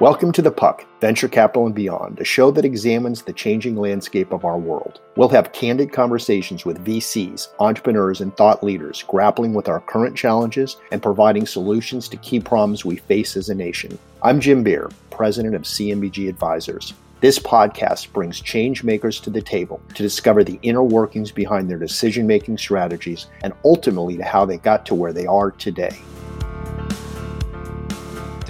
Welcome 0.00 0.32
to 0.32 0.40
The 0.40 0.50
Puck, 0.50 0.86
Venture 1.02 1.28
Capital 1.28 1.66
and 1.66 1.74
Beyond, 1.74 2.20
a 2.20 2.24
show 2.24 2.50
that 2.52 2.64
examines 2.64 3.20
the 3.20 3.34
changing 3.34 3.76
landscape 3.76 4.32
of 4.32 4.46
our 4.46 4.56
world. 4.56 4.98
We'll 5.14 5.28
have 5.28 5.52
candid 5.52 5.92
conversations 5.92 6.64
with 6.64 6.82
VCs, 6.82 7.48
entrepreneurs, 7.58 8.22
and 8.22 8.34
thought 8.34 8.64
leaders 8.64 9.04
grappling 9.06 9.52
with 9.52 9.68
our 9.68 9.80
current 9.80 10.16
challenges 10.16 10.78
and 10.90 11.02
providing 11.02 11.44
solutions 11.44 12.08
to 12.08 12.16
key 12.16 12.40
problems 12.40 12.82
we 12.82 12.96
face 12.96 13.36
as 13.36 13.50
a 13.50 13.54
nation. 13.54 13.98
I'm 14.22 14.40
Jim 14.40 14.62
Beer, 14.62 14.90
president 15.10 15.54
of 15.54 15.64
CMBG 15.64 16.30
Advisors. 16.30 16.94
This 17.20 17.38
podcast 17.38 18.10
brings 18.14 18.40
change 18.40 18.82
makers 18.82 19.20
to 19.20 19.28
the 19.28 19.42
table 19.42 19.82
to 19.94 20.02
discover 20.02 20.42
the 20.42 20.58
inner 20.62 20.82
workings 20.82 21.30
behind 21.30 21.68
their 21.68 21.76
decision 21.76 22.26
making 22.26 22.56
strategies 22.56 23.26
and 23.42 23.52
ultimately 23.66 24.16
to 24.16 24.24
how 24.24 24.46
they 24.46 24.56
got 24.56 24.86
to 24.86 24.94
where 24.94 25.12
they 25.12 25.26
are 25.26 25.50
today 25.50 25.98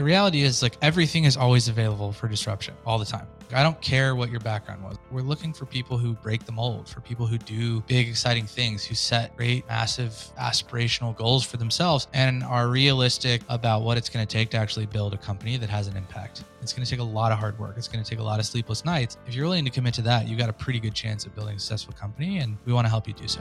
the 0.01 0.05
reality 0.05 0.41
is 0.41 0.63
like 0.63 0.79
everything 0.81 1.25
is 1.25 1.37
always 1.37 1.69
available 1.69 2.11
for 2.11 2.27
disruption 2.27 2.73
all 2.87 2.99
the 2.99 3.05
time. 3.05 3.27
I 3.53 3.63
don't 3.63 3.79
care 3.83 4.17
what 4.17 4.31
your 4.31 4.41
background 4.41 4.83
was. 4.83 4.97
We're 5.11 5.21
looking 5.21 5.53
for 5.53 5.67
people 5.67 5.99
who 5.99 6.15
break 6.15 6.47
the 6.47 6.53
mold, 6.53 6.89
for 6.89 7.03
people 7.03 7.27
who 7.27 7.37
do 7.37 7.83
big, 7.83 8.09
exciting 8.09 8.47
things, 8.47 8.83
who 8.83 8.95
set 8.95 9.37
great, 9.37 9.69
massive, 9.69 10.13
aspirational 10.39 11.15
goals 11.15 11.45
for 11.45 11.59
themselves 11.59 12.09
and 12.15 12.43
are 12.45 12.69
realistic 12.69 13.43
about 13.51 13.83
what 13.83 13.99
it's 13.99 14.09
going 14.09 14.27
to 14.27 14.33
take 14.33 14.49
to 14.53 14.57
actually 14.57 14.87
build 14.87 15.13
a 15.13 15.19
company 15.19 15.59
that 15.59 15.69
has 15.69 15.87
an 15.87 15.99
impact. 15.99 16.45
It's 16.63 16.73
going 16.73 16.87
to 16.87 16.91
take 16.91 17.01
a 17.01 17.03
lot 17.03 17.31
of 17.31 17.39
hard 17.39 17.59
work. 17.59 17.75
It's 17.77 17.89
going 17.89 18.03
to 18.03 18.09
take 18.09 18.21
a 18.21 18.25
lot 18.25 18.41
of 18.41 18.47
sleepless 18.47 18.87
nights. 18.87 19.19
If 19.27 19.35
you're 19.35 19.45
willing 19.45 19.67
to 19.67 19.71
commit 19.71 19.93
to 19.95 20.03
that, 20.03 20.29
you've 20.29 20.39
got 20.39 20.49
a 20.49 20.55
pretty 20.55 20.81
good 20.81 20.95
chance 20.95 21.27
of 21.27 21.35
building 21.35 21.57
a 21.57 21.59
successful 21.59 21.93
company, 21.93 22.39
and 22.39 22.57
we 22.65 22.73
want 22.73 22.87
to 22.87 22.89
help 22.89 23.07
you 23.07 23.13
do 23.13 23.29
so. 23.29 23.41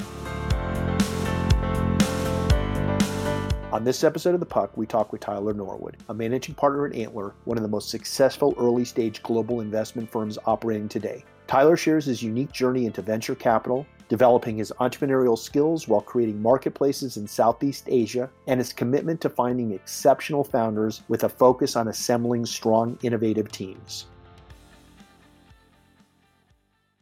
On 3.72 3.84
this 3.84 4.04
episode 4.04 4.34
of 4.34 4.40
The 4.40 4.48
Puck, 4.48 4.76
we 4.78 4.88
talk 4.88 5.12
with 5.12 5.22
Tyler 5.22 5.54
Norwood, 5.54 5.98
a 6.10 6.14
managing 6.14 6.56
partner 6.56 6.88
at 6.88 6.96
Antler, 6.96 7.36
one 7.46 7.56
of 7.56 7.62
the 7.62 7.70
most 7.70 7.90
successful 7.90 8.56
early 8.58 8.84
stage 8.84 9.22
global 9.22 9.62
investment 9.62 10.10
firms 10.10 10.40
operating 10.48 10.90
today. 10.90 11.24
Tyler 11.46 11.78
shares 11.78 12.06
his 12.06 12.24
unique 12.24 12.52
journey 12.52 12.88
into 12.88 13.04
venture 13.04 13.36
capital, 13.36 13.86
developing 14.08 14.58
his 14.58 14.74
entrepreneurial 14.80 15.38
skills 15.38 15.88
while 15.88 16.02
creating 16.02 16.42
marketplaces 16.42 17.18
in 17.18 17.28
Southeast 17.28 17.84
Asia, 17.86 18.28
and 18.48 18.60
his 18.60 18.74
commitment 18.74 19.22
to 19.22 19.30
finding 19.30 19.72
exceptional 19.72 20.44
founders 20.44 21.04
with 21.08 21.26
a 21.26 21.30
focus 21.30 21.76
on 21.76 21.90
assembling 21.90 22.48
strong, 22.48 22.98
innovative 23.04 23.52
teams. 23.52 24.08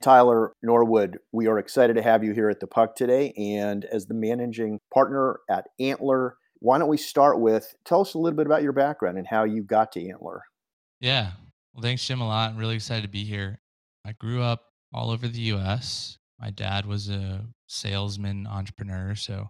Tyler 0.01 0.51
Norwood, 0.61 1.17
we 1.31 1.47
are 1.47 1.59
excited 1.59 1.95
to 1.95 2.01
have 2.01 2.25
you 2.25 2.33
here 2.33 2.49
at 2.49 2.59
the 2.59 2.67
Puck 2.67 2.93
today. 2.95 3.31
And 3.37 3.85
as 3.85 4.05
the 4.05 4.13
managing 4.13 4.79
partner 4.93 5.39
at 5.49 5.67
Antler, 5.79 6.35
why 6.59 6.77
don't 6.77 6.87
we 6.87 6.97
start 6.97 7.39
with 7.39 7.73
tell 7.85 8.01
us 8.01 8.13
a 8.13 8.17
little 8.17 8.37
bit 8.37 8.45
about 8.45 8.63
your 8.63 8.73
background 8.73 9.17
and 9.17 9.27
how 9.27 9.43
you 9.43 9.63
got 9.63 9.91
to 9.93 10.09
Antler? 10.09 10.41
Yeah. 10.99 11.31
Well, 11.73 11.83
thanks, 11.83 12.05
Jim, 12.05 12.21
a 12.21 12.27
lot. 12.27 12.51
I'm 12.51 12.57
really 12.57 12.75
excited 12.75 13.03
to 13.03 13.09
be 13.09 13.23
here. 13.23 13.59
I 14.05 14.13
grew 14.13 14.41
up 14.41 14.63
all 14.93 15.11
over 15.11 15.27
the 15.27 15.39
US. 15.53 16.17
My 16.39 16.49
dad 16.49 16.85
was 16.85 17.09
a 17.09 17.45
salesman 17.67 18.47
entrepreneur. 18.47 19.15
So 19.15 19.49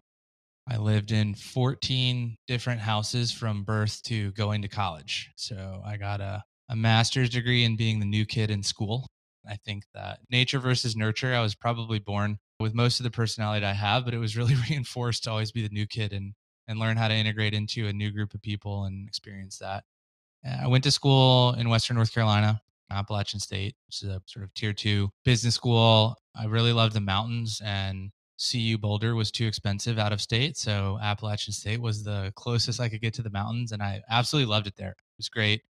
I 0.70 0.78
lived 0.78 1.12
in 1.12 1.34
14 1.34 2.36
different 2.48 2.82
houses 2.82 3.32
from 3.32 3.64
birth 3.64 4.02
to 4.04 4.32
going 4.32 4.62
to 4.64 4.68
college. 4.68 5.32
So 5.38 5.82
I 5.86 5.98
got 5.98 6.20
a, 6.20 6.44
a 6.70 6.76
master's 6.76 7.30
degree 7.30 7.64
in 7.64 7.78
being 7.78 8.00
the 8.00 8.06
new 8.06 8.26
kid 8.26 8.52
in 8.52 8.64
school. 8.64 9.08
I 9.50 9.56
think 9.66 9.84
that 9.94 10.20
nature 10.30 10.60
versus 10.60 10.96
nurture, 10.96 11.34
I 11.34 11.42
was 11.42 11.56
probably 11.56 12.00
born 12.00 12.40
with 12.60 12.74
most 12.74 13.00
of 13.00 13.06
the 13.06 13.12
personality 13.12 13.66
I 13.66 13.74
have, 13.74 14.04
but 14.04 14.14
it 14.14 14.18
was 14.18 14.36
really 14.36 14.56
reinforced 14.70 15.24
to 15.24 15.32
always 15.32 15.54
be 15.54 15.62
the 15.62 15.74
new 15.74 15.86
kid 15.86 16.12
and 16.12 16.34
and 16.68 16.80
learn 16.80 16.98
how 16.98 17.08
to 17.08 17.14
integrate 17.14 17.54
into 17.54 17.88
a 17.88 17.94
new 17.94 18.12
group 18.12 18.34
of 18.34 18.42
people 18.42 18.86
and 18.86 19.08
experience 19.08 19.58
that. 19.60 19.84
Uh, 20.46 20.58
I 20.64 20.68
went 20.68 20.84
to 20.84 20.92
school 20.92 21.54
in 21.54 21.70
Western 21.70 21.96
North 21.96 22.14
Carolina, 22.14 22.62
Appalachian 22.92 23.40
State, 23.40 23.76
which 23.88 24.04
is 24.04 24.10
a 24.10 24.22
sort 24.26 24.44
of 24.44 24.54
tier 24.54 24.74
two 24.74 25.10
business 25.26 25.56
school. 25.56 26.16
I 26.36 26.46
really 26.46 26.74
loved 26.74 26.94
the 26.94 27.02
mountains 27.02 27.62
and 27.64 28.12
CU 28.40 28.78
Boulder 28.78 29.16
was 29.16 29.32
too 29.32 29.48
expensive 29.48 29.98
out 29.98 30.14
of 30.14 30.22
state. 30.22 30.58
So 30.58 31.00
Appalachian 31.02 31.54
State 31.54 31.82
was 31.82 32.04
the 32.04 32.32
closest 32.36 32.80
I 32.80 32.90
could 32.90 33.02
get 33.02 33.14
to 33.16 33.24
the 33.24 33.32
mountains. 33.32 33.72
And 33.72 33.82
I 33.82 34.02
absolutely 34.10 34.52
loved 34.52 34.68
it 34.68 34.76
there. 34.76 34.92
It 34.92 35.18
was 35.18 35.30
great. 35.30 35.64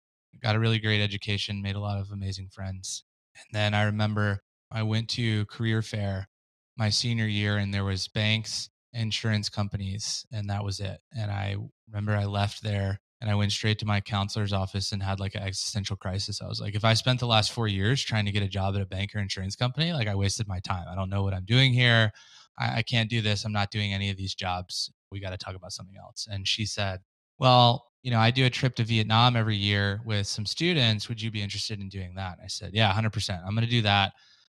Got 0.41 0.55
a 0.55 0.59
really 0.59 0.79
great 0.79 1.01
education, 1.01 1.61
made 1.61 1.75
a 1.75 1.79
lot 1.79 1.99
of 1.99 2.11
amazing 2.11 2.49
friends. 2.49 3.03
And 3.35 3.45
then 3.53 3.73
I 3.73 3.83
remember 3.83 4.41
I 4.71 4.83
went 4.83 5.09
to 5.11 5.45
career 5.45 5.81
fair 5.81 6.27
my 6.77 6.89
senior 6.89 7.25
year 7.25 7.57
and 7.57 7.73
there 7.73 7.85
was 7.85 8.07
banks 8.07 8.69
insurance 8.95 9.49
companies 9.49 10.25
and 10.31 10.49
that 10.49 10.63
was 10.63 10.79
it. 10.79 10.99
And 11.17 11.29
I 11.29 11.57
remember 11.87 12.15
I 12.15 12.25
left 12.25 12.63
there 12.63 12.99
and 13.21 13.29
I 13.29 13.35
went 13.35 13.51
straight 13.51 13.79
to 13.79 13.85
my 13.85 14.01
counselor's 14.01 14.53
office 14.53 14.91
and 14.91 15.01
had 15.01 15.19
like 15.19 15.35
an 15.35 15.43
existential 15.43 15.95
crisis. 15.95 16.41
I 16.41 16.47
was 16.47 16.61
like, 16.61 16.75
if 16.75 16.85
I 16.85 16.93
spent 16.93 17.19
the 17.19 17.27
last 17.27 17.51
four 17.51 17.67
years 17.67 18.03
trying 18.03 18.25
to 18.25 18.31
get 18.31 18.43
a 18.43 18.47
job 18.47 18.75
at 18.75 18.81
a 18.81 18.85
bank 18.85 19.15
or 19.15 19.19
insurance 19.19 19.55
company, 19.55 19.93
like 19.93 20.07
I 20.07 20.15
wasted 20.15 20.47
my 20.47 20.59
time. 20.59 20.85
I 20.89 20.95
don't 20.95 21.09
know 21.09 21.23
what 21.23 21.33
I'm 21.33 21.45
doing 21.45 21.73
here. 21.73 22.11
I, 22.59 22.77
I 22.77 22.81
can't 22.81 23.09
do 23.09 23.21
this. 23.21 23.45
I'm 23.45 23.53
not 23.53 23.71
doing 23.71 23.93
any 23.93 24.09
of 24.09 24.17
these 24.17 24.35
jobs. 24.35 24.91
We 25.11 25.19
got 25.19 25.31
to 25.31 25.37
talk 25.37 25.55
about 25.55 25.71
something 25.71 25.95
else. 25.97 26.27
And 26.29 26.47
she 26.47 26.65
said, 26.65 26.99
well, 27.37 27.85
you 28.03 28.11
know, 28.11 28.19
I 28.19 28.31
do 28.31 28.45
a 28.45 28.49
trip 28.49 28.75
to 28.75 28.83
Vietnam 28.83 29.35
every 29.35 29.55
year 29.55 30.01
with 30.05 30.27
some 30.27 30.45
students. 30.45 31.09
Would 31.09 31.21
you 31.21 31.31
be 31.31 31.41
interested 31.41 31.79
in 31.79 31.89
doing 31.89 32.13
that? 32.15 32.37
I 32.43 32.47
said, 32.47 32.71
yeah, 32.73 32.93
100%. 32.93 33.39
I'm 33.43 33.55
going 33.55 33.65
to 33.65 33.71
do 33.71 33.81
that, 33.81 34.13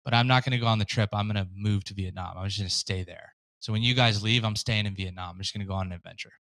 but 0.04 0.12
I'm 0.12 0.26
not 0.26 0.44
going 0.44 0.52
to 0.52 0.58
go 0.58 0.66
on 0.66 0.80
the 0.80 0.84
trip. 0.84 1.10
I'm 1.12 1.30
going 1.30 1.36
to 1.36 1.48
move 1.54 1.84
to 1.84 1.94
Vietnam. 1.94 2.34
I'm 2.36 2.46
just 2.46 2.58
going 2.58 2.68
to 2.68 2.74
stay 2.74 3.04
there. 3.04 3.35
So 3.60 3.72
when 3.72 3.82
you 3.82 3.94
guys 3.94 4.22
leave, 4.22 4.44
I'm 4.44 4.56
staying 4.56 4.86
in 4.86 4.94
Vietnam. 4.94 5.30
I'm 5.34 5.38
just 5.38 5.54
going 5.54 5.66
to 5.66 5.68
go 5.68 5.74
on 5.74 5.86
an 5.86 5.92
adventure. 5.92 6.32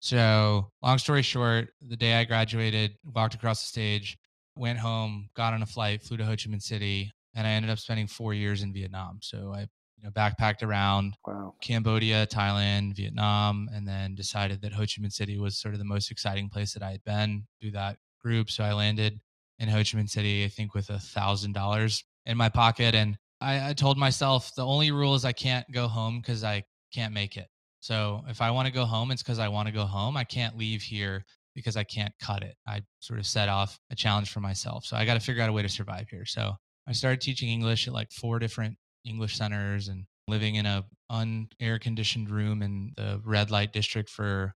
So, 0.00 0.70
long 0.80 0.98
story 0.98 1.22
short, 1.22 1.70
the 1.80 1.96
day 1.96 2.14
I 2.14 2.24
graduated, 2.24 2.92
walked 3.04 3.34
across 3.34 3.62
the 3.62 3.66
stage, 3.66 4.16
went 4.54 4.78
home, 4.78 5.28
got 5.34 5.54
on 5.54 5.62
a 5.62 5.66
flight, 5.66 6.02
flew 6.02 6.16
to 6.18 6.24
Ho 6.24 6.30
Chi 6.30 6.48
Minh 6.48 6.62
City, 6.62 7.10
and 7.34 7.46
I 7.46 7.50
ended 7.50 7.70
up 7.70 7.78
spending 7.78 8.06
four 8.06 8.32
years 8.32 8.62
in 8.62 8.72
Vietnam. 8.72 9.18
So 9.22 9.52
I 9.52 9.66
you 10.00 10.04
know, 10.04 10.10
backpacked 10.10 10.62
around 10.62 11.14
wow. 11.26 11.54
Cambodia, 11.60 12.26
Thailand, 12.26 12.94
Vietnam, 12.94 13.68
and 13.74 13.86
then 13.86 14.14
decided 14.14 14.62
that 14.62 14.72
Ho 14.72 14.82
Chi 14.82 15.02
Minh 15.02 15.12
City 15.12 15.38
was 15.38 15.58
sort 15.58 15.74
of 15.74 15.78
the 15.78 15.84
most 15.84 16.10
exciting 16.10 16.48
place 16.48 16.72
that 16.74 16.82
I 16.82 16.92
had 16.92 17.04
been 17.04 17.44
through 17.60 17.72
that 17.72 17.98
group. 18.22 18.50
So 18.50 18.62
I 18.62 18.72
landed 18.72 19.18
in 19.58 19.68
Ho 19.68 19.78
Chi 19.78 19.98
Minh 19.98 20.08
City, 20.08 20.44
I 20.44 20.48
think, 20.48 20.74
with 20.74 20.90
a 20.90 21.00
thousand 21.00 21.52
dollars 21.52 22.04
in 22.26 22.36
my 22.36 22.48
pocket 22.48 22.94
and 22.94 23.16
I, 23.40 23.70
I 23.70 23.72
told 23.72 23.98
myself 23.98 24.52
the 24.56 24.66
only 24.66 24.90
rule 24.90 25.14
is 25.14 25.24
I 25.24 25.32
can't 25.32 25.70
go 25.72 25.88
home 25.88 26.20
because 26.20 26.44
I 26.44 26.64
can't 26.92 27.14
make 27.14 27.36
it. 27.36 27.46
So 27.80 28.24
if 28.28 28.40
I 28.40 28.50
want 28.50 28.66
to 28.66 28.72
go 28.72 28.84
home, 28.84 29.10
it's 29.10 29.22
because 29.22 29.38
I 29.38 29.48
want 29.48 29.68
to 29.68 29.74
go 29.74 29.84
home. 29.84 30.16
I 30.16 30.24
can't 30.24 30.56
leave 30.56 30.82
here 30.82 31.24
because 31.54 31.76
I 31.76 31.84
can't 31.84 32.12
cut 32.20 32.42
it. 32.42 32.56
I 32.66 32.82
sort 33.00 33.18
of 33.18 33.26
set 33.26 33.48
off 33.48 33.78
a 33.90 33.96
challenge 33.96 34.30
for 34.30 34.40
myself. 34.40 34.84
So 34.84 34.96
I 34.96 35.04
got 35.04 35.14
to 35.14 35.20
figure 35.20 35.42
out 35.42 35.50
a 35.50 35.52
way 35.52 35.62
to 35.62 35.68
survive 35.68 36.08
here. 36.10 36.24
So 36.24 36.54
I 36.86 36.92
started 36.92 37.20
teaching 37.20 37.48
English 37.48 37.86
at 37.86 37.94
like 37.94 38.10
four 38.10 38.38
different 38.38 38.76
English 39.04 39.36
centers 39.36 39.88
and 39.88 40.04
living 40.26 40.56
in 40.56 40.66
a 40.66 40.84
unair 41.10 41.80
conditioned 41.80 42.30
room 42.30 42.62
in 42.62 42.92
the 42.96 43.20
red 43.24 43.50
light 43.50 43.72
district 43.72 44.10
for 44.10 44.54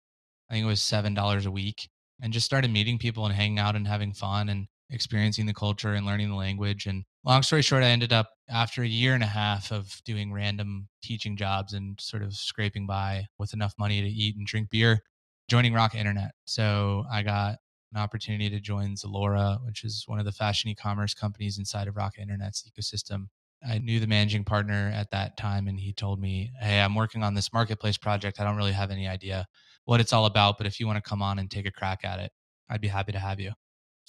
I 0.48 0.54
think 0.54 0.64
it 0.64 0.68
was 0.68 0.82
seven 0.82 1.14
dollars 1.14 1.46
a 1.46 1.50
week 1.50 1.88
and 2.20 2.32
just 2.32 2.46
started 2.46 2.70
meeting 2.70 2.98
people 2.98 3.24
and 3.24 3.34
hanging 3.34 3.58
out 3.58 3.76
and 3.76 3.86
having 3.86 4.12
fun 4.12 4.48
and 4.48 4.66
experiencing 4.90 5.46
the 5.46 5.54
culture 5.54 5.94
and 5.94 6.06
learning 6.06 6.28
the 6.28 6.36
language. 6.36 6.86
And 6.86 7.04
long 7.24 7.42
story 7.42 7.62
short, 7.62 7.82
I 7.82 7.88
ended 7.88 8.12
up 8.12 8.30
after 8.48 8.82
a 8.82 8.88
year 8.88 9.14
and 9.14 9.22
a 9.22 9.26
half 9.26 9.70
of 9.70 10.00
doing 10.04 10.32
random 10.32 10.88
teaching 11.02 11.36
jobs 11.36 11.72
and 11.72 12.00
sort 12.00 12.22
of 12.22 12.34
scraping 12.34 12.86
by 12.86 13.26
with 13.38 13.54
enough 13.54 13.74
money 13.78 14.00
to 14.00 14.08
eat 14.08 14.36
and 14.36 14.46
drink 14.46 14.70
beer, 14.70 15.00
joining 15.48 15.72
Rocket 15.72 15.98
Internet. 15.98 16.32
So 16.44 17.04
I 17.10 17.22
got 17.22 17.56
an 17.92 18.00
opportunity 18.00 18.50
to 18.50 18.60
join 18.60 18.94
Zalora, 18.94 19.64
which 19.64 19.84
is 19.84 20.04
one 20.06 20.18
of 20.18 20.24
the 20.24 20.32
fashion 20.32 20.70
e-commerce 20.70 21.14
companies 21.14 21.58
inside 21.58 21.88
of 21.88 21.96
Rocket 21.96 22.22
Internet's 22.22 22.64
ecosystem. 22.68 23.26
I 23.68 23.78
knew 23.78 24.00
the 24.00 24.06
managing 24.06 24.44
partner 24.44 24.90
at 24.94 25.10
that 25.10 25.36
time, 25.36 25.68
and 25.68 25.78
he 25.78 25.92
told 25.92 26.18
me, 26.18 26.50
Hey, 26.60 26.80
I'm 26.80 26.94
working 26.94 27.22
on 27.22 27.34
this 27.34 27.52
marketplace 27.52 27.98
project. 27.98 28.40
I 28.40 28.44
don't 28.44 28.56
really 28.56 28.72
have 28.72 28.90
any 28.90 29.06
idea 29.06 29.46
what 29.84 30.00
it's 30.00 30.12
all 30.12 30.26
about, 30.26 30.56
but 30.56 30.66
if 30.66 30.80
you 30.80 30.86
want 30.86 31.02
to 31.02 31.08
come 31.08 31.20
on 31.20 31.38
and 31.38 31.50
take 31.50 31.66
a 31.66 31.70
crack 31.70 32.00
at 32.04 32.20
it, 32.20 32.32
I'd 32.70 32.80
be 32.80 32.88
happy 32.88 33.12
to 33.12 33.18
have 33.18 33.40
you. 33.40 33.52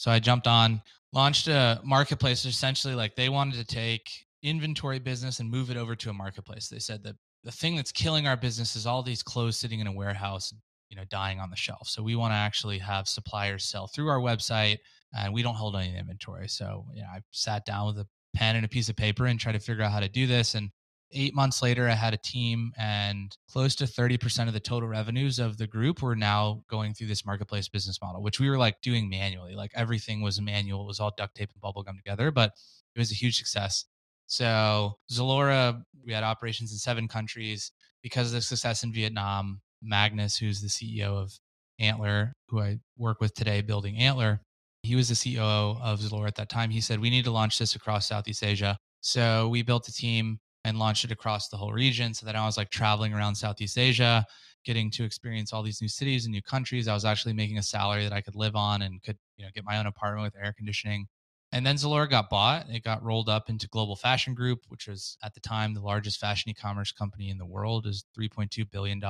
So 0.01 0.09
I 0.09 0.18
jumped 0.18 0.48
on, 0.48 0.81
launched 1.13 1.48
a 1.48 1.80
marketplace. 1.83 2.44
Essentially, 2.45 2.95
like 2.95 3.15
they 3.15 3.30
wanted 3.30 3.53
to 3.57 3.63
take 3.63 4.09
inventory 4.42 4.98
business 4.98 5.39
and 5.39 5.48
move 5.48 5.69
it 5.69 5.77
over 5.77 5.95
to 5.95 6.09
a 6.09 6.13
marketplace. 6.13 6.69
They 6.69 6.80
said 6.80 7.03
that 7.03 7.18
the 7.44 7.51
thing 7.51 7.75
that's 7.75 7.92
killing 7.92 8.25
our 8.25 8.36
business 8.36 8.75
is 8.75 8.88
all 8.88 9.03
these 9.03 9.21
clothes 9.21 9.57
sitting 9.57 9.80
in 9.80 9.86
a 9.86 9.92
warehouse, 9.92 10.56
you 10.89 10.98
know, 10.98 11.03
dying 11.12 11.39
on 11.39 11.51
the 11.51 11.56
shelf. 11.56 11.88
So 11.88 12.01
we 12.01 12.15
want 12.15 12.31
to 12.31 12.36
actually 12.36 12.80
have 12.80 13.07
suppliers 13.07 13.63
sell 13.63 13.86
through 13.86 14.09
our 14.09 14.18
website, 14.18 14.80
and 15.15 15.31
we 15.31 15.44
don't 15.44 15.53
hold 15.53 15.75
any 15.75 15.95
inventory. 15.95 16.48
So 16.48 16.83
yeah, 16.95 17.06
I 17.15 17.19
sat 17.30 17.68
down 17.68 17.86
with 17.86 18.00
a 18.00 18.07
pen 18.36 18.56
and 18.56 18.65
a 18.65 18.69
piece 18.69 18.89
of 18.89 18.95
paper 18.95 19.27
and 19.27 19.39
tried 19.39 19.51
to 19.51 19.59
figure 19.59 19.83
out 19.83 19.92
how 19.92 20.00
to 20.00 20.09
do 20.09 20.25
this. 20.25 20.56
And 20.56 20.71
eight 21.13 21.36
months 21.36 21.62
later, 21.62 21.88
I 21.88 21.94
had 21.94 22.13
a 22.13 22.18
team, 22.18 22.72
and 22.78 23.36
close 23.52 23.75
to 23.75 23.86
30% 23.86 24.48
of 24.48 24.54
the 24.54 24.60
total 24.60 24.88
revenues 24.88 25.40
of 25.40 25.58
the 25.58 25.68
group 25.68 26.02
were 26.02 26.16
now 26.16 26.63
going 26.69 26.94
through 26.94 27.08
this 27.08 27.25
marketplace 27.25 27.68
business 27.68 28.00
model, 28.02 28.22
which 28.22 28.40
we 28.40 28.50
were 28.50 28.58
like 28.58 28.81
doing 28.81 29.10
manually. 29.10 29.56
Like 29.56 29.72
everything 29.75 30.22
was 30.22 30.40
manual, 30.42 30.84
it 30.84 30.88
was 30.88 31.00
all 31.00 31.13
duct 31.16 31.36
tape 31.36 31.52
and 31.54 31.62
bubble 31.62 31.84
gum 31.84 31.98
together, 31.98 32.31
but 32.31 32.52
it 32.96 33.00
was 33.00 33.12
a 33.12 33.16
huge 33.16 33.38
success. 33.38 33.86
So, 34.28 34.94
Zalora, 35.12 35.81
we 36.06 36.13
had 36.13 36.24
operations 36.24 36.72
in 36.72 36.78
seven 36.78 37.08
countries 37.08 37.72
because 38.02 38.28
of 38.28 38.34
the 38.34 38.42
success 38.42 38.84
in 38.84 38.94
Vietnam. 38.94 39.62
Magnus, 39.81 40.38
who's 40.38 40.62
the 40.62 40.68
CEO 40.68 41.18
of 41.18 41.34
Antler, 41.80 42.34
who 42.50 42.62
I 42.62 42.78
work 42.98 43.19
with 43.19 43.34
today 43.34 43.62
building 43.62 43.98
Antler, 43.98 44.42
he 44.84 44.96
was 44.96 45.10
the 45.10 45.36
COO 45.36 45.78
of 45.81 46.00
Zalora 46.00 46.28
at 46.28 46.36
that 46.36 46.50
time. 46.50 46.69
He 46.69 46.81
said, 46.81 47.00
We 47.00 47.10
need 47.10 47.25
to 47.25 47.31
launch 47.31 47.58
this 47.58 47.75
across 47.75 48.08
Southeast 48.08 48.44
Asia. 48.44 48.78
So 49.02 49.48
we 49.50 49.63
built 49.63 49.88
a 49.88 49.94
team 49.94 50.40
and 50.63 50.78
launched 50.78 51.04
it 51.04 51.12
across 51.12 51.50
the 51.50 51.58
whole 51.58 51.74
region 51.74 52.13
so 52.13 52.25
that 52.25 52.36
I 52.36 52.46
was 52.46 52.58
like 52.58 52.69
traveling 52.69 53.13
around 53.13 53.36
Southeast 53.36 53.78
Asia, 53.78 54.25
getting 54.63 54.92
to 54.92 55.04
experience 55.04 55.54
all 55.54 55.63
these 55.63 55.81
new 55.81 55.88
cities 55.88 56.25
and 56.25 56.31
new 56.31 56.42
countries. 56.42 56.88
I 56.88 56.94
was 56.94 57.06
actually 57.06 57.34
making 57.34 57.58
a 57.58 57.63
salary 57.63 58.04
that 58.04 58.13
I 58.13 58.22
could 58.22 58.36
live 58.36 58.56
on 58.56 58.84
and 58.84 59.02
could, 59.02 59.18
you 59.38 59.46
know, 59.46 59.52
get 59.54 59.66
my 59.66 59.78
own 59.78 59.88
apartment 59.88 60.24
with 60.24 60.44
air 60.44 60.54
conditioning. 60.56 61.08
And 61.52 61.66
then 61.66 61.75
Zalora 61.75 62.10
got 62.10 62.30
bought. 62.30 62.68
It 62.69 62.84
got 62.84 63.04
rolled 63.04 63.28
up 63.28 63.50
into 63.50 63.68
Global 63.68 63.96
Fashion 63.96 64.34
Group, 64.34 64.60
which 64.69 64.88
was 64.88 65.18
at 65.24 65.34
the 65.34 65.42
time 65.42 65.74
the 65.74 65.81
largest 65.81 66.19
fashion 66.19 66.50
e-commerce 66.52 66.92
company 66.92 67.30
in 67.30 67.38
the 67.38 67.46
world, 67.46 67.86
is 67.86 68.06
$3.2 68.18 68.69
billion 68.72 69.02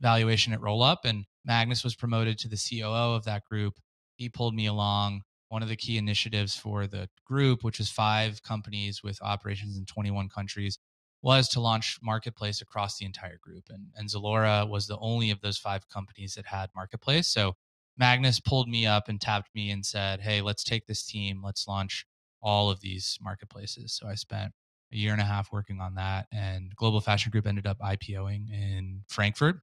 valuation 0.00 0.52
at 0.52 0.60
roll 0.60 0.82
up. 0.82 1.04
And 1.04 1.24
Magnus 1.44 1.84
was 1.84 1.94
promoted 1.94 2.38
to 2.38 2.48
the 2.48 2.56
COO 2.56 3.14
of 3.14 3.24
that 3.24 3.44
group. 3.44 3.74
He 4.14 4.28
pulled 4.28 4.54
me 4.54 4.66
along. 4.66 5.22
One 5.56 5.62
of 5.62 5.70
the 5.70 5.76
key 5.76 5.96
initiatives 5.96 6.54
for 6.54 6.86
the 6.86 7.08
group, 7.24 7.64
which 7.64 7.80
is 7.80 7.90
five 7.90 8.42
companies 8.42 9.02
with 9.02 9.18
operations 9.22 9.78
in 9.78 9.86
21 9.86 10.28
countries, 10.28 10.78
was 11.22 11.48
to 11.48 11.60
launch 11.60 11.98
marketplace 12.02 12.60
across 12.60 12.98
the 12.98 13.06
entire 13.06 13.38
group. 13.38 13.64
And, 13.70 13.86
and 13.96 14.06
Zalora 14.06 14.68
was 14.68 14.86
the 14.86 14.98
only 14.98 15.30
of 15.30 15.40
those 15.40 15.56
five 15.56 15.88
companies 15.88 16.34
that 16.34 16.44
had 16.44 16.68
marketplace. 16.76 17.28
So 17.28 17.54
Magnus 17.96 18.38
pulled 18.38 18.68
me 18.68 18.84
up 18.84 19.08
and 19.08 19.18
tapped 19.18 19.48
me 19.54 19.70
and 19.70 19.86
said, 19.86 20.20
Hey, 20.20 20.42
let's 20.42 20.62
take 20.62 20.84
this 20.84 21.06
team. 21.06 21.40
Let's 21.42 21.66
launch 21.66 22.04
all 22.42 22.68
of 22.68 22.80
these 22.80 23.16
marketplaces. 23.22 23.94
So 23.94 24.06
I 24.06 24.14
spent 24.14 24.52
a 24.92 24.96
year 24.98 25.12
and 25.12 25.22
a 25.22 25.24
half 25.24 25.50
working 25.52 25.80
on 25.80 25.94
that. 25.94 26.26
And 26.30 26.76
Global 26.76 27.00
Fashion 27.00 27.30
Group 27.30 27.46
ended 27.46 27.66
up 27.66 27.78
IPOing 27.78 28.50
in 28.52 29.04
Frankfurt. 29.08 29.60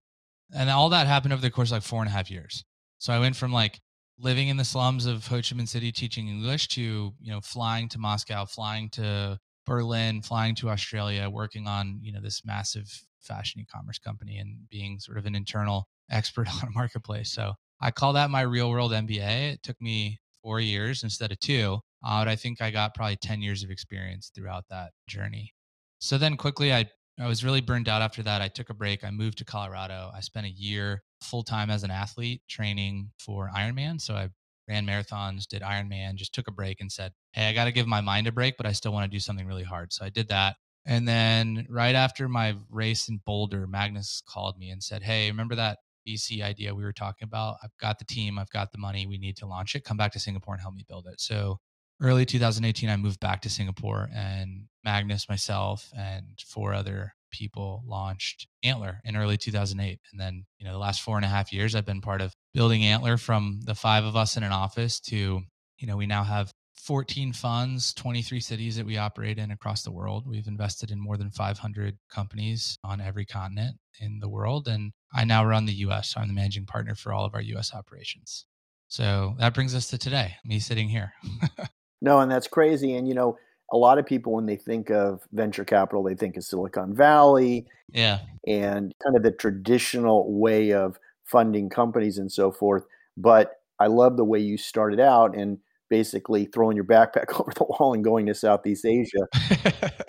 And 0.56 0.72
all 0.72 0.90
that 0.90 1.06
happened 1.06 1.34
over 1.34 1.42
the 1.44 1.52
course 1.52 1.70
of 1.70 1.74
like 1.74 1.84
four 1.84 2.02
and 2.02 2.10
a 2.10 2.14
half 2.14 2.32
years. 2.32 2.66
So 2.98 3.14
I 3.14 3.20
went 3.20 3.36
from 3.36 3.54
like 3.54 3.80
living 4.20 4.48
in 4.48 4.58
the 4.58 4.66
slums 4.66 5.06
of 5.06 5.28
Ho 5.28 5.38
Chi 5.38 5.56
Minh 5.56 5.68
City 5.68 5.92
teaching 5.92 6.28
English 6.28 6.68
to, 6.70 6.82
you 7.20 7.32
know, 7.32 7.42
flying 7.42 7.90
to 7.90 8.00
Moscow, 8.00 8.46
flying 8.46 8.90
to 8.92 9.40
Berlin, 9.66 10.22
flying 10.22 10.56
to 10.56 10.70
Australia, 10.70 11.30
working 11.30 11.68
on, 11.68 12.00
you 12.02 12.12
know, 12.12 12.22
this 12.22 12.44
massive 12.46 13.06
fashion 13.22 13.62
e-commerce 13.62 13.98
company 13.98 14.38
and 14.38 14.70
being 14.70 15.00
sort 15.00 15.18
of 15.18 15.26
an 15.26 15.36
internal 15.36 15.88
expert 16.12 16.48
on 16.48 16.68
a 16.68 16.72
marketplace. 16.72 17.32
So 17.32 17.54
I 17.82 17.92
call 17.92 18.14
that 18.14 18.30
my 18.30 18.42
real 18.42 18.70
world 18.70 18.92
MBA. 18.92 19.54
It 19.54 19.64
took 19.64 19.80
me 19.82 20.20
four 20.42 20.60
years 20.60 21.04
instead 21.04 21.32
of 21.32 21.40
two. 21.40 21.80
Uh, 22.06 22.22
but 22.22 22.28
I 22.28 22.36
think 22.36 22.62
I 22.62 22.70
got 22.70 22.94
probably 22.94 23.16
10 23.16 23.42
years 23.42 23.64
of 23.64 23.72
experience 23.72 24.32
throughout 24.36 24.66
that 24.70 24.92
journey. 25.08 25.54
So 26.00 26.18
then 26.18 26.36
quickly, 26.36 26.74
I, 26.74 26.88
I 27.20 27.28
was 27.28 27.44
really 27.44 27.62
burned 27.62 27.88
out 27.88 28.02
after 28.02 28.24
that. 28.24 28.42
I 28.42 28.48
took 28.48 28.70
a 28.70 28.74
break. 28.74 29.04
I 29.04 29.12
moved 29.12 29.38
to 29.38 29.46
Colorado. 29.46 30.12
I 30.16 30.22
spent 30.22 30.48
a 30.48 30.52
year 30.52 31.04
full 31.22 31.44
time 31.44 31.70
as 31.70 31.84
an 31.84 31.92
athlete 31.92 32.42
training 32.50 33.12
for 33.20 33.52
Ironman. 33.56 34.02
So 34.02 34.16
I 34.16 34.30
ran 34.68 34.86
marathons, 34.86 35.48
did 35.48 35.62
Ironman, 35.62 36.16
just 36.16 36.34
took 36.34 36.48
a 36.48 36.52
break 36.52 36.82
and 36.82 36.92
said, 36.92 37.14
Hey, 37.34 37.48
I 37.48 37.54
got 37.54 37.66
to 37.66 37.72
give 37.72 37.88
my 37.88 38.02
mind 38.02 38.28
a 38.28 38.32
break, 38.32 38.58
but 38.58 38.66
I 38.66 38.72
still 38.72 38.94
want 38.94 39.10
to 39.10 39.16
do 39.16 39.20
something 39.20 39.46
really 39.46 39.64
hard. 39.64 39.94
So 39.94 40.06
I 40.06 40.10
did 40.10 40.30
that. 40.30 40.56
And 40.86 41.08
then 41.08 41.66
right 41.70 41.96
after 41.96 42.28
my 42.28 42.56
race 42.70 43.08
in 43.08 43.22
Boulder, 43.26 43.68
Magnus 43.68 44.22
called 44.28 44.58
me 44.58 44.70
and 44.72 44.84
said, 44.84 45.04
Hey, 45.04 45.30
remember 45.30 45.56
that 45.56 45.80
VC 46.08 46.44
idea 46.44 46.76
we 46.76 46.84
were 46.84 46.94
talking 46.94 47.26
about. 47.26 47.58
I've 47.64 47.76
got 47.80 48.00
the 48.00 48.06
team, 48.06 48.38
I've 48.38 48.50
got 48.50 48.72
the 48.72 48.78
money, 48.78 49.06
we 49.06 49.18
need 49.18 49.38
to 49.38 49.46
launch 49.46 49.76
it. 49.76 49.84
Come 49.84 49.98
back 49.98 50.12
to 50.14 50.20
Singapore 50.20 50.56
and 50.56 50.62
help 50.62 50.74
me 50.74 50.84
build 50.88 51.08
it. 51.08 51.22
So 51.22 51.60
early 52.02 52.26
2018, 52.26 52.90
I 52.90 52.98
moved 52.98 53.20
back 53.20 53.42
to 53.42 53.50
Singapore 53.50 54.10
and 54.14 54.66
Magnus, 54.84 55.30
myself, 55.30 55.90
and 55.98 56.26
four 56.46 56.74
other 56.74 57.14
people 57.32 57.84
launched 57.86 58.48
Antler 58.64 59.02
in 59.04 59.18
early 59.18 59.38
2008. 59.38 60.00
And 60.12 60.22
then, 60.22 60.46
you 60.60 60.66
know, 60.66 60.74
the 60.74 60.80
last 60.80 61.02
four 61.02 61.18
and 61.18 61.26
a 61.26 61.30
half 61.30 61.52
years, 61.52 61.76
I've 61.76 61.86
been 61.86 62.02
part 62.02 62.22
of 62.22 62.34
building 62.54 62.84
Antler 62.84 63.18
from 63.18 63.60
the 63.66 63.76
five 63.76 64.06
of 64.06 64.16
us 64.16 64.38
in 64.38 64.44
an 64.44 64.52
office 64.52 65.00
to, 65.02 65.42
you 65.78 65.88
know, 65.88 65.98
we 65.98 66.06
now 66.06 66.24
have 66.24 66.52
14 66.84 67.34
funds, 67.34 67.94
23 67.94 68.40
cities 68.40 68.76
that 68.76 68.86
we 68.86 68.98
operate 68.98 69.38
in 69.38 69.52
across 69.52 69.84
the 69.84 69.92
world. 69.92 70.28
We've 70.28 70.48
invested 70.48 70.92
in 70.92 71.00
more 71.00 71.18
than 71.18 71.32
500 71.32 71.98
companies 72.10 72.78
on 72.84 73.02
every 73.02 73.26
continent 73.26 73.78
in 74.00 74.20
the 74.20 74.30
world. 74.30 74.68
And 74.68 74.92
I 75.14 75.24
now 75.24 75.46
run 75.46 75.66
the 75.66 75.74
US. 75.74 76.10
So 76.10 76.22
I'm 76.22 76.28
the 76.28 76.34
managing 76.34 76.66
partner 76.66 76.96
for 76.96 77.14
all 77.14 77.26
of 77.26 77.34
our 77.34 77.42
US 77.42 77.74
operations. 77.74 78.46
So 78.88 79.36
that 79.40 79.54
brings 79.54 79.74
us 79.74 79.88
to 79.88 79.98
today, 79.98 80.36
me 80.46 80.60
sitting 80.60 80.90
here. 80.90 81.14
no, 82.04 82.20
and 82.20 82.30
that's 82.30 82.48
crazy. 82.48 82.96
And, 82.96 83.08
you 83.08 83.16
know, 83.16 83.38
a 83.72 83.78
lot 83.78 83.98
of 83.98 84.06
people, 84.06 84.34
when 84.34 84.46
they 84.46 84.58
think 84.58 84.92
of 84.92 85.22
venture 85.32 85.64
capital, 85.64 86.04
they 86.04 86.16
think 86.16 86.36
of 86.36 86.44
Silicon 86.44 86.94
Valley. 86.94 87.66
Yeah. 87.92 88.20
And 88.46 88.94
kind 89.02 89.16
of 89.16 89.24
the 89.24 89.32
traditional 89.32 90.32
way 90.32 90.74
of 90.74 91.00
funding 91.24 91.70
companies 91.70 92.18
and 92.18 92.32
so 92.32 92.52
forth. 92.52 92.84
But 93.16 93.54
I 93.80 93.88
love 93.88 94.18
the 94.18 94.26
way 94.26 94.40
you 94.40 94.58
started 94.58 95.00
out. 95.00 95.36
And 95.36 95.60
basically 95.94 96.46
throwing 96.46 96.76
your 96.76 96.86
backpack 96.86 97.32
over 97.40 97.52
the 97.54 97.66
wall 97.66 97.94
and 97.94 98.04
going 98.04 98.26
to 98.26 98.34
Southeast 98.34 98.84
Asia. 98.84 99.28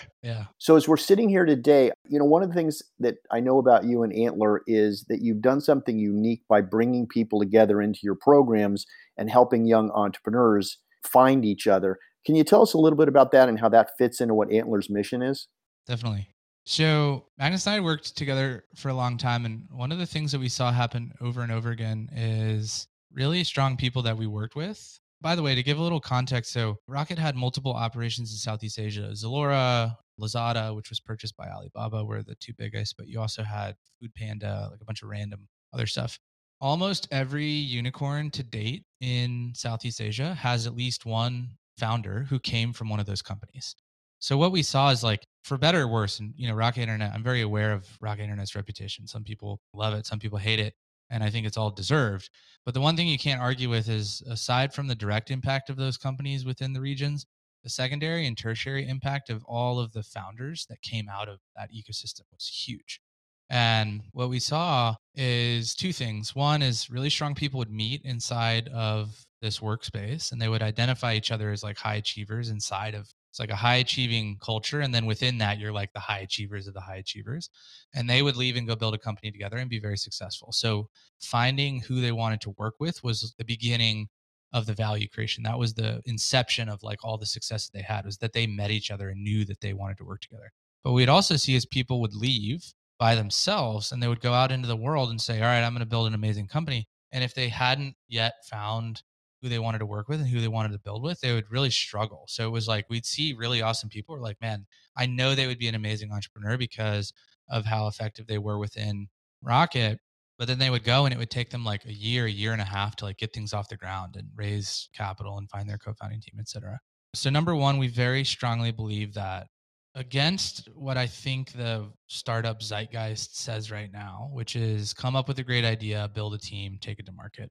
yeah. 0.22 0.44
So 0.56 0.76
as 0.76 0.88
we're 0.88 0.96
sitting 0.96 1.28
here 1.28 1.44
today, 1.44 1.90
you 2.08 2.18
know, 2.18 2.24
one 2.24 2.42
of 2.42 2.48
the 2.48 2.54
things 2.54 2.82
that 3.00 3.16
I 3.30 3.40
know 3.40 3.58
about 3.58 3.84
you 3.84 4.02
and 4.02 4.10
Antler 4.14 4.62
is 4.66 5.04
that 5.10 5.20
you've 5.20 5.42
done 5.42 5.60
something 5.60 5.98
unique 5.98 6.40
by 6.48 6.62
bringing 6.62 7.06
people 7.06 7.38
together 7.38 7.82
into 7.82 8.00
your 8.02 8.14
programs 8.14 8.86
and 9.18 9.28
helping 9.28 9.66
young 9.66 9.90
entrepreneurs 9.90 10.78
find 11.04 11.44
each 11.44 11.66
other. 11.66 11.98
Can 12.26 12.34
you 12.34 12.44
tell 12.44 12.62
us 12.62 12.74
a 12.74 12.78
little 12.78 12.96
bit 12.96 13.08
about 13.08 13.32
that 13.32 13.48
and 13.48 13.58
how 13.58 13.68
that 13.70 13.90
fits 13.98 14.20
into 14.20 14.34
what 14.34 14.48
Antler's 14.48 14.88
mission 14.88 15.22
is? 15.22 15.48
Definitely. 15.86 16.28
So 16.64 17.26
Magnus 17.38 17.66
and 17.66 17.76
I 17.76 17.80
worked 17.80 18.16
together 18.16 18.64
for 18.74 18.88
a 18.88 18.94
long 18.94 19.18
time, 19.18 19.44
and 19.44 19.66
one 19.70 19.92
of 19.92 19.98
the 19.98 20.06
things 20.06 20.32
that 20.32 20.40
we 20.40 20.48
saw 20.48 20.72
happen 20.72 21.12
over 21.20 21.42
and 21.42 21.52
over 21.52 21.70
again 21.70 22.08
is 22.14 22.88
really 23.12 23.44
strong 23.44 23.76
people 23.76 24.02
that 24.02 24.16
we 24.16 24.26
worked 24.26 24.56
with 24.56 24.98
by 25.24 25.34
the 25.34 25.42
way, 25.42 25.54
to 25.54 25.62
give 25.62 25.78
a 25.78 25.82
little 25.82 26.00
context, 26.00 26.52
so 26.52 26.76
Rocket 26.86 27.18
had 27.18 27.34
multiple 27.34 27.72
operations 27.72 28.30
in 28.30 28.36
Southeast 28.36 28.78
Asia. 28.78 29.08
Zalora, 29.14 29.96
Lazada, 30.20 30.76
which 30.76 30.90
was 30.90 31.00
purchased 31.00 31.34
by 31.34 31.48
Alibaba, 31.48 32.04
were 32.04 32.22
the 32.22 32.34
two 32.34 32.52
biggest, 32.58 32.98
but 32.98 33.08
you 33.08 33.18
also 33.18 33.42
had 33.42 33.74
Food 33.98 34.14
Panda, 34.14 34.68
like 34.70 34.82
a 34.82 34.84
bunch 34.84 35.02
of 35.02 35.08
random 35.08 35.48
other 35.72 35.86
stuff. 35.86 36.18
Almost 36.64 37.08
every 37.10 37.44
unicorn 37.44 38.30
to 38.30 38.42
date 38.42 38.84
in 39.02 39.52
Southeast 39.54 40.00
Asia 40.00 40.32
has 40.32 40.66
at 40.66 40.74
least 40.74 41.04
one 41.04 41.50
founder 41.76 42.24
who 42.30 42.38
came 42.38 42.72
from 42.72 42.88
one 42.88 42.98
of 42.98 43.04
those 43.04 43.20
companies. 43.20 43.76
So 44.18 44.38
what 44.38 44.50
we 44.50 44.62
saw 44.62 44.88
is 44.88 45.04
like, 45.04 45.26
for 45.42 45.58
better 45.58 45.82
or 45.82 45.88
worse, 45.88 46.20
and 46.20 46.32
you 46.38 46.48
know, 46.48 46.54
Rocket 46.54 46.80
Internet, 46.80 47.12
I'm 47.12 47.22
very 47.22 47.42
aware 47.42 47.72
of 47.72 47.86
Rocket 48.00 48.22
Internet's 48.22 48.54
reputation. 48.54 49.06
Some 49.06 49.24
people 49.24 49.60
love 49.74 49.92
it, 49.92 50.06
some 50.06 50.18
people 50.18 50.38
hate 50.38 50.58
it 50.58 50.72
and 51.10 51.22
I 51.22 51.28
think 51.28 51.46
it's 51.46 51.58
all 51.58 51.70
deserved. 51.70 52.30
But 52.64 52.72
the 52.72 52.80
one 52.80 52.96
thing 52.96 53.08
you 53.08 53.18
can't 53.18 53.42
argue 53.42 53.68
with 53.68 53.90
is 53.90 54.22
aside 54.26 54.72
from 54.72 54.86
the 54.86 54.94
direct 54.94 55.30
impact 55.30 55.68
of 55.68 55.76
those 55.76 55.98
companies 55.98 56.46
within 56.46 56.72
the 56.72 56.80
regions, 56.80 57.26
the 57.62 57.68
secondary 57.68 58.26
and 58.26 58.38
tertiary 58.38 58.88
impact 58.88 59.28
of 59.28 59.44
all 59.44 59.78
of 59.78 59.92
the 59.92 60.02
founders 60.02 60.64
that 60.70 60.80
came 60.80 61.10
out 61.10 61.28
of 61.28 61.40
that 61.56 61.68
ecosystem 61.70 62.22
was 62.32 62.46
huge. 62.46 63.02
And 63.50 64.02
what 64.12 64.30
we 64.30 64.40
saw 64.40 64.94
is 65.14 65.74
two 65.74 65.92
things. 65.92 66.34
One 66.34 66.62
is 66.62 66.90
really 66.90 67.10
strong 67.10 67.34
people 67.34 67.58
would 67.58 67.70
meet 67.70 68.02
inside 68.04 68.68
of 68.68 69.14
this 69.42 69.60
workspace 69.60 70.32
and 70.32 70.40
they 70.40 70.48
would 70.48 70.62
identify 70.62 71.14
each 71.14 71.30
other 71.30 71.50
as 71.50 71.62
like 71.62 71.76
high 71.76 71.96
achievers 71.96 72.48
inside 72.48 72.94
of 72.94 73.06
it's 73.34 73.40
like 73.40 73.50
a 73.50 73.56
high 73.56 73.76
achieving 73.76 74.38
culture. 74.40 74.80
And 74.80 74.94
then 74.94 75.06
within 75.06 75.38
that, 75.38 75.58
you're 75.58 75.72
like 75.72 75.92
the 75.92 75.98
high 75.98 76.20
achievers 76.20 76.68
of 76.68 76.74
the 76.74 76.80
high 76.80 76.98
achievers. 76.98 77.50
And 77.92 78.08
they 78.08 78.22
would 78.22 78.36
leave 78.36 78.54
and 78.54 78.64
go 78.64 78.76
build 78.76 78.94
a 78.94 78.98
company 78.98 79.32
together 79.32 79.56
and 79.56 79.68
be 79.68 79.80
very 79.80 79.96
successful. 79.98 80.52
So 80.52 80.88
finding 81.20 81.80
who 81.80 82.00
they 82.00 82.12
wanted 82.12 82.40
to 82.42 82.54
work 82.58 82.74
with 82.78 83.02
was 83.02 83.34
the 83.36 83.44
beginning 83.44 84.06
of 84.52 84.66
the 84.66 84.72
value 84.72 85.08
creation. 85.08 85.42
That 85.42 85.58
was 85.58 85.74
the 85.74 86.00
inception 86.06 86.68
of 86.68 86.84
like 86.84 87.04
all 87.04 87.18
the 87.18 87.26
success 87.26 87.66
that 87.66 87.76
they 87.76 87.82
had 87.82 88.04
was 88.04 88.18
that 88.18 88.34
they 88.34 88.46
met 88.46 88.70
each 88.70 88.92
other 88.92 89.08
and 89.08 89.20
knew 89.20 89.44
that 89.46 89.60
they 89.60 89.72
wanted 89.72 89.96
to 89.96 90.04
work 90.04 90.20
together. 90.20 90.52
But 90.84 90.92
we'd 90.92 91.08
also 91.08 91.34
see 91.34 91.56
as 91.56 91.66
people 91.66 92.00
would 92.02 92.14
leave 92.14 92.62
by 92.98 93.14
themselves 93.14 93.92
and 93.92 94.02
they 94.02 94.08
would 94.08 94.20
go 94.20 94.32
out 94.32 94.52
into 94.52 94.68
the 94.68 94.76
world 94.76 95.10
and 95.10 95.20
say, 95.20 95.40
all 95.40 95.46
right, 95.46 95.62
I'm 95.62 95.72
going 95.72 95.80
to 95.80 95.86
build 95.86 96.06
an 96.06 96.14
amazing 96.14 96.48
company. 96.48 96.86
And 97.12 97.24
if 97.24 97.34
they 97.34 97.48
hadn't 97.48 97.94
yet 98.08 98.34
found 98.48 99.02
who 99.42 99.48
they 99.48 99.58
wanted 99.58 99.78
to 99.78 99.86
work 99.86 100.08
with 100.08 100.20
and 100.20 100.28
who 100.28 100.40
they 100.40 100.48
wanted 100.48 100.72
to 100.72 100.78
build 100.78 101.02
with, 101.02 101.20
they 101.20 101.32
would 101.32 101.50
really 101.50 101.70
struggle. 101.70 102.24
So 102.28 102.46
it 102.46 102.50
was 102.50 102.66
like 102.66 102.86
we'd 102.88 103.04
see 103.04 103.34
really 103.34 103.62
awesome 103.62 103.88
people. 103.88 104.14
We're 104.14 104.22
like, 104.22 104.40
man, 104.40 104.66
I 104.96 105.06
know 105.06 105.34
they 105.34 105.46
would 105.46 105.58
be 105.58 105.68
an 105.68 105.74
amazing 105.74 106.12
entrepreneur 106.12 106.56
because 106.56 107.12
of 107.50 107.64
how 107.66 107.86
effective 107.88 108.26
they 108.26 108.38
were 108.38 108.58
within 108.58 109.08
Rocket. 109.42 110.00
But 110.38 110.48
then 110.48 110.58
they 110.58 110.70
would 110.70 110.82
go 110.82 111.04
and 111.04 111.14
it 111.14 111.18
would 111.18 111.30
take 111.30 111.50
them 111.50 111.64
like 111.64 111.84
a 111.84 111.92
year, 111.92 112.26
a 112.26 112.30
year 112.30 112.52
and 112.52 112.60
a 112.60 112.64
half 112.64 112.96
to 112.96 113.04
like 113.04 113.18
get 113.18 113.32
things 113.32 113.52
off 113.52 113.68
the 113.68 113.76
ground 113.76 114.16
and 114.16 114.28
raise 114.34 114.88
capital 114.92 115.38
and 115.38 115.48
find 115.48 115.68
their 115.68 115.78
co-founding 115.78 116.20
team, 116.20 116.34
et 116.40 116.48
cetera. 116.48 116.80
So 117.14 117.30
number 117.30 117.54
one, 117.54 117.78
we 117.78 117.86
very 117.86 118.24
strongly 118.24 118.72
believe 118.72 119.14
that 119.14 119.46
against 119.94 120.68
what 120.74 120.96
I 120.96 121.06
think 121.06 121.52
the 121.52 121.90
startup 122.08 122.60
zeitgeist 122.60 123.38
says 123.38 123.70
right 123.70 123.90
now, 123.92 124.28
which 124.32 124.56
is 124.56 124.92
come 124.92 125.14
up 125.14 125.28
with 125.28 125.38
a 125.38 125.44
great 125.44 125.64
idea, 125.64 126.10
build 126.12 126.34
a 126.34 126.38
team, 126.38 126.78
take 126.80 126.98
it 126.98 127.06
to 127.06 127.12
market. 127.12 127.50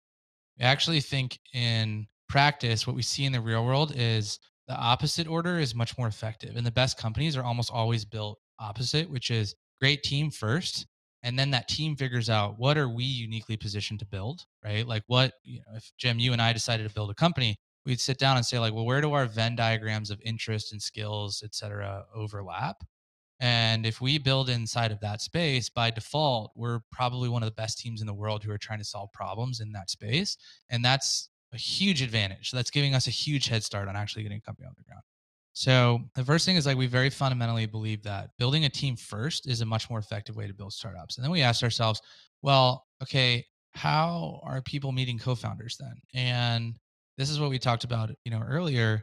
I 0.59 0.65
actually 0.65 1.00
think 1.00 1.39
in 1.53 2.07
practice, 2.29 2.85
what 2.85 2.95
we 2.95 3.01
see 3.01 3.25
in 3.25 3.31
the 3.31 3.41
real 3.41 3.65
world 3.65 3.93
is 3.95 4.39
the 4.67 4.75
opposite 4.75 5.27
order 5.27 5.59
is 5.59 5.73
much 5.73 5.97
more 5.97 6.07
effective. 6.07 6.55
And 6.55 6.65
the 6.65 6.71
best 6.71 6.97
companies 6.97 7.35
are 7.38 7.43
almost 7.43 7.71
always 7.71 8.05
built 8.05 8.39
opposite, 8.59 9.09
which 9.09 9.31
is 9.31 9.55
great 9.79 10.03
team 10.03 10.29
first. 10.29 10.85
And 11.23 11.39
then 11.39 11.51
that 11.51 11.69
team 11.69 11.95
figures 11.95 12.29
out 12.29 12.59
what 12.59 12.77
are 12.77 12.89
we 12.89 13.05
uniquely 13.05 13.55
positioned 13.55 14.00
to 14.01 14.05
build, 14.05 14.45
right? 14.63 14.85
Like 14.85 15.03
what, 15.07 15.33
you 15.43 15.59
know, 15.59 15.77
if 15.77 15.91
Jim, 15.97 16.19
you 16.19 16.33
and 16.33 16.41
I 16.41 16.51
decided 16.51 16.88
to 16.88 16.93
build 16.93 17.09
a 17.09 17.15
company, 17.15 17.55
we'd 17.86 18.00
sit 18.00 18.18
down 18.18 18.38
and 18.38 18.46
say 18.46 18.60
like, 18.60 18.74
well, 18.74 18.86
where 18.86 19.02
do 19.02 19.13
our 19.13 19.25
Venn 19.25 19.56
diagrams 19.56 20.12
of 20.12 20.22
interest 20.24 20.72
and 20.72 20.82
skills, 20.82 21.42
et 21.44 21.54
cetera, 21.54 22.06
overlap? 22.16 22.84
And 23.40 23.86
if 23.86 24.00
we 24.00 24.18
build 24.20 24.50
inside 24.50 24.92
of 24.92 25.02
that 25.02 25.22
space, 25.22 25.70
by 25.70 25.92
default, 25.92 26.52
we're 26.56 26.80
probably 26.92 27.28
one 27.28 27.44
of 27.44 27.48
the 27.48 27.56
best 27.56 27.78
teams 27.78 28.00
in 28.00 28.08
the 28.08 28.13
world 28.13 28.44
who 28.44 28.52
are 28.52 28.58
trying 28.58 28.80
to 28.80 28.86
solve 28.86 29.12
problems 29.12 29.60
in 29.60 29.72
that 29.74 29.90
space. 29.90 30.38
And 30.70 30.86
that's 30.86 31.30
a 31.52 31.58
huge 31.58 32.02
advantage. 32.02 32.50
So 32.50 32.58
that's 32.58 32.72
giving 32.72 32.96
us 32.96 33.08
a 33.08 33.12
huge 33.12 33.48
head 33.48 33.63
start 33.63 33.90
on 33.90 33.96
actually 33.96 34.24
getting 34.24 34.38
a 34.38 34.42
company 34.42 34.68
on 34.68 34.74
the 34.78 34.84
ground. 34.84 35.04
So 35.52 36.00
the 36.16 36.24
first 36.24 36.46
thing 36.46 36.56
is 36.56 36.66
like 36.66 36.78
we 36.78 36.88
very 36.88 37.10
fundamentally 37.10 37.66
believe 37.66 38.02
that 38.04 38.30
building 38.40 38.66
a 38.66 38.70
team 38.70 38.96
first 38.96 39.48
is 39.48 39.62
a 39.62 39.66
much 39.66 39.90
more 39.90 40.00
effective 40.00 40.36
way 40.36 40.48
to 40.48 40.54
build 40.54 40.74
startups. 40.74 41.18
And 41.18 41.24
then 41.24 41.32
we 41.32 41.42
asked 41.42 41.63
ourselves, 41.63 42.02
well, 42.42 42.86
okay, 43.02 43.46
how 43.74 44.40
are 44.44 44.62
people 44.62 44.92
meeting 44.92 45.20
co-founders 45.20 45.78
then? 45.78 45.96
And 46.13 46.80
this 47.17 47.29
is 47.29 47.39
what 47.39 47.50
we 47.50 47.60
talked 47.60 47.84
about, 47.84 48.12
you 48.25 48.32
know, 48.32 48.41
earlier. 48.48 49.01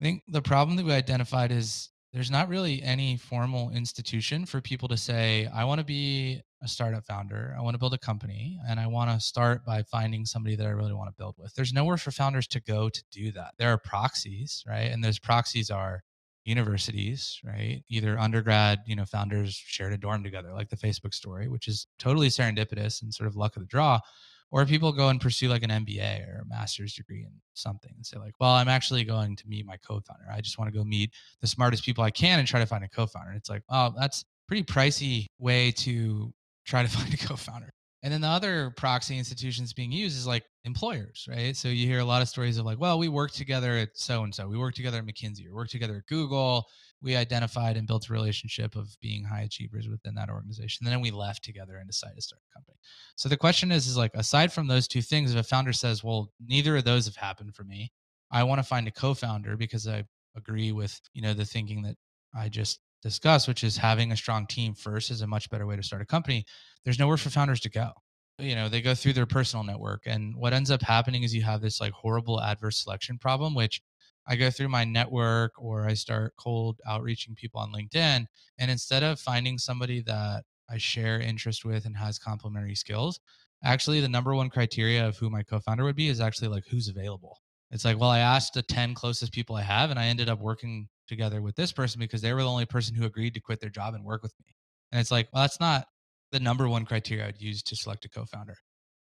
I 0.00 0.04
think 0.04 0.22
the 0.28 0.42
problem 0.42 0.76
that 0.76 0.84
we 0.84 0.92
identified 0.92 1.50
is 1.52 1.90
there's 2.12 2.30
not 2.30 2.48
really 2.48 2.82
any 2.82 3.16
formal 3.16 3.70
institution 3.70 4.46
for 4.46 4.60
people 4.60 4.88
to 4.88 4.96
say, 4.96 5.48
I 5.52 5.64
want 5.64 5.80
to 5.80 5.84
be 5.84 6.40
a 6.62 6.68
startup 6.68 7.04
founder. 7.04 7.54
I 7.58 7.60
want 7.60 7.74
to 7.74 7.78
build 7.78 7.94
a 7.94 7.98
company 7.98 8.58
and 8.68 8.80
I 8.80 8.86
want 8.86 9.10
to 9.10 9.20
start 9.20 9.64
by 9.66 9.82
finding 9.82 10.24
somebody 10.24 10.56
that 10.56 10.66
I 10.66 10.70
really 10.70 10.94
want 10.94 11.10
to 11.10 11.14
build 11.16 11.34
with. 11.38 11.54
There's 11.54 11.72
nowhere 11.72 11.98
for 11.98 12.10
founders 12.10 12.46
to 12.48 12.60
go 12.60 12.88
to 12.88 13.02
do 13.12 13.32
that. 13.32 13.52
There 13.58 13.70
are 13.70 13.78
proxies, 13.78 14.64
right? 14.66 14.90
And 14.90 15.04
those 15.04 15.18
proxies 15.18 15.70
are 15.70 16.02
universities, 16.44 17.38
right? 17.44 17.82
Either 17.90 18.18
undergrad, 18.18 18.80
you 18.86 18.96
know, 18.96 19.04
founders 19.04 19.54
shared 19.54 19.92
a 19.92 19.98
dorm 19.98 20.22
together, 20.22 20.52
like 20.52 20.70
the 20.70 20.76
Facebook 20.76 21.12
story, 21.12 21.48
which 21.48 21.68
is 21.68 21.86
totally 21.98 22.28
serendipitous 22.28 23.02
and 23.02 23.12
sort 23.12 23.26
of 23.26 23.36
luck 23.36 23.56
of 23.56 23.62
the 23.62 23.68
draw 23.68 24.00
or 24.50 24.64
people 24.64 24.92
go 24.92 25.08
and 25.08 25.20
pursue 25.20 25.48
like 25.48 25.62
an 25.62 25.70
MBA 25.70 26.26
or 26.28 26.42
a 26.42 26.48
master's 26.48 26.94
degree 26.94 27.22
in 27.22 27.32
something 27.54 27.92
and 27.94 28.06
say 28.06 28.18
like, 28.18 28.34
well, 28.40 28.52
I'm 28.52 28.68
actually 28.68 29.04
going 29.04 29.36
to 29.36 29.48
meet 29.48 29.66
my 29.66 29.76
co-founder. 29.78 30.26
I 30.32 30.40
just 30.40 30.58
want 30.58 30.72
to 30.72 30.78
go 30.78 30.84
meet 30.84 31.12
the 31.40 31.46
smartest 31.46 31.84
people 31.84 32.04
I 32.04 32.10
can 32.10 32.38
and 32.38 32.46
try 32.46 32.60
to 32.60 32.66
find 32.66 32.84
a 32.84 32.88
co-founder. 32.88 33.30
And 33.30 33.36
it's 33.36 33.50
like, 33.50 33.62
oh, 33.68 33.92
that's 33.98 34.24
pretty 34.46 34.62
pricey 34.62 35.26
way 35.38 35.72
to 35.72 36.32
try 36.64 36.82
to 36.82 36.88
find 36.96 37.12
a 37.12 37.16
co-founder. 37.16 37.70
And 38.02 38.12
then 38.12 38.20
the 38.20 38.28
other 38.28 38.72
proxy 38.76 39.18
institutions 39.18 39.72
being 39.72 39.90
used 39.90 40.16
is 40.16 40.26
like 40.26 40.44
employers, 40.64 41.26
right? 41.28 41.56
So 41.56 41.68
you 41.68 41.88
hear 41.88 41.98
a 41.98 42.04
lot 42.04 42.22
of 42.22 42.28
stories 42.28 42.56
of 42.56 42.64
like, 42.64 42.78
well, 42.78 42.98
we 42.98 43.08
work 43.08 43.32
together 43.32 43.72
at 43.72 43.88
so 43.94 44.22
and 44.22 44.32
so, 44.32 44.46
we 44.46 44.56
work 44.56 44.74
together 44.74 44.98
at 44.98 45.06
McKinsey, 45.06 45.48
or 45.48 45.54
work 45.54 45.70
together 45.70 45.96
at 45.96 46.06
Google. 46.06 46.66
We 47.02 47.14
identified 47.14 47.76
and 47.76 47.86
built 47.86 48.08
a 48.08 48.12
relationship 48.12 48.74
of 48.74 48.96
being 49.00 49.24
high 49.24 49.42
achievers 49.42 49.88
within 49.88 50.14
that 50.14 50.30
organization. 50.30 50.86
And 50.86 50.92
then 50.92 51.02
we 51.02 51.10
left 51.10 51.44
together 51.44 51.76
and 51.76 51.86
decided 51.86 52.16
to 52.16 52.22
start 52.22 52.42
a 52.50 52.54
company. 52.54 52.78
So 53.16 53.28
the 53.28 53.36
question 53.36 53.70
is, 53.70 53.86
is 53.86 53.96
like, 53.96 54.12
aside 54.14 54.52
from 54.52 54.66
those 54.66 54.88
two 54.88 55.02
things, 55.02 55.32
if 55.32 55.38
a 55.38 55.42
founder 55.42 55.72
says, 55.72 56.02
well, 56.02 56.32
neither 56.44 56.76
of 56.76 56.84
those 56.84 57.04
have 57.06 57.16
happened 57.16 57.54
for 57.54 57.64
me, 57.64 57.92
I 58.30 58.42
want 58.42 58.58
to 58.58 58.64
find 58.64 58.88
a 58.88 58.92
co-founder 58.92 59.56
because 59.56 59.86
I 59.86 60.04
agree 60.36 60.72
with, 60.72 61.00
you 61.12 61.22
know, 61.22 61.34
the 61.34 61.44
thinking 61.44 61.82
that 61.82 61.96
I 62.34 62.48
just 62.48 62.80
discussed, 63.02 63.46
which 63.46 63.62
is 63.62 63.76
having 63.76 64.10
a 64.10 64.16
strong 64.16 64.46
team 64.46 64.74
first 64.74 65.10
is 65.10 65.20
a 65.20 65.26
much 65.26 65.48
better 65.50 65.66
way 65.66 65.76
to 65.76 65.82
start 65.82 66.02
a 66.02 66.06
company. 66.06 66.44
There's 66.84 66.98
nowhere 66.98 67.16
for 67.16 67.30
founders 67.30 67.60
to 67.60 67.70
go. 67.70 67.92
You 68.38 68.54
know, 68.54 68.68
they 68.68 68.82
go 68.82 68.94
through 68.94 69.14
their 69.14 69.26
personal 69.26 69.64
network. 69.64 70.02
And 70.06 70.34
what 70.36 70.52
ends 70.52 70.70
up 70.70 70.82
happening 70.82 71.22
is 71.22 71.34
you 71.34 71.42
have 71.42 71.60
this 71.60 71.80
like 71.80 71.92
horrible 71.92 72.40
adverse 72.40 72.82
selection 72.82 73.16
problem, 73.16 73.54
which 73.54 73.80
I 74.26 74.36
go 74.36 74.50
through 74.50 74.68
my 74.68 74.84
network 74.84 75.52
or 75.56 75.86
I 75.86 75.94
start 75.94 76.34
cold 76.36 76.80
outreaching 76.86 77.34
people 77.34 77.60
on 77.60 77.72
LinkedIn. 77.72 78.26
And 78.58 78.70
instead 78.70 79.02
of 79.02 79.20
finding 79.20 79.58
somebody 79.58 80.02
that 80.02 80.44
I 80.68 80.78
share 80.78 81.20
interest 81.20 81.64
with 81.64 81.86
and 81.86 81.96
has 81.96 82.18
complementary 82.18 82.74
skills, 82.74 83.20
actually 83.62 84.00
the 84.00 84.08
number 84.08 84.34
one 84.34 84.50
criteria 84.50 85.06
of 85.06 85.16
who 85.16 85.30
my 85.30 85.42
co-founder 85.42 85.84
would 85.84 85.96
be 85.96 86.08
is 86.08 86.20
actually 86.20 86.48
like 86.48 86.64
who's 86.68 86.88
available. 86.88 87.38
It's 87.70 87.84
like, 87.84 87.98
well, 87.98 88.10
I 88.10 88.20
asked 88.20 88.54
the 88.54 88.62
10 88.62 88.94
closest 88.94 89.32
people 89.32 89.56
I 89.56 89.62
have 89.62 89.90
and 89.90 89.98
I 89.98 90.06
ended 90.06 90.28
up 90.28 90.40
working 90.40 90.88
together 91.08 91.42
with 91.42 91.56
this 91.56 91.72
person 91.72 92.00
because 92.00 92.22
they 92.22 92.32
were 92.32 92.42
the 92.42 92.50
only 92.50 92.66
person 92.66 92.94
who 92.94 93.04
agreed 93.04 93.34
to 93.34 93.40
quit 93.40 93.60
their 93.60 93.70
job 93.70 93.94
and 93.94 94.04
work 94.04 94.22
with 94.22 94.34
me. 94.40 94.54
And 94.92 95.00
it's 95.00 95.10
like, 95.10 95.28
well, 95.32 95.42
that's 95.42 95.60
not 95.60 95.86
the 96.32 96.40
number 96.40 96.68
one 96.68 96.84
criteria 96.84 97.26
I'd 97.26 97.40
use 97.40 97.62
to 97.64 97.76
select 97.76 98.04
a 98.04 98.08
co 98.08 98.24
founder. 98.24 98.56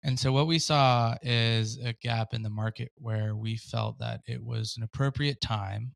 And 0.05 0.19
so 0.19 0.33
what 0.33 0.47
we 0.47 0.59
saw 0.59 1.17
is 1.23 1.79
a 1.79 1.93
gap 1.93 2.33
in 2.33 2.43
the 2.43 2.51
market 2.51 2.93
where 2.97 3.35
we 3.35 3.57
felt 3.57 3.99
that 3.99 4.21
it 4.27 4.43
was 4.43 4.75
an 4.77 4.85
appropriate 4.85 5.41
time. 5.41 5.95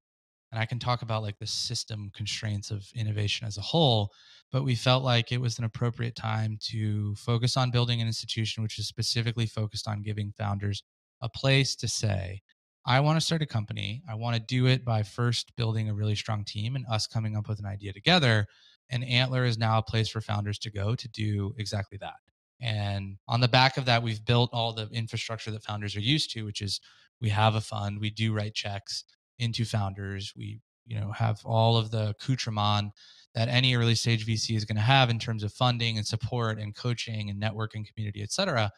And 0.50 0.60
I 0.60 0.66
can 0.66 0.78
talk 0.78 1.02
about 1.02 1.22
like 1.22 1.38
the 1.38 1.46
system 1.46 2.10
constraints 2.14 2.70
of 2.70 2.84
innovation 2.94 3.46
as 3.46 3.56
a 3.56 3.62
whole, 3.62 4.10
but 4.50 4.64
we 4.64 4.74
felt 4.74 5.02
like 5.02 5.32
it 5.32 5.40
was 5.40 5.58
an 5.58 5.64
appropriate 5.64 6.14
time 6.14 6.58
to 6.64 7.14
focus 7.14 7.56
on 7.56 7.70
building 7.70 8.00
an 8.00 8.06
institution 8.06 8.62
which 8.62 8.78
is 8.78 8.86
specifically 8.86 9.46
focused 9.46 9.88
on 9.88 10.02
giving 10.02 10.32
founders 10.36 10.82
a 11.22 11.28
place 11.28 11.74
to 11.76 11.88
say, 11.88 12.42
I 12.84 13.00
want 13.00 13.18
to 13.18 13.24
start 13.24 13.42
a 13.42 13.46
company. 13.46 14.02
I 14.10 14.16
want 14.16 14.34
to 14.34 14.42
do 14.42 14.66
it 14.66 14.84
by 14.84 15.04
first 15.04 15.54
building 15.56 15.88
a 15.88 15.94
really 15.94 16.16
strong 16.16 16.44
team 16.44 16.74
and 16.74 16.84
us 16.90 17.06
coming 17.06 17.36
up 17.36 17.48
with 17.48 17.60
an 17.60 17.66
idea 17.66 17.92
together. 17.92 18.46
And 18.90 19.04
Antler 19.04 19.44
is 19.44 19.56
now 19.56 19.78
a 19.78 19.82
place 19.82 20.08
for 20.08 20.20
founders 20.20 20.58
to 20.58 20.70
go 20.70 20.96
to 20.96 21.08
do 21.08 21.54
exactly 21.56 21.96
that. 21.98 22.16
And 22.62 23.16
on 23.26 23.40
the 23.40 23.48
back 23.48 23.76
of 23.76 23.84
that, 23.86 24.02
we've 24.02 24.24
built 24.24 24.50
all 24.52 24.72
the 24.72 24.88
infrastructure 24.92 25.50
that 25.50 25.64
founders 25.64 25.96
are 25.96 26.00
used 26.00 26.30
to, 26.32 26.44
which 26.44 26.62
is 26.62 26.80
we 27.20 27.28
have 27.30 27.56
a 27.56 27.60
fund, 27.60 27.98
we 28.00 28.10
do 28.10 28.32
write 28.32 28.54
checks 28.54 29.04
into 29.38 29.64
founders, 29.64 30.32
we 30.36 30.60
you 30.86 30.98
know 30.98 31.12
have 31.12 31.40
all 31.44 31.76
of 31.76 31.90
the 31.90 32.10
accoutrement 32.10 32.92
that 33.34 33.48
any 33.48 33.74
early 33.74 33.94
stage 33.94 34.26
VC 34.26 34.56
is 34.56 34.64
going 34.64 34.76
to 34.76 34.82
have 34.82 35.10
in 35.10 35.18
terms 35.18 35.42
of 35.42 35.52
funding 35.52 35.96
and 35.96 36.06
support 36.06 36.58
and 36.58 36.76
coaching 36.76 37.30
and 37.30 37.42
networking 37.42 37.86
community, 37.86 38.22
et 38.22 38.30
cetera. 38.30 38.70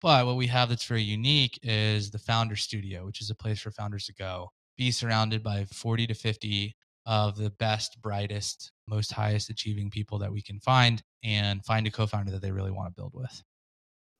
But 0.00 0.26
what 0.26 0.36
we 0.36 0.46
have 0.46 0.70
that's 0.70 0.86
very 0.86 1.02
unique 1.02 1.58
is 1.62 2.10
the 2.10 2.18
founder 2.18 2.56
studio, 2.56 3.04
which 3.04 3.20
is 3.20 3.30
a 3.30 3.34
place 3.34 3.60
for 3.60 3.70
founders 3.70 4.06
to 4.06 4.14
go, 4.14 4.50
be 4.78 4.90
surrounded 4.90 5.42
by 5.42 5.66
40 5.66 6.06
to 6.06 6.14
50 6.14 6.74
of 7.10 7.36
the 7.36 7.50
best, 7.50 8.00
brightest, 8.00 8.70
most 8.86 9.12
highest 9.12 9.50
achieving 9.50 9.90
people 9.90 10.16
that 10.20 10.32
we 10.32 10.40
can 10.40 10.60
find 10.60 11.02
and 11.24 11.64
find 11.64 11.84
a 11.88 11.90
co 11.90 12.06
founder 12.06 12.30
that 12.30 12.40
they 12.40 12.52
really 12.52 12.70
want 12.70 12.86
to 12.86 12.98
build 12.98 13.12
with. 13.14 13.42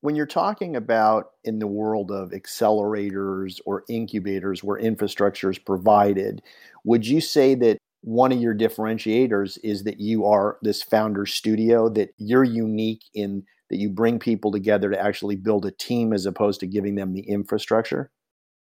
When 0.00 0.16
you're 0.16 0.26
talking 0.26 0.75
about 0.75 1.26
in 1.44 1.61
the 1.61 1.68
world 1.68 2.11
of 2.11 2.30
accelerators 2.30 3.61
or 3.64 3.85
incubators 3.88 4.64
where 4.64 4.76
infrastructure 4.76 5.50
is 5.50 5.59
provided, 5.59 6.42
would 6.85 7.06
you 7.06 7.20
say 7.20 7.54
that 7.54 7.78
one 8.00 8.32
of 8.32 8.40
your 8.40 8.56
differentiators 8.56 9.56
is 9.62 9.85
that 9.85 10.00
you 10.00 10.25
are 10.25 10.59
this 10.62 10.82
founder 10.82 11.26
studio, 11.26 11.88
that 11.90 12.11
you're 12.16 12.42
unique 12.42 13.04
in 13.14 13.44
that 13.68 13.76
you 13.76 13.88
bring 13.88 14.18
people 14.18 14.50
together 14.50 14.90
to 14.90 15.00
actually 15.00 15.37
build 15.37 15.64
a 15.64 15.70
team 15.70 16.12
as 16.12 16.26
opposed 16.26 16.59
to 16.59 16.66
giving 16.66 16.97
them 16.97 17.12
the 17.12 17.20
infrastructure? 17.20 18.11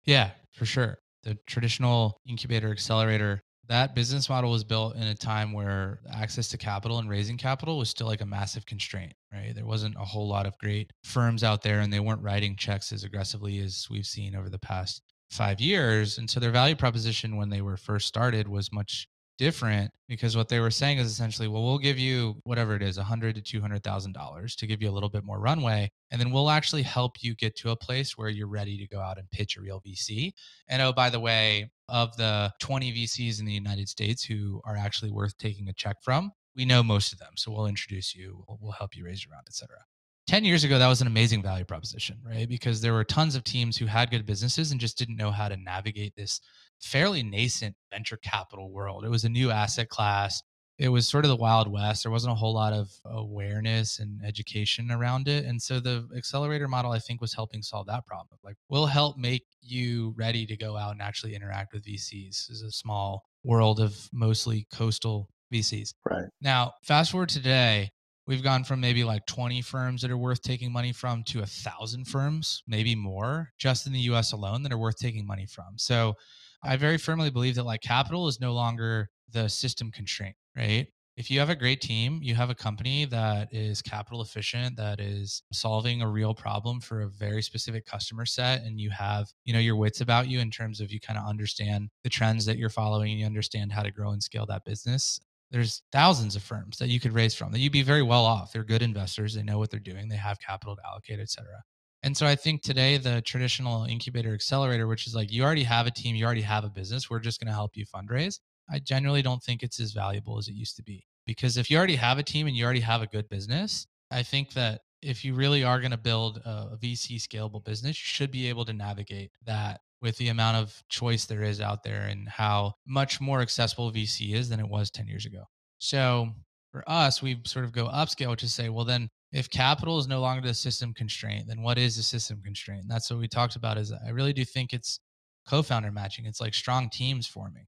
Yeah, 0.05 0.31
for 0.53 0.67
sure. 0.67 0.99
The 1.23 1.39
traditional 1.47 2.19
incubator 2.27 2.73
accelerator, 2.73 3.43
that 3.69 3.95
business 3.95 4.29
model 4.29 4.51
was 4.51 4.65
built 4.65 4.97
in 4.97 5.03
a 5.03 5.15
time 5.15 5.53
where 5.53 6.01
access 6.13 6.49
to 6.49 6.59
capital 6.59 6.99
and 6.99 7.09
raising 7.09 7.37
capital 7.37 7.79
was 7.79 7.91
still 7.91 8.07
like 8.07 8.21
a 8.21 8.27
massive 8.27 8.67
constraint, 8.67 9.13
right? 9.33 9.55
There 9.55 9.67
wasn't 9.67 9.97
a 9.97 10.05
whole 10.05 10.29
lot 10.29 10.47
of 10.47 10.57
great 10.59 10.93
firms 11.05 11.43
out 11.43 11.63
there 11.63 11.81
and 11.81 11.93
they 11.93 12.01
weren't 12.01 12.23
writing 12.23 12.57
checks 12.57 12.93
as 12.93 13.05
aggressively 13.05 13.59
as 13.61 13.87
we've 13.91 14.07
seen 14.07 14.37
over 14.37 14.49
the 14.49 14.59
past 14.59 15.03
five 15.31 15.61
years. 15.61 16.19
And 16.19 16.31
so 16.31 16.39
their 16.39 16.51
value 16.51 16.77
proposition 16.77 17.37
when 17.37 17.49
they 17.49 17.61
were 17.61 17.77
first 17.77 18.07
started 18.07 18.47
was 18.47 18.73
much 18.73 19.09
different 19.39 19.91
because 20.09 20.37
what 20.37 20.49
they 20.49 20.61
were 20.61 20.71
saying 20.71 20.99
is 20.99 21.11
essentially, 21.11 21.49
well, 21.49 21.63
we'll 21.63 21.79
give 21.79 21.99
you 21.99 22.37
whatever 22.45 22.75
it 22.75 22.83
is, 22.83 22.99
a 22.99 23.05
hundred 23.05 23.35
to 23.35 23.43
two 23.43 23.61
hundred 23.61 23.83
thousand 23.83 24.13
dollars 24.13 24.57
to 24.57 24.67
give 24.67 24.81
you 24.81 24.89
a 24.89 24.93
little 24.93 25.09
bit 25.09 25.25
more 25.25 25.41
runway, 25.41 25.91
and 26.11 26.21
then 26.21 26.31
we'll 26.31 26.51
actually 26.51 26.83
help 26.83 27.23
you 27.23 27.35
get 27.35 27.57
to 27.57 27.71
a 27.71 27.77
place 27.77 28.17
where 28.17 28.29
you're 28.29 28.49
ready 28.49 28.79
to 28.79 28.87
go 28.87 29.01
out 29.01 29.19
and 29.19 29.31
pitch 29.31 29.57
a 29.57 29.61
real 29.61 29.83
VC. 29.87 30.33
And 30.69 30.81
oh, 30.83 30.93
by 30.93 31.11
the 31.11 31.21
way, 31.21 31.71
of 31.89 32.17
the 32.17 32.53
20 32.61 32.93
VCs 32.93 33.39
in 33.41 33.47
the 33.47 33.53
United 33.53 33.89
States 33.89 34.25
who 34.25 34.61
are 34.65 34.77
actually 34.77 35.11
worth 35.11 35.37
taking 35.39 35.69
a 35.69 35.73
check 35.73 35.97
from, 36.03 36.33
we 36.57 36.65
know 36.65 36.83
most 36.83 37.13
of 37.13 37.19
them, 37.19 37.33
so 37.37 37.53
we'll 37.53 37.67
introduce 37.67 38.15
you, 38.15 38.43
we'll, 38.49 38.59
we'll 38.61 38.73
help 38.73 38.97
you 38.97 39.05
raise 39.05 39.25
your 39.25 39.33
round, 39.33 39.45
et 39.47 39.55
cetera. 39.55 39.79
10 40.27 40.45
years 40.45 40.65
ago, 40.65 40.79
that 40.79 40.89
was 40.89 41.01
an 41.01 41.07
amazing 41.07 41.41
value 41.41 41.65
proposition, 41.65 42.19
right? 42.25 42.49
Because 42.49 42.81
there 42.81 42.93
were 42.93 43.05
tons 43.05 43.37
of 43.37 43.45
teams 43.45 43.77
who 43.77 43.87
had 43.87 44.11
good 44.11 44.27
businesses 44.27 44.73
and 44.73 44.81
just 44.81 44.99
didn't 44.99 45.17
know 45.17 45.31
how 45.31 45.49
to 45.49 45.57
navigate 45.57 46.15
this 46.17 46.41
fairly 46.81 47.23
nascent 47.23 47.77
venture 47.93 48.17
capital 48.17 48.73
world. 48.73 49.05
It 49.05 49.09
was 49.09 49.25
a 49.25 49.29
new 49.29 49.53
asset 49.53 49.89
class. 49.89 50.43
It 50.79 50.89
was 50.91 51.09
sort 51.09 51.25
of 51.25 51.31
the 51.31 51.37
Wild 51.37 51.73
West. 51.73 52.03
There 52.03 52.13
wasn't 52.13 52.33
a 52.33 52.37
whole 52.37 52.53
lot 52.53 52.75
of 52.75 52.91
awareness 53.07 53.99
and 53.99 54.21
education 54.23 54.91
around 54.91 55.27
it. 55.27 55.47
And 55.47 55.61
so 55.61 55.81
the 55.81 56.07
accelerator 56.15 56.69
model, 56.69 56.93
I 56.93 56.99
think, 56.99 57.21
was 57.21 57.33
helping 57.33 57.63
solve 57.63 57.87
that 57.87 58.05
problem. 58.07 58.39
Like, 58.45 58.57
we'll 58.69 58.87
help 58.87 59.17
make 59.17 59.45
you 59.63 60.15
ready 60.19 60.45
to 60.47 60.57
go 60.57 60.77
out 60.77 60.93
and 60.93 61.01
actually 61.01 61.35
interact 61.35 61.73
with 61.73 61.85
VCs. 61.85 62.47
This 62.49 62.51
is 62.51 62.63
a 62.63 62.71
small 62.71 63.25
world 63.43 63.81
of 63.81 63.97
mostly 64.13 64.67
coastal 64.71 65.31
VCs. 65.53 65.95
Right. 66.05 66.29
Now, 66.43 66.73
fast 66.83 67.11
forward 67.11 67.31
today, 67.31 67.91
we've 68.27 68.43
gone 68.43 68.65
from 68.65 68.81
maybe 68.81 69.05
like 69.05 69.25
20 69.27 69.63
firms 69.63 70.03
that 70.03 70.11
are 70.11 70.19
worth 70.19 70.43
taking 70.43 70.73
money 70.73 70.93
from 70.93 71.23
to 71.29 71.41
a 71.41 71.47
thousand 71.47 72.07
firms, 72.07 72.63
maybe 72.67 72.95
more, 72.95 73.49
just 73.59 73.87
in 73.87 73.93
the 73.93 74.01
US 74.01 74.33
alone 74.33 74.63
that 74.65 74.73
are 74.73 74.79
worth 74.79 74.99
taking 74.99 75.27
money 75.27 75.47
from. 75.47 75.79
So 75.79 76.15
I 76.63 76.77
very 76.77 76.99
firmly 76.99 77.31
believe 77.31 77.55
that 77.55 77.65
like 77.65 77.81
capital 77.81 78.29
is 78.29 78.41
no 78.41 78.53
longer 78.53 79.09
the 79.33 79.49
system 79.49 79.91
constraint, 79.91 80.37
right? 80.57 80.89
if 81.17 81.31
you 81.31 81.39
have 81.39 81.49
a 81.49 81.57
great 81.57 81.81
team, 81.81 82.21
you 82.23 82.35
have 82.35 82.51
a 82.51 82.55
company 82.55 83.07
that 83.07 83.49
is 83.51 83.81
capital 83.81 84.21
efficient, 84.21 84.77
that 84.77 85.01
is 85.01 85.43
solving 85.51 86.03
a 86.03 86.09
real 86.09 86.35
problem 86.35 86.79
for 86.79 87.01
a 87.01 87.09
very 87.09 87.43
specific 87.43 87.87
customer 87.87 88.27
set, 88.27 88.63
and 88.63 88.79
you 88.79 88.91
have, 88.91 89.27
you 89.45 89.55
know, 89.55 89.59
your 89.59 89.77
wits 89.77 90.03
about 90.03 90.29
you 90.29 90.41
in 90.41 90.51
terms 90.51 90.79
of 90.81 90.93
you 90.93 91.01
kind 91.01 91.19
of 91.19 91.27
understand 91.27 91.89
the 92.05 92.11
trends 92.11 92.45
that 92.45 92.59
you're 92.59 92.69
following, 92.69 93.11
and 93.11 93.21
you 93.21 93.25
understand 93.25 93.73
how 93.73 93.83
to 93.83 93.91
grow 93.91 94.11
and 94.11 94.23
scale 94.23 94.45
that 94.45 94.65
business. 94.65 95.19
There's 95.51 95.83
thousands 95.91 96.37
of 96.37 96.43
firms 96.43 96.77
that 96.79 96.89
you 96.89 97.01
could 97.01 97.13
raise 97.13 97.35
from 97.35 97.53
that 97.53 97.61
you'd 97.61 97.73
be 97.73 97.83
very 97.83 98.03
well 98.03 98.27
off. 98.27 98.53
They're 98.53 98.65
good 98.65 98.83
investors, 98.83 99.33
they 99.35 99.43
know 99.43 99.59
what 99.59 99.71
they're 99.71 99.81
doing, 99.81 100.09
they 100.09 100.17
have 100.17 100.39
capital 100.39 100.77
to 100.77 100.83
allocate, 100.87 101.21
et 101.21 101.31
cetera. 101.31 101.63
And 102.03 102.15
so 102.15 102.27
I 102.27 102.35
think 102.35 102.63
today 102.63 102.99
the 102.99 103.23
traditional 103.23 103.85
incubator 103.85 104.35
accelerator, 104.35 104.87
which 104.87 105.07
is 105.07 105.15
like 105.15 105.33
you 105.33 105.43
already 105.45 105.63
have 105.63 105.87
a 105.87 105.91
team, 105.91 106.15
you 106.15 106.27
already 106.27 106.43
have 106.43 106.65
a 106.65 106.69
business, 106.69 107.09
we're 107.09 107.21
just 107.21 107.41
going 107.41 107.49
to 107.49 107.55
help 107.55 107.75
you 107.75 107.87
fundraise. 107.87 108.41
I 108.69 108.79
generally 108.79 109.23
don't 109.23 109.43
think 109.43 109.63
it's 109.63 109.81
as 109.81 109.93
valuable 109.93 110.39
as 110.39 110.49
it 110.49 110.55
used 110.55 110.77
to 110.77 110.83
be. 110.83 111.07
Because 111.27 111.57
if 111.57 111.71
you 111.71 111.77
already 111.77 111.97
have 111.97 112.19
a 112.19 112.23
team 112.23 112.47
and 112.47 112.57
you 112.57 112.65
already 112.65 112.81
have 112.81 113.03
a 113.03 113.07
good 113.07 113.29
business, 113.29 113.87
I 114.11 114.23
think 114.23 114.53
that 114.53 114.83
if 115.03 115.25
you 115.25 115.35
really 115.35 115.65
are 115.65 115.81
going 115.81 115.91
to 115.91 115.97
build 115.97 116.39
a 116.45 116.77
VC 116.81 117.17
scalable 117.17 117.65
business, 117.65 117.97
you 117.97 118.05
should 118.05 118.31
be 118.31 118.49
able 118.49 118.65
to 118.65 118.73
navigate 118.73 119.31
that 119.45 119.81
with 120.01 120.17
the 120.19 120.29
amount 120.29 120.57
of 120.57 120.83
choice 120.89 121.25
there 121.25 121.43
is 121.43 121.61
out 121.61 121.83
there 121.83 122.03
and 122.03 122.29
how 122.29 122.75
much 122.87 123.21
more 123.21 123.41
accessible 123.41 123.91
VC 123.91 124.35
is 124.35 124.49
than 124.49 124.61
it 124.61 124.69
was 124.69 124.91
10 124.91 125.07
years 125.07 125.27
ago. 125.27 125.45
So 125.79 126.31
for 126.71 126.85
us, 126.89 127.23
we 127.23 127.41
sort 127.45 127.65
of 127.65 127.73
go 127.73 127.89
upscale, 127.89 128.41
is 128.43 128.55
say, 128.55 128.69
well, 128.69 128.85
then 128.85 129.09
if 129.33 129.51
capital 129.51 129.99
is 129.99 130.07
no 130.07 130.21
longer 130.21 130.47
the 130.47 130.55
system 130.55 130.95
constraint, 130.95 131.47
then 131.49 131.63
what 131.63 131.79
is 131.79 131.97
the 131.97 132.03
system 132.03 132.41
constraint? 132.45 132.83
And 132.83 132.91
that's 132.91 133.11
what 133.11 133.19
we 133.19 133.29
talked 133.29 133.57
about 133.57 133.79
is 133.79 133.93
I 133.93 134.11
really 134.11 134.33
do 134.33 134.45
think 134.45 134.73
it's 134.73 135.01
co-founder 135.49 135.91
matching. 135.93 136.27
It's 136.27 136.41
like 136.41 136.55
strong 136.55 136.89
teams 136.91 137.27
forming. 137.27 137.67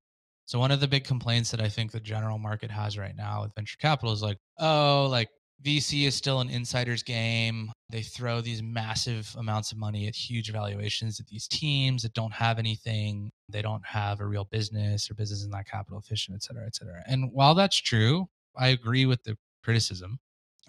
So 0.48 0.58
one 0.58 0.70
of 0.70 0.80
the 0.80 0.88
big 0.88 1.04
complaints 1.04 1.50
that 1.50 1.60
I 1.60 1.68
think 1.68 1.92
the 1.92 2.00
general 2.00 2.38
market 2.38 2.70
has 2.70 2.96
right 2.96 3.14
now 3.14 3.42
with 3.42 3.54
venture 3.54 3.76
capital 3.78 4.14
is 4.14 4.22
like, 4.22 4.38
oh, 4.58 5.06
like 5.10 5.28
VC 5.62 6.06
is 6.06 6.14
still 6.14 6.40
an 6.40 6.48
insider's 6.48 7.02
game. 7.02 7.70
They 7.90 8.00
throw 8.00 8.40
these 8.40 8.62
massive 8.62 9.30
amounts 9.38 9.72
of 9.72 9.78
money 9.78 10.08
at 10.08 10.16
huge 10.16 10.50
valuations 10.50 11.20
at 11.20 11.26
these 11.26 11.46
teams 11.48 12.00
that 12.02 12.14
don't 12.14 12.32
have 12.32 12.58
anything. 12.58 13.28
They 13.50 13.60
don't 13.60 13.84
have 13.84 14.20
a 14.20 14.26
real 14.26 14.44
business 14.44 15.10
or 15.10 15.14
business 15.14 15.40
is 15.40 15.48
not 15.48 15.66
capital 15.66 15.98
efficient, 15.98 16.36
et 16.36 16.42
cetera, 16.42 16.64
et 16.64 16.74
cetera. 16.74 17.02
And 17.06 17.30
while 17.30 17.54
that's 17.54 17.76
true, 17.76 18.26
I 18.56 18.68
agree 18.68 19.04
with 19.04 19.22
the 19.24 19.36
criticism. 19.62 20.18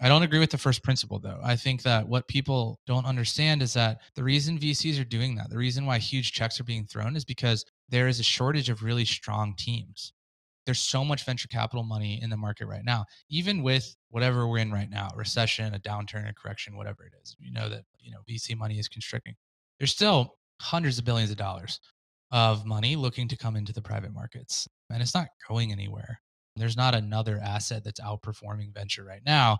I 0.02 0.08
don't 0.08 0.22
agree 0.22 0.38
with 0.38 0.50
the 0.50 0.58
first 0.58 0.82
principle, 0.82 1.18
though. 1.18 1.40
I 1.42 1.56
think 1.56 1.82
that 1.82 2.08
what 2.08 2.26
people 2.26 2.80
don't 2.86 3.04
understand 3.04 3.60
is 3.60 3.74
that 3.74 4.00
the 4.14 4.24
reason 4.24 4.58
VCs 4.58 4.98
are 4.98 5.04
doing 5.04 5.34
that, 5.34 5.50
the 5.50 5.58
reason 5.58 5.84
why 5.84 5.98
huge 5.98 6.32
checks 6.32 6.58
are 6.58 6.64
being 6.64 6.86
thrown 6.86 7.16
is 7.16 7.24
because 7.24 7.66
there 7.90 8.08
is 8.08 8.18
a 8.18 8.24
shortage 8.24 8.70
of 8.70 8.82
really 8.82 9.04
strong 9.04 9.54
teams. 9.58 10.14
There's 10.64 10.78
so 10.78 11.04
much 11.04 11.24
venture 11.24 11.48
capital 11.48 11.84
money 11.84 12.18
in 12.22 12.30
the 12.30 12.36
market 12.38 12.66
right 12.66 12.84
now, 12.84 13.04
even 13.28 13.62
with 13.62 13.94
whatever 14.08 14.48
we're 14.48 14.58
in 14.58 14.72
right 14.72 14.88
now, 14.88 15.10
recession, 15.16 15.74
a 15.74 15.78
downturn, 15.78 16.30
a 16.30 16.34
correction, 16.34 16.76
whatever 16.76 17.04
it 17.04 17.12
is. 17.22 17.36
You 17.38 17.52
know 17.52 17.68
that, 17.68 17.84
you 17.98 18.10
know, 18.10 18.20
VC 18.28 18.56
money 18.56 18.78
is 18.78 18.88
constricting. 18.88 19.34
There's 19.78 19.92
still 19.92 20.36
hundreds 20.62 20.98
of 20.98 21.04
billions 21.04 21.30
of 21.30 21.36
dollars 21.36 21.78
of 22.30 22.64
money 22.64 22.96
looking 22.96 23.28
to 23.28 23.36
come 23.36 23.56
into 23.56 23.72
the 23.72 23.82
private 23.82 24.14
markets, 24.14 24.66
and 24.88 25.02
it's 25.02 25.14
not 25.14 25.28
going 25.46 25.72
anywhere. 25.72 26.20
There's 26.56 26.76
not 26.76 26.94
another 26.94 27.38
asset 27.42 27.84
that's 27.84 28.00
outperforming 28.00 28.72
venture 28.72 29.04
right 29.04 29.22
now 29.26 29.58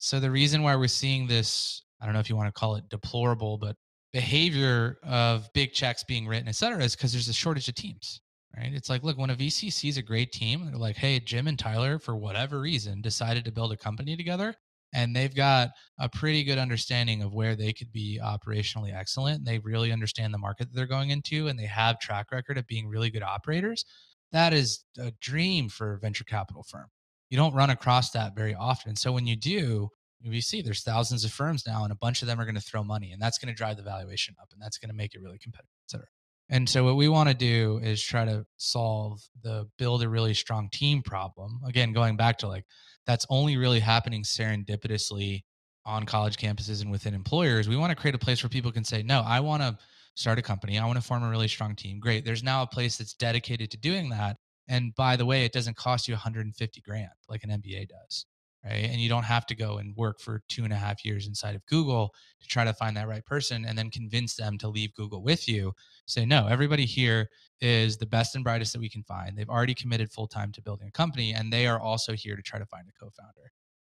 so 0.00 0.18
the 0.18 0.30
reason 0.30 0.62
why 0.62 0.74
we're 0.76 0.88
seeing 0.88 1.26
this, 1.26 1.82
I 2.00 2.06
don't 2.06 2.14
know 2.14 2.20
if 2.20 2.30
you 2.30 2.36
want 2.36 2.48
to 2.48 2.58
call 2.58 2.76
it 2.76 2.88
deplorable, 2.88 3.58
but 3.58 3.76
behavior 4.14 4.96
of 5.02 5.50
big 5.52 5.74
checks 5.74 6.02
being 6.02 6.26
written, 6.26 6.48
et 6.48 6.54
cetera, 6.54 6.82
is 6.82 6.96
because 6.96 7.12
there's 7.12 7.28
a 7.28 7.34
shortage 7.34 7.68
of 7.68 7.74
teams. 7.74 8.22
Right. 8.56 8.72
It's 8.72 8.88
like, 8.88 9.04
look, 9.04 9.18
when 9.18 9.30
a 9.30 9.36
VC 9.36 9.70
sees 9.72 9.98
a 9.98 10.02
great 10.02 10.32
team, 10.32 10.64
they're 10.64 10.76
like, 10.76 10.96
hey, 10.96 11.20
Jim 11.20 11.46
and 11.46 11.58
Tyler, 11.58 12.00
for 12.00 12.16
whatever 12.16 12.60
reason, 12.60 13.00
decided 13.02 13.44
to 13.44 13.52
build 13.52 13.72
a 13.72 13.76
company 13.76 14.16
together. 14.16 14.54
And 14.92 15.14
they've 15.14 15.34
got 15.34 15.68
a 16.00 16.08
pretty 16.08 16.42
good 16.42 16.58
understanding 16.58 17.22
of 17.22 17.32
where 17.32 17.54
they 17.54 17.72
could 17.72 17.92
be 17.92 18.18
operationally 18.20 18.92
excellent. 18.92 19.44
They 19.44 19.60
really 19.60 19.92
understand 19.92 20.34
the 20.34 20.38
market 20.38 20.64
that 20.68 20.74
they're 20.74 20.86
going 20.86 21.10
into 21.10 21.46
and 21.46 21.56
they 21.56 21.66
have 21.66 22.00
track 22.00 22.32
record 22.32 22.58
of 22.58 22.66
being 22.66 22.88
really 22.88 23.10
good 23.10 23.22
operators. 23.22 23.84
That 24.32 24.52
is 24.52 24.82
a 24.98 25.12
dream 25.20 25.68
for 25.68 25.94
a 25.94 25.98
venture 26.00 26.24
capital 26.24 26.64
firm 26.64 26.88
you 27.30 27.36
don't 27.36 27.54
run 27.54 27.70
across 27.70 28.10
that 28.10 28.34
very 28.34 28.54
often. 28.54 28.96
So 28.96 29.12
when 29.12 29.26
you 29.26 29.36
do, 29.36 29.88
we 30.26 30.40
see 30.40 30.62
there's 30.62 30.82
thousands 30.82 31.24
of 31.24 31.32
firms 31.32 31.66
now, 31.66 31.82
and 31.84 31.92
a 31.92 31.96
bunch 31.96 32.22
of 32.22 32.28
them 32.28 32.40
are 32.40 32.44
going 32.44 32.54
to 32.54 32.60
throw 32.60 32.84
money, 32.84 33.12
and 33.12 33.20
that's 33.20 33.38
going 33.38 33.52
to 33.52 33.56
drive 33.56 33.76
the 33.76 33.82
valuation 33.82 34.34
up, 34.40 34.48
and 34.52 34.60
that's 34.60 34.78
going 34.78 34.90
to 34.90 34.96
make 34.96 35.14
it 35.14 35.22
really 35.22 35.38
competitive, 35.38 35.70
et 35.86 35.90
cetera. 35.90 36.06
And 36.48 36.68
so 36.68 36.84
what 36.84 36.96
we 36.96 37.08
want 37.08 37.28
to 37.28 37.34
do 37.34 37.80
is 37.82 38.02
try 38.02 38.24
to 38.24 38.44
solve 38.56 39.22
the 39.42 39.68
build 39.78 40.02
a 40.02 40.08
really 40.08 40.34
strong 40.34 40.68
team 40.70 41.00
problem. 41.02 41.60
Again, 41.64 41.92
going 41.92 42.16
back 42.16 42.38
to 42.38 42.48
like 42.48 42.64
that's 43.06 43.24
only 43.30 43.56
really 43.56 43.80
happening 43.80 44.24
serendipitously 44.24 45.44
on 45.86 46.04
college 46.04 46.36
campuses 46.36 46.82
and 46.82 46.90
within 46.90 47.14
employers. 47.14 47.68
We 47.68 47.76
want 47.76 47.90
to 47.90 47.96
create 47.96 48.14
a 48.14 48.18
place 48.18 48.42
where 48.42 48.50
people 48.50 48.72
can 48.72 48.84
say, 48.84 49.02
"No, 49.02 49.20
I 49.20 49.40
want 49.40 49.62
to 49.62 49.78
start 50.16 50.38
a 50.38 50.42
company. 50.42 50.78
I 50.78 50.86
want 50.86 50.96
to 50.98 51.04
form 51.04 51.22
a 51.22 51.30
really 51.30 51.48
strong 51.48 51.76
team." 51.76 52.00
Great. 52.00 52.24
There's 52.24 52.42
now 52.42 52.62
a 52.62 52.66
place 52.66 52.98
that's 52.98 53.14
dedicated 53.14 53.70
to 53.70 53.76
doing 53.76 54.10
that 54.10 54.36
and 54.70 54.94
by 54.94 55.16
the 55.16 55.26
way, 55.26 55.44
it 55.44 55.52
doesn't 55.52 55.76
cost 55.76 56.06
you 56.06 56.14
150 56.14 56.80
grand 56.82 57.10
like 57.28 57.42
an 57.42 57.50
MBA 57.50 57.88
does. 57.88 58.24
Right. 58.62 58.84
And 58.84 59.00
you 59.00 59.08
don't 59.08 59.24
have 59.24 59.46
to 59.46 59.54
go 59.54 59.78
and 59.78 59.96
work 59.96 60.20
for 60.20 60.42
two 60.48 60.64
and 60.64 60.72
a 60.72 60.76
half 60.76 61.02
years 61.02 61.26
inside 61.26 61.54
of 61.54 61.64
Google 61.64 62.12
to 62.42 62.46
try 62.46 62.62
to 62.62 62.74
find 62.74 62.94
that 62.94 63.08
right 63.08 63.24
person 63.24 63.64
and 63.64 63.76
then 63.76 63.90
convince 63.90 64.34
them 64.34 64.58
to 64.58 64.68
leave 64.68 64.92
Google 64.92 65.22
with 65.22 65.48
you. 65.48 65.72
Say, 66.04 66.26
no, 66.26 66.46
everybody 66.46 66.84
here 66.84 67.30
is 67.62 67.96
the 67.96 68.04
best 68.04 68.34
and 68.34 68.44
brightest 68.44 68.74
that 68.74 68.80
we 68.80 68.90
can 68.90 69.02
find. 69.04 69.34
They've 69.36 69.48
already 69.48 69.72
committed 69.72 70.12
full 70.12 70.28
time 70.28 70.52
to 70.52 70.60
building 70.60 70.88
a 70.88 70.92
company 70.92 71.32
and 71.32 71.50
they 71.50 71.66
are 71.66 71.80
also 71.80 72.12
here 72.12 72.36
to 72.36 72.42
try 72.42 72.58
to 72.58 72.66
find 72.66 72.86
a 72.86 72.92
co 72.92 73.08
founder. 73.08 73.50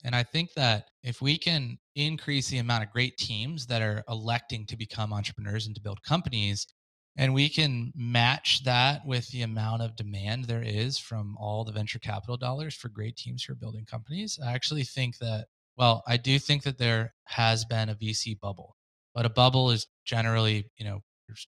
And 0.04 0.14
I 0.14 0.22
think 0.22 0.52
that 0.54 0.90
if 1.02 1.20
we 1.20 1.38
can 1.38 1.78
increase 1.96 2.48
the 2.48 2.58
amount 2.58 2.84
of 2.84 2.90
great 2.90 3.16
teams 3.16 3.66
that 3.66 3.82
are 3.82 4.04
electing 4.08 4.66
to 4.66 4.76
become 4.76 5.12
entrepreneurs 5.12 5.66
and 5.66 5.74
to 5.74 5.82
build 5.82 6.02
companies, 6.04 6.66
and 7.16 7.34
we 7.34 7.48
can 7.48 7.92
match 7.94 8.64
that 8.64 9.06
with 9.06 9.28
the 9.28 9.42
amount 9.42 9.82
of 9.82 9.96
demand 9.96 10.44
there 10.44 10.62
is 10.62 10.98
from 10.98 11.36
all 11.38 11.64
the 11.64 11.72
venture 11.72 11.98
capital 11.98 12.36
dollars 12.36 12.74
for 12.74 12.88
great 12.88 13.16
teams 13.16 13.44
who 13.44 13.52
are 13.52 13.56
building 13.56 13.84
companies. 13.84 14.38
I 14.44 14.52
actually 14.52 14.84
think 14.84 15.18
that, 15.18 15.46
well, 15.76 16.02
I 16.06 16.16
do 16.16 16.38
think 16.38 16.62
that 16.62 16.78
there 16.78 17.14
has 17.24 17.64
been 17.64 17.90
a 17.90 17.94
VC 17.94 18.38
bubble, 18.40 18.76
but 19.14 19.26
a 19.26 19.30
bubble 19.30 19.70
is 19.70 19.86
generally, 20.04 20.70
you 20.76 20.84
know, 20.84 21.02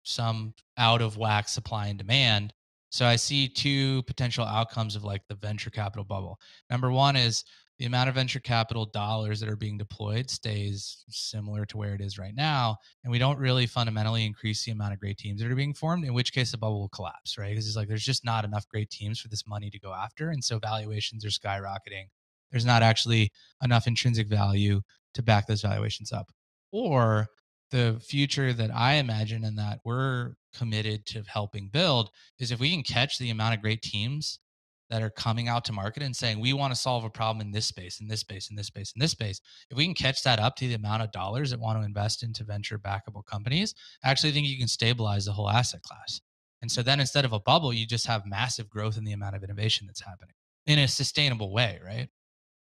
some 0.04 0.54
out 0.78 1.02
of 1.02 1.18
whack 1.18 1.50
supply 1.50 1.88
and 1.88 1.98
demand. 1.98 2.54
So 2.90 3.06
I 3.06 3.16
see 3.16 3.48
two 3.48 4.04
potential 4.04 4.46
outcomes 4.46 4.96
of 4.96 5.04
like 5.04 5.22
the 5.28 5.36
venture 5.36 5.70
capital 5.70 6.06
bubble. 6.06 6.40
Number 6.70 6.92
one 6.92 7.16
is 7.16 7.44
the 7.80 7.86
amount 7.86 8.10
of 8.10 8.16
venture 8.16 8.40
capital 8.40 8.86
dollars 8.86 9.40
that 9.40 9.50
are 9.50 9.56
being 9.56 9.78
deployed 9.78 10.30
stays 10.30 11.04
similar 11.10 11.66
to 11.66 11.78
where 11.78 11.94
it 11.94 12.02
is 12.02 12.18
right 12.18 12.34
now. 12.36 12.76
And 13.04 13.12
we 13.12 13.20
don't 13.20 13.38
really 13.38 13.68
fundamentally 13.68 14.26
increase 14.26 14.66
the 14.66 14.72
amount 14.72 14.94
of 14.94 15.00
great 15.00 15.18
teams 15.18 15.42
that 15.42 15.52
are 15.52 15.56
being 15.56 15.76
formed, 15.76 16.04
in 16.04 16.14
which 16.14 16.34
case 16.34 16.52
the 16.52 16.58
bubble 16.58 16.80
will 16.80 16.90
collapse, 16.90 17.38
right? 17.38 17.52
Because 17.52 17.68
it's 17.68 17.76
like 17.76 17.88
there's 17.88 18.04
just 18.04 18.26
not 18.26 18.46
enough 18.46 18.68
great 18.68 18.90
teams 18.90 19.20
for 19.20 19.28
this 19.28 19.48
money 19.48 19.70
to 19.70 19.80
go 19.80 19.94
after. 19.94 20.30
And 20.30 20.44
so 20.44 20.58
valuations 20.58 21.24
are 21.24 21.30
skyrocketing. 21.30 22.06
There's 22.52 22.66
not 22.66 22.82
actually 22.82 23.32
enough 23.62 23.88
intrinsic 23.88 24.28
value 24.28 24.82
to 25.14 25.22
back 25.22 25.46
those 25.48 25.62
valuations 25.62 26.12
up. 26.12 26.32
Or 26.72 27.28
the 27.70 28.02
future 28.02 28.54
that 28.54 28.72
I 28.74 28.94
imagine 28.94 29.44
and 29.44 29.58
that 29.58 29.80
we're 29.84 30.34
committed 30.56 31.06
to 31.08 31.24
helping 31.28 31.70
build 31.70 32.10
is 32.40 32.52
if 32.52 32.60
we 32.60 32.72
can 32.72 32.84
catch 32.84 33.20
the 33.20 33.30
amount 33.30 33.56
of 33.56 33.62
great 33.62 33.82
teams 33.82 34.40
that 34.90 35.02
are 35.02 35.10
coming 35.10 35.48
out 35.48 35.66
to 35.66 35.74
market 35.74 36.04
and 36.04 36.16
saying 36.16 36.40
we 36.40 36.54
want 36.54 36.74
to 36.74 36.80
solve 36.80 37.04
a 37.04 37.10
problem 37.10 37.46
in 37.46 37.52
this 37.52 37.66
space 37.66 38.00
in 38.00 38.08
this 38.08 38.22
space 38.22 38.50
in 38.50 38.56
this 38.56 38.68
space 38.68 38.94
in 38.96 39.00
this 39.00 39.12
space. 39.12 39.42
If 39.70 39.78
we 39.78 39.86
can 39.86 39.94
catch 39.94 40.24
that 40.24 40.40
up 40.40 40.56
to 40.58 40.68
the 40.68 40.76
amount 40.76 41.04
of 41.04 41.12
dollars 41.12 41.52
that 41.52 41.60
want 41.60 41.80
to 41.80 41.86
invest 41.86 42.24
into 42.24 42.44
venture 42.44 42.80
backable 42.80 43.26
companies 43.26 43.74
i 44.04 44.10
actually 44.10 44.32
think 44.32 44.48
you 44.48 44.58
can 44.58 44.68
stabilize 44.68 45.26
the 45.26 45.34
whole 45.34 45.50
asset 45.50 45.82
class. 45.82 46.22
And 46.62 46.72
so 46.72 46.82
then 46.82 47.00
instead 47.00 47.26
of 47.26 47.34
a 47.34 47.40
bubble 47.40 47.74
you 47.74 47.86
just 47.86 48.08
have 48.08 48.26
massive 48.26 48.70
growth 48.70 48.98
in 48.98 49.04
the 49.04 49.14
amount 49.14 49.36
of 49.36 49.44
innovation 49.44 49.88
that's 49.88 50.02
happening 50.02 50.34
in 50.66 50.80
a 50.80 50.88
sustainable 50.88 51.52
way 51.54 51.80
right? 51.86 52.10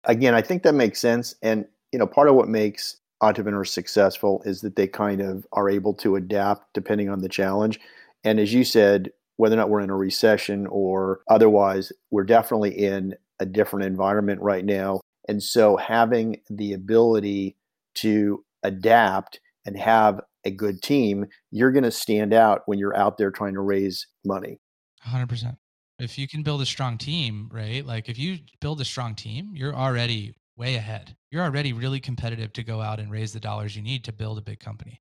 Again 0.04 0.34
i 0.34 0.42
think 0.42 0.62
that 0.62 0.74
makes 0.74 1.00
sense 1.00 1.34
and 1.42 1.66
you 1.92 1.98
know 1.98 2.06
part 2.06 2.28
of 2.28 2.34
what 2.34 2.48
makes 2.48 2.96
entrepreneurs 3.24 3.72
successful 3.72 4.42
is 4.44 4.60
that 4.60 4.76
they 4.76 4.86
kind 4.86 5.20
of 5.20 5.46
are 5.52 5.70
able 5.70 5.94
to 5.94 6.16
adapt 6.16 6.72
depending 6.74 7.08
on 7.08 7.20
the 7.20 7.28
challenge. 7.28 7.80
And 8.22 8.38
as 8.38 8.52
you 8.52 8.64
said 8.64 9.10
whether 9.36 9.54
or 9.54 9.58
not 9.58 9.70
we're 9.70 9.80
in 9.80 9.90
a 9.90 9.96
recession 9.96 10.66
or 10.68 11.20
otherwise, 11.28 11.92
we're 12.10 12.24
definitely 12.24 12.70
in 12.70 13.14
a 13.40 13.46
different 13.46 13.86
environment 13.86 14.40
right 14.40 14.64
now. 14.64 15.00
And 15.28 15.42
so 15.42 15.76
having 15.76 16.40
the 16.50 16.72
ability 16.72 17.56
to 17.96 18.44
adapt 18.62 19.40
and 19.64 19.78
have 19.78 20.20
a 20.44 20.50
good 20.50 20.82
team, 20.82 21.26
you're 21.50 21.72
going 21.72 21.84
to 21.84 21.90
stand 21.90 22.32
out 22.32 22.62
when 22.66 22.78
you're 22.78 22.96
out 22.96 23.18
there 23.18 23.30
trying 23.30 23.54
to 23.54 23.60
raise 23.60 24.06
money. 24.24 24.60
100%. 25.06 25.56
If 25.98 26.18
you 26.18 26.26
can 26.28 26.42
build 26.42 26.60
a 26.60 26.66
strong 26.66 26.98
team, 26.98 27.48
right? 27.52 27.84
Like 27.84 28.08
if 28.08 28.18
you 28.18 28.38
build 28.60 28.80
a 28.80 28.84
strong 28.84 29.14
team, 29.14 29.52
you're 29.54 29.74
already 29.74 30.34
way 30.56 30.74
ahead. 30.74 31.16
You're 31.30 31.44
already 31.44 31.72
really 31.72 32.00
competitive 32.00 32.52
to 32.54 32.62
go 32.62 32.80
out 32.80 33.00
and 33.00 33.10
raise 33.10 33.32
the 33.32 33.40
dollars 33.40 33.76
you 33.76 33.82
need 33.82 34.04
to 34.04 34.12
build 34.12 34.38
a 34.38 34.42
big 34.42 34.60
company. 34.60 35.00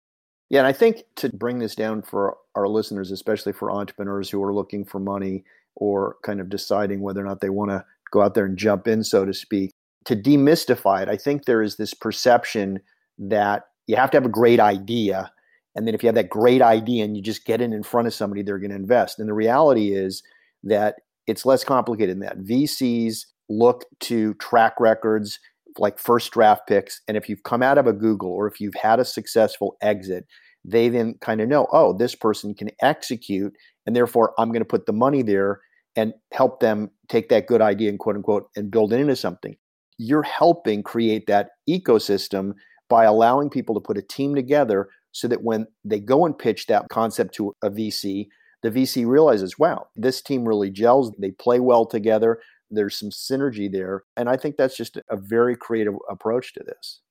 Yeah, 0.52 0.60
and 0.60 0.68
I 0.68 0.74
think 0.74 1.04
to 1.16 1.30
bring 1.30 1.60
this 1.60 1.76
down 1.76 2.02
for 2.02 2.36
our 2.56 2.68
listeners, 2.68 3.10
especially 3.10 3.54
for 3.54 3.72
entrepreneurs 3.72 4.30
who 4.30 4.44
are 4.44 4.54
looking 4.54 4.84
for 4.84 5.00
money 5.00 5.46
or 5.76 6.18
kind 6.24 6.42
of 6.42 6.50
deciding 6.50 7.00
whether 7.00 7.22
or 7.22 7.24
not 7.24 7.40
they 7.40 7.50
want 7.50 7.72
to 7.72 7.86
go 8.12 8.22
out 8.22 8.34
there 8.34 8.44
and 8.44 8.58
jump 8.58 8.86
in, 8.86 9.02
so 9.06 9.24
to 9.24 9.34
speak. 9.34 9.72
To 10.06 10.16
demystify 10.16 11.04
it, 11.04 11.08
I 11.08 11.16
think 11.16 11.46
there 11.46 11.62
is 11.62 11.78
this 11.78 11.94
perception 11.94 12.82
that 13.18 13.64
you 13.88 13.96
have 13.96 14.12
to 14.12 14.18
have 14.18 14.26
a 14.26 14.30
great 14.30 14.60
idea. 14.60 15.32
And 15.74 15.88
then 15.88 15.96
if 15.96 16.04
you 16.04 16.08
have 16.08 16.16
that 16.16 16.30
great 16.30 16.62
idea 16.62 17.06
and 17.06 17.16
you 17.16 17.24
just 17.24 17.46
get 17.46 17.62
it 17.62 17.72
in 17.72 17.82
front 17.82 18.08
of 18.08 18.14
somebody, 18.14 18.42
they're 18.42 18.60
going 18.60 18.72
to 18.72 18.76
invest. 18.76 19.20
And 19.20 19.30
the 19.30 19.34
reality 19.34 19.94
is 19.94 20.22
that 20.66 20.96
it's 21.28 21.46
less 21.46 21.64
complicated 21.64 22.20
than 22.20 22.28
that. 22.28 22.40
VCs 22.40 23.26
look 23.48 23.86
to 24.02 24.34
track 24.34 24.82
records 24.82 25.40
like 25.78 26.00
first 26.00 26.32
draft 26.32 26.68
picks. 26.68 27.02
And 27.08 27.18
if 27.18 27.30
you've 27.30 27.44
come 27.44 27.64
out 27.64 27.78
of 27.78 27.88
a 27.88 27.94
Google 27.94 28.32
or 28.32 28.48
if 28.48 28.60
you've 28.60 28.76
had 28.76 29.00
a 29.00 29.06
successful 29.06 29.78
exit, 29.82 30.26
they 30.64 30.90
then 30.90 31.16
kind 31.22 31.42
of 31.42 31.50
know, 31.50 31.68
oh, 31.72 31.94
this 31.94 32.16
person 32.16 32.54
can 32.54 32.70
execute. 32.82 33.54
And 33.86 33.96
therefore, 33.96 34.34
I'm 34.38 34.50
going 34.50 34.62
to 34.62 34.66
put 34.66 34.86
the 34.86 34.94
money 34.94 35.22
there 35.22 35.62
and 35.96 36.14
help 36.32 36.60
them 36.60 36.90
take 37.10 37.30
that 37.30 37.48
good 37.48 37.62
idea 37.62 37.90
and 37.90 38.00
quote 38.00 38.16
unquote 38.16 38.48
and 38.56 38.72
build 38.72 38.94
it 38.94 39.00
into 39.00 39.16
something. 39.16 39.56
You're 39.98 40.24
helping 40.24 40.84
create 40.84 41.28
that 41.28 41.50
ecosystem 41.70 42.54
by 42.90 43.06
allowing 43.06 43.50
people 43.50 43.76
to 43.76 43.82
put 43.82 43.98
a 43.98 44.02
team 44.02 44.36
together 44.36 44.90
so 45.12 45.28
that 45.28 45.44
when 45.44 45.68
they 45.84 46.00
go 46.00 46.26
and 46.26 46.38
pitch 46.38 46.68
that 46.68 46.90
concept 46.90 47.36
to 47.36 47.56
a 47.64 47.70
VC, 47.70 48.28
the 48.64 48.72
VC 48.72 49.06
realizes, 49.06 49.58
wow, 49.58 49.88
this 49.96 50.22
team 50.22 50.48
really 50.48 50.70
gels. 50.70 51.12
They 51.18 51.32
play 51.32 51.60
well 51.60 51.86
together. 51.86 52.40
There's 52.72 52.98
some 52.98 53.10
synergy 53.10 53.72
there. 53.72 54.04
And 54.18 54.30
I 54.30 54.38
think 54.38 54.58
that's 54.58 54.78
just 54.78 54.98
a 55.10 55.18
very 55.18 55.56
creative 55.56 55.96
approach 56.10 56.54
to 56.54 56.64
this. 56.64 57.02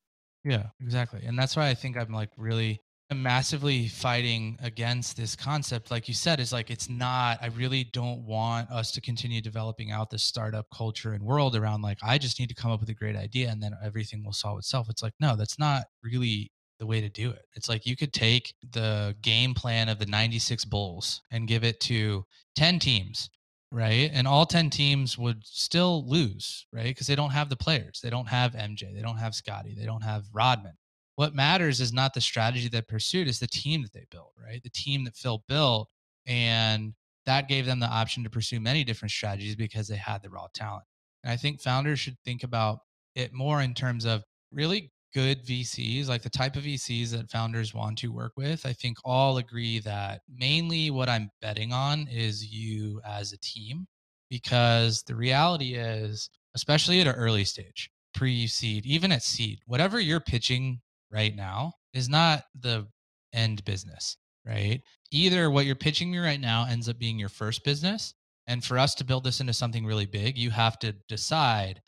Yeah, 0.45 0.67
exactly. 0.81 1.23
And 1.25 1.39
that's 1.39 1.57
why 1.57 1.69
I 1.69 1.75
think 1.75 1.97
I'm 1.97 2.13
like 2.13 2.31
really 2.37 2.81
uh, 3.11 3.15
massively 3.15 3.89
fighting 3.89 4.57
against 4.63 5.17
this 5.17 5.35
concept 5.35 5.91
like 5.91 6.07
you 6.07 6.15
said 6.15 6.39
is 6.39 6.53
like 6.53 6.71
it's 6.71 6.89
not 6.89 7.39
i 7.43 7.47
really 7.49 7.83
don't 7.93 8.25
want 8.25 8.71
us 8.71 8.93
to 8.93 9.01
continue 9.01 9.41
developing 9.41 9.91
out 9.91 10.11
this 10.11 10.23
startup 10.23 10.67
culture 10.73 11.13
and 11.13 11.23
world 11.25 11.57
around 11.57 11.83
like 11.83 11.99
i 12.03 12.17
just 12.17 12.39
need 12.39 12.49
to 12.49 12.55
come 12.55 12.71
up 12.71 12.79
with 12.79 12.89
a 12.89 12.95
great 12.95 13.17
idea 13.17 13.49
and 13.49 13.61
then 13.61 13.73
everything 13.83 14.25
will 14.25 14.33
solve 14.33 14.59
itself 14.59 14.89
it's 14.89 15.03
like 15.03 15.15
no 15.19 15.35
that's 15.35 15.59
not 15.59 15.87
really 16.05 16.53
the 16.79 16.87
way 16.87 17.01
to 17.01 17.09
do 17.09 17.31
it 17.31 17.43
it's 17.57 17.69
like 17.69 17.85
you 17.85 17.97
could 17.97 18.13
take 18.13 18.55
the 18.73 19.15
game 19.23 19.55
plan 19.55 19.89
of 19.89 19.99
the 19.99 20.07
96 20.07 20.65
bulls 20.67 21.21
and 21.33 21.49
give 21.49 21.65
it 21.65 21.81
to 21.81 22.25
10 22.55 22.79
teams 22.79 23.29
right? 23.73 24.11
And 24.13 24.27
all 24.27 24.47
10 24.47 24.71
teams 24.71 25.17
would 25.17 25.47
still 25.47 26.05
lose 26.07 26.67
right? 26.73 26.85
Because 26.85 27.07
they 27.07 27.17
don't 27.17 27.31
have 27.31 27.49
the 27.49 27.57
players. 27.57 28.01
They 28.03 28.11
don't 28.11 28.29
have 28.29 28.53
mj 28.53 28.95
they 28.95 29.03
don't 29.03 29.19
have 29.19 29.35
Scottie. 29.35 29.75
They 29.79 29.87
don't 29.87 30.03
have 30.03 30.25
rodman. 30.33 30.77
What 31.17 31.35
matters 31.35 31.81
is 31.81 31.93
not 31.93 32.15
the 32.15 32.21
strategy 32.21 32.69
that 32.69 32.89
pursued 32.89 33.29
it's 33.29 33.39
the 33.39 33.47
team 33.47 33.83
that 33.83 33.93
they 33.93 34.07
built 34.11 34.33
right? 34.43 34.63
The 34.63 34.71
team 34.71 35.05
that 35.05 35.17
phil 35.17 35.45
built 35.49 35.89
and 36.27 36.95
that 37.27 37.49
gave 37.49 37.67
them 37.67 37.81
the 37.81 37.87
option 37.87 38.25
to 38.25 38.31
pursue 38.31 38.61
many 38.61 38.83
different 38.85 39.13
strategies 39.13 39.57
because 39.57 39.87
they 39.89 39.97
had 39.97 40.23
the 40.23 40.31
raw 40.31 40.47
talent. 40.55 40.85
And 41.25 41.33
i 41.33 41.37
think 41.37 41.61
founders 41.61 42.01
should 42.01 42.17
think 42.25 42.43
about 42.43 42.81
it 43.15 43.33
more 43.33 43.61
in 43.61 43.75
terms 43.75 44.05
of 44.05 44.25
really 44.53 44.91
good 45.13 45.45
vcs 45.45 46.09
like 46.09 46.23
the 46.23 46.31
type 46.31 46.57
of 46.57 46.63
vcs 46.63 47.11
that 47.11 47.31
founders 47.31 47.75
want 47.75 47.99
to 47.99 48.13
work 48.13 48.33
with 48.37 48.65
i 48.67 48.73
think 48.73 48.97
all 49.05 49.39
agree 49.39 49.81
that 49.81 50.23
mainly 50.29 50.91
what 50.91 51.09
i'm 51.09 51.31
betting 51.41 51.73
on 51.73 52.07
is 52.11 52.45
you 52.53 53.01
as 53.07 53.33
a 53.33 53.39
team 53.39 53.87
because 54.29 55.03
the 55.03 55.15
reality 55.15 55.75
is 55.75 56.31
especially 56.55 57.01
at 57.01 57.07
an 57.07 57.15
early 57.15 57.45
stage 57.45 57.91
pre 58.15 58.47
seed 58.47 58.87
even 58.87 59.13
at 59.13 59.23
seed 59.23 59.59
whatever 59.67 59.99
you're 59.99 60.21
pitching 60.21 60.81
right 61.11 61.35
now 61.35 61.73
is 61.93 62.09
not 62.09 62.45
the 62.59 62.87
end 63.33 63.65
business, 63.65 64.17
right? 64.47 64.81
Either 65.11 65.51
what 65.51 65.67
you're 65.67 65.75
pitching 65.75 66.11
me 66.11 66.19
right 66.19 66.41
now 66.41 66.67
ends 66.69 66.89
up 66.89 66.99
being 66.99 67.19
your 67.19 67.29
first 67.29 67.65
business. 67.65 68.15
And 68.47 68.65
for 68.65 68.79
us 68.79 68.95
to 68.97 69.05
build 69.05 69.25
this 69.25 69.41
into 69.41 69.53
something 69.53 69.87
really 69.87 70.07
big, 70.07 70.37
you 70.37 70.51
have 70.51 70.79
to 70.81 70.93
decide 71.09 71.81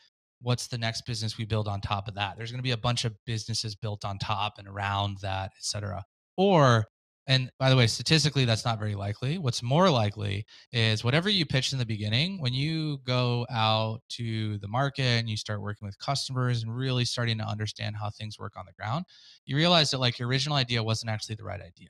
what's 0.43 0.67
the 0.67 0.77
next 0.77 1.05
business 1.05 1.37
we 1.37 1.45
build 1.45 1.67
on 1.67 1.81
top 1.81 2.07
of 2.07 2.15
that. 2.15 2.37
There's 2.37 2.51
going 2.51 2.59
to 2.59 2.63
be 2.63 2.71
a 2.71 2.77
bunch 2.77 3.05
of 3.05 3.13
businesses 3.25 3.75
built 3.75 4.05
on 4.05 4.19
top 4.19 4.53
and 4.59 4.67
around 4.67 5.17
that, 5.21 5.51
et 5.57 5.63
cetera. 5.63 6.03
Or 6.37 6.85
and 7.25 7.49
by 7.57 7.69
the 7.69 7.77
way, 7.77 7.87
statistically, 7.87 8.43
that's 8.43 8.65
not 8.65 8.79
very 8.79 8.95
likely. 8.95 9.37
What's 9.37 9.63
more 9.63 9.89
likely 9.89 10.45
is 10.73 11.05
whatever 11.05 11.29
you 11.29 11.45
pitch 11.45 11.71
in 11.71 11.79
the 11.79 11.85
beginning, 11.85 12.41
when 12.41 12.53
you 12.53 12.97
go 13.05 13.47
out 13.49 14.01
to 14.09 14.57
the 14.57 14.67
market 14.67 15.19
and 15.19 15.29
you 15.29 15.37
start 15.37 15.61
working 15.61 15.85
with 15.85 15.97
customers 15.99 16.63
and 16.63 16.75
really 16.75 17.05
starting 17.05 17.37
to 17.37 17.45
understand 17.45 17.95
how 17.95 18.09
things 18.09 18.37
work 18.37 18.53
on 18.57 18.65
the 18.65 18.73
ground, 18.73 19.05
you 19.45 19.55
realize 19.55 19.91
that 19.91 19.99
like 19.99 20.19
your 20.19 20.27
original 20.27 20.57
idea 20.57 20.83
wasn't 20.83 21.09
actually 21.09 21.35
the 21.35 21.45
right 21.45 21.61
idea. 21.61 21.89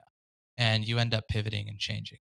And 0.59 0.87
you 0.87 0.99
end 0.99 1.15
up 1.15 1.27
pivoting 1.27 1.67
and 1.67 1.79
changing. 1.79 2.19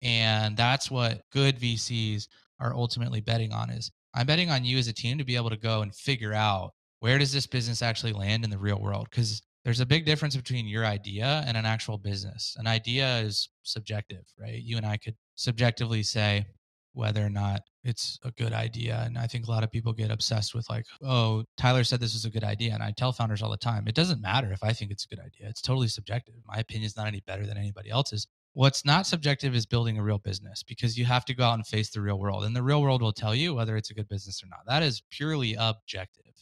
And 0.00 0.56
that's 0.56 0.92
what 0.92 1.22
good 1.32 1.58
VCs 1.58 2.28
are 2.60 2.72
ultimately 2.72 3.20
betting 3.20 3.52
on 3.52 3.70
is 3.70 3.90
I'm 4.14 4.26
betting 4.26 4.50
on 4.50 4.64
you 4.64 4.78
as 4.78 4.88
a 4.88 4.92
team 4.92 5.18
to 5.18 5.24
be 5.24 5.36
able 5.36 5.50
to 5.50 5.56
go 5.56 5.82
and 5.82 5.94
figure 5.94 6.32
out 6.32 6.72
where 7.00 7.18
does 7.18 7.32
this 7.32 7.46
business 7.46 7.82
actually 7.82 8.12
land 8.12 8.44
in 8.44 8.50
the 8.50 8.58
real 8.58 8.80
world? 8.80 9.08
Because 9.10 9.42
there's 9.64 9.80
a 9.80 9.86
big 9.86 10.04
difference 10.04 10.36
between 10.36 10.66
your 10.66 10.84
idea 10.84 11.42
and 11.46 11.56
an 11.56 11.66
actual 11.66 11.98
business. 11.98 12.54
An 12.58 12.66
idea 12.66 13.18
is 13.18 13.48
subjective, 13.62 14.24
right? 14.38 14.62
You 14.62 14.76
and 14.76 14.86
I 14.86 14.96
could 14.98 15.16
subjectively 15.34 16.02
say 16.02 16.46
whether 16.92 17.24
or 17.24 17.30
not 17.30 17.62
it's 17.82 18.18
a 18.24 18.30
good 18.30 18.52
idea. 18.52 19.02
And 19.04 19.18
I 19.18 19.26
think 19.26 19.46
a 19.46 19.50
lot 19.50 19.64
of 19.64 19.70
people 19.70 19.92
get 19.92 20.10
obsessed 20.10 20.54
with 20.54 20.68
like, 20.70 20.86
oh, 21.02 21.44
Tyler 21.56 21.82
said 21.82 22.00
this 22.00 22.14
was 22.14 22.24
a 22.24 22.30
good 22.30 22.44
idea. 22.44 22.72
And 22.72 22.82
I 22.82 22.92
tell 22.92 23.12
founders 23.12 23.42
all 23.42 23.50
the 23.50 23.56
time, 23.56 23.88
it 23.88 23.94
doesn't 23.94 24.22
matter 24.22 24.52
if 24.52 24.62
I 24.62 24.72
think 24.72 24.90
it's 24.90 25.04
a 25.04 25.08
good 25.08 25.18
idea. 25.18 25.48
It's 25.48 25.60
totally 25.60 25.88
subjective. 25.88 26.34
My 26.46 26.58
opinion 26.58 26.86
is 26.86 26.96
not 26.96 27.08
any 27.08 27.20
better 27.26 27.46
than 27.46 27.58
anybody 27.58 27.90
else's. 27.90 28.28
What's 28.54 28.84
not 28.84 29.06
subjective 29.06 29.54
is 29.54 29.66
building 29.66 29.98
a 29.98 30.02
real 30.02 30.18
business 30.18 30.62
because 30.62 30.96
you 30.96 31.04
have 31.04 31.24
to 31.26 31.34
go 31.34 31.44
out 31.44 31.54
and 31.54 31.66
face 31.66 31.90
the 31.90 32.00
real 32.00 32.18
world. 32.18 32.44
And 32.44 32.54
the 32.54 32.62
real 32.62 32.80
world 32.80 33.02
will 33.02 33.12
tell 33.12 33.34
you 33.34 33.52
whether 33.54 33.76
it's 33.76 33.90
a 33.90 33.94
good 33.94 34.08
business 34.08 34.42
or 34.42 34.46
not. 34.46 34.60
That 34.66 34.82
is 34.82 35.02
purely 35.10 35.56
objective. 35.58 36.32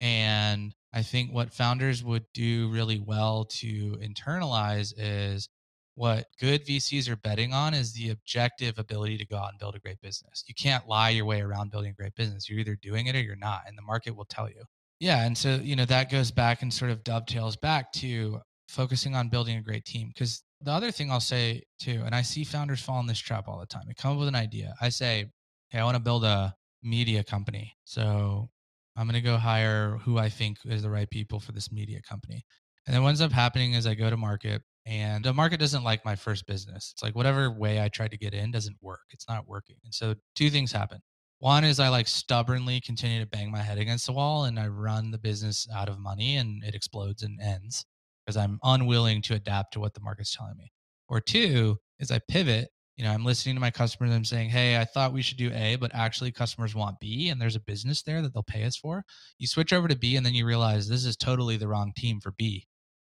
And 0.00 0.74
I 0.92 1.02
think 1.02 1.32
what 1.32 1.52
founders 1.52 2.02
would 2.02 2.24
do 2.34 2.68
really 2.70 2.98
well 2.98 3.44
to 3.44 3.96
internalize 4.02 4.92
is 4.96 5.48
what 5.94 6.26
good 6.40 6.66
VCs 6.66 7.08
are 7.08 7.16
betting 7.16 7.52
on 7.52 7.74
is 7.74 7.92
the 7.92 8.10
objective 8.10 8.78
ability 8.78 9.16
to 9.18 9.26
go 9.26 9.36
out 9.36 9.50
and 9.50 9.58
build 9.58 9.76
a 9.76 9.78
great 9.78 10.00
business. 10.00 10.42
You 10.48 10.54
can't 10.54 10.88
lie 10.88 11.10
your 11.10 11.26
way 11.26 11.40
around 11.40 11.70
building 11.70 11.90
a 11.90 11.94
great 11.94 12.16
business. 12.16 12.48
You're 12.48 12.58
either 12.58 12.76
doing 12.76 13.06
it 13.06 13.14
or 13.14 13.20
you're 13.20 13.36
not, 13.36 13.62
and 13.68 13.78
the 13.78 13.82
market 13.82 14.16
will 14.16 14.24
tell 14.24 14.48
you. 14.48 14.64
Yeah. 14.98 15.24
And 15.24 15.36
so, 15.36 15.56
you 15.56 15.76
know, 15.76 15.84
that 15.84 16.10
goes 16.10 16.30
back 16.30 16.62
and 16.62 16.72
sort 16.72 16.90
of 16.90 17.04
dovetails 17.04 17.56
back 17.56 17.92
to 17.94 18.40
focusing 18.72 19.14
on 19.14 19.28
building 19.28 19.58
a 19.58 19.62
great 19.62 19.84
team. 19.84 20.08
Because 20.08 20.42
the 20.60 20.72
other 20.72 20.90
thing 20.90 21.10
I'll 21.10 21.20
say 21.20 21.62
too, 21.78 22.02
and 22.04 22.14
I 22.14 22.22
see 22.22 22.42
founders 22.42 22.80
fall 22.80 23.00
in 23.00 23.06
this 23.06 23.18
trap 23.18 23.46
all 23.46 23.60
the 23.60 23.66
time. 23.66 23.82
They 23.86 23.94
come 23.94 24.12
up 24.12 24.18
with 24.18 24.28
an 24.28 24.34
idea. 24.34 24.74
I 24.80 24.88
say, 24.88 25.26
Hey, 25.68 25.78
I 25.78 25.84
want 25.84 25.96
to 25.96 26.02
build 26.02 26.24
a 26.24 26.54
media 26.82 27.22
company. 27.22 27.74
So 27.84 28.48
I'm 28.96 29.06
going 29.06 29.14
to 29.14 29.20
go 29.20 29.36
hire 29.36 29.98
who 29.98 30.18
I 30.18 30.28
think 30.28 30.58
is 30.64 30.82
the 30.82 30.90
right 30.90 31.08
people 31.08 31.38
for 31.38 31.52
this 31.52 31.70
media 31.70 32.00
company. 32.02 32.44
And 32.86 32.94
then 32.94 33.02
what 33.02 33.10
ends 33.10 33.20
up 33.20 33.32
happening 33.32 33.74
is 33.74 33.86
I 33.86 33.94
go 33.94 34.10
to 34.10 34.16
market 34.16 34.62
and 34.84 35.24
the 35.24 35.32
market 35.32 35.60
doesn't 35.60 35.84
like 35.84 36.04
my 36.04 36.16
first 36.16 36.46
business. 36.46 36.92
It's 36.94 37.02
like 37.02 37.14
whatever 37.14 37.50
way 37.50 37.80
I 37.80 37.88
tried 37.88 38.10
to 38.10 38.18
get 38.18 38.34
in 38.34 38.50
doesn't 38.50 38.76
work. 38.80 39.00
It's 39.10 39.28
not 39.28 39.46
working. 39.48 39.76
And 39.84 39.94
so 39.94 40.14
two 40.34 40.50
things 40.50 40.72
happen. 40.72 41.00
One 41.38 41.64
is 41.64 41.78
I 41.78 41.88
like 41.88 42.08
stubbornly 42.08 42.80
continue 42.80 43.20
to 43.20 43.26
bang 43.26 43.50
my 43.50 43.62
head 43.62 43.78
against 43.78 44.06
the 44.06 44.12
wall 44.12 44.44
and 44.44 44.58
I 44.58 44.68
run 44.68 45.10
the 45.10 45.18
business 45.18 45.66
out 45.74 45.88
of 45.88 45.98
money 45.98 46.36
and 46.36 46.62
it 46.64 46.74
explodes 46.74 47.22
and 47.22 47.40
ends 47.40 47.84
because 48.24 48.36
I'm 48.36 48.58
unwilling 48.62 49.22
to 49.22 49.34
adapt 49.34 49.74
to 49.74 49.80
what 49.80 49.94
the 49.94 50.00
market's 50.00 50.34
telling 50.34 50.56
me. 50.56 50.72
Or 51.08 51.20
two 51.20 51.78
is 51.98 52.10
I 52.10 52.20
pivot 52.28 52.70
you 52.96 53.04
know 53.04 53.10
i'm 53.10 53.24
listening 53.24 53.54
to 53.54 53.60
my 53.60 53.70
customers 53.70 54.12
i'm 54.12 54.24
saying 54.24 54.50
hey 54.50 54.78
i 54.78 54.84
thought 54.84 55.12
we 55.12 55.22
should 55.22 55.38
do 55.38 55.50
a 55.54 55.76
but 55.76 55.94
actually 55.94 56.30
customers 56.30 56.74
want 56.74 57.00
b 57.00 57.28
and 57.28 57.40
there's 57.40 57.56
a 57.56 57.60
business 57.60 58.02
there 58.02 58.22
that 58.22 58.32
they'll 58.34 58.42
pay 58.42 58.64
us 58.64 58.76
for. 58.76 59.04
You 59.38 59.46
switch 59.46 59.72
over 59.72 59.88
to 59.88 59.96
b 59.96 60.16
and 60.16 60.24
then 60.24 60.34
you 60.34 60.46
realize 60.46 60.88
this 60.88 61.04
is 61.04 61.16
totally 61.16 61.56
the 61.56 61.68
wrong 61.68 61.92
team 61.96 62.20
for 62.20 62.32
b. 62.32 62.66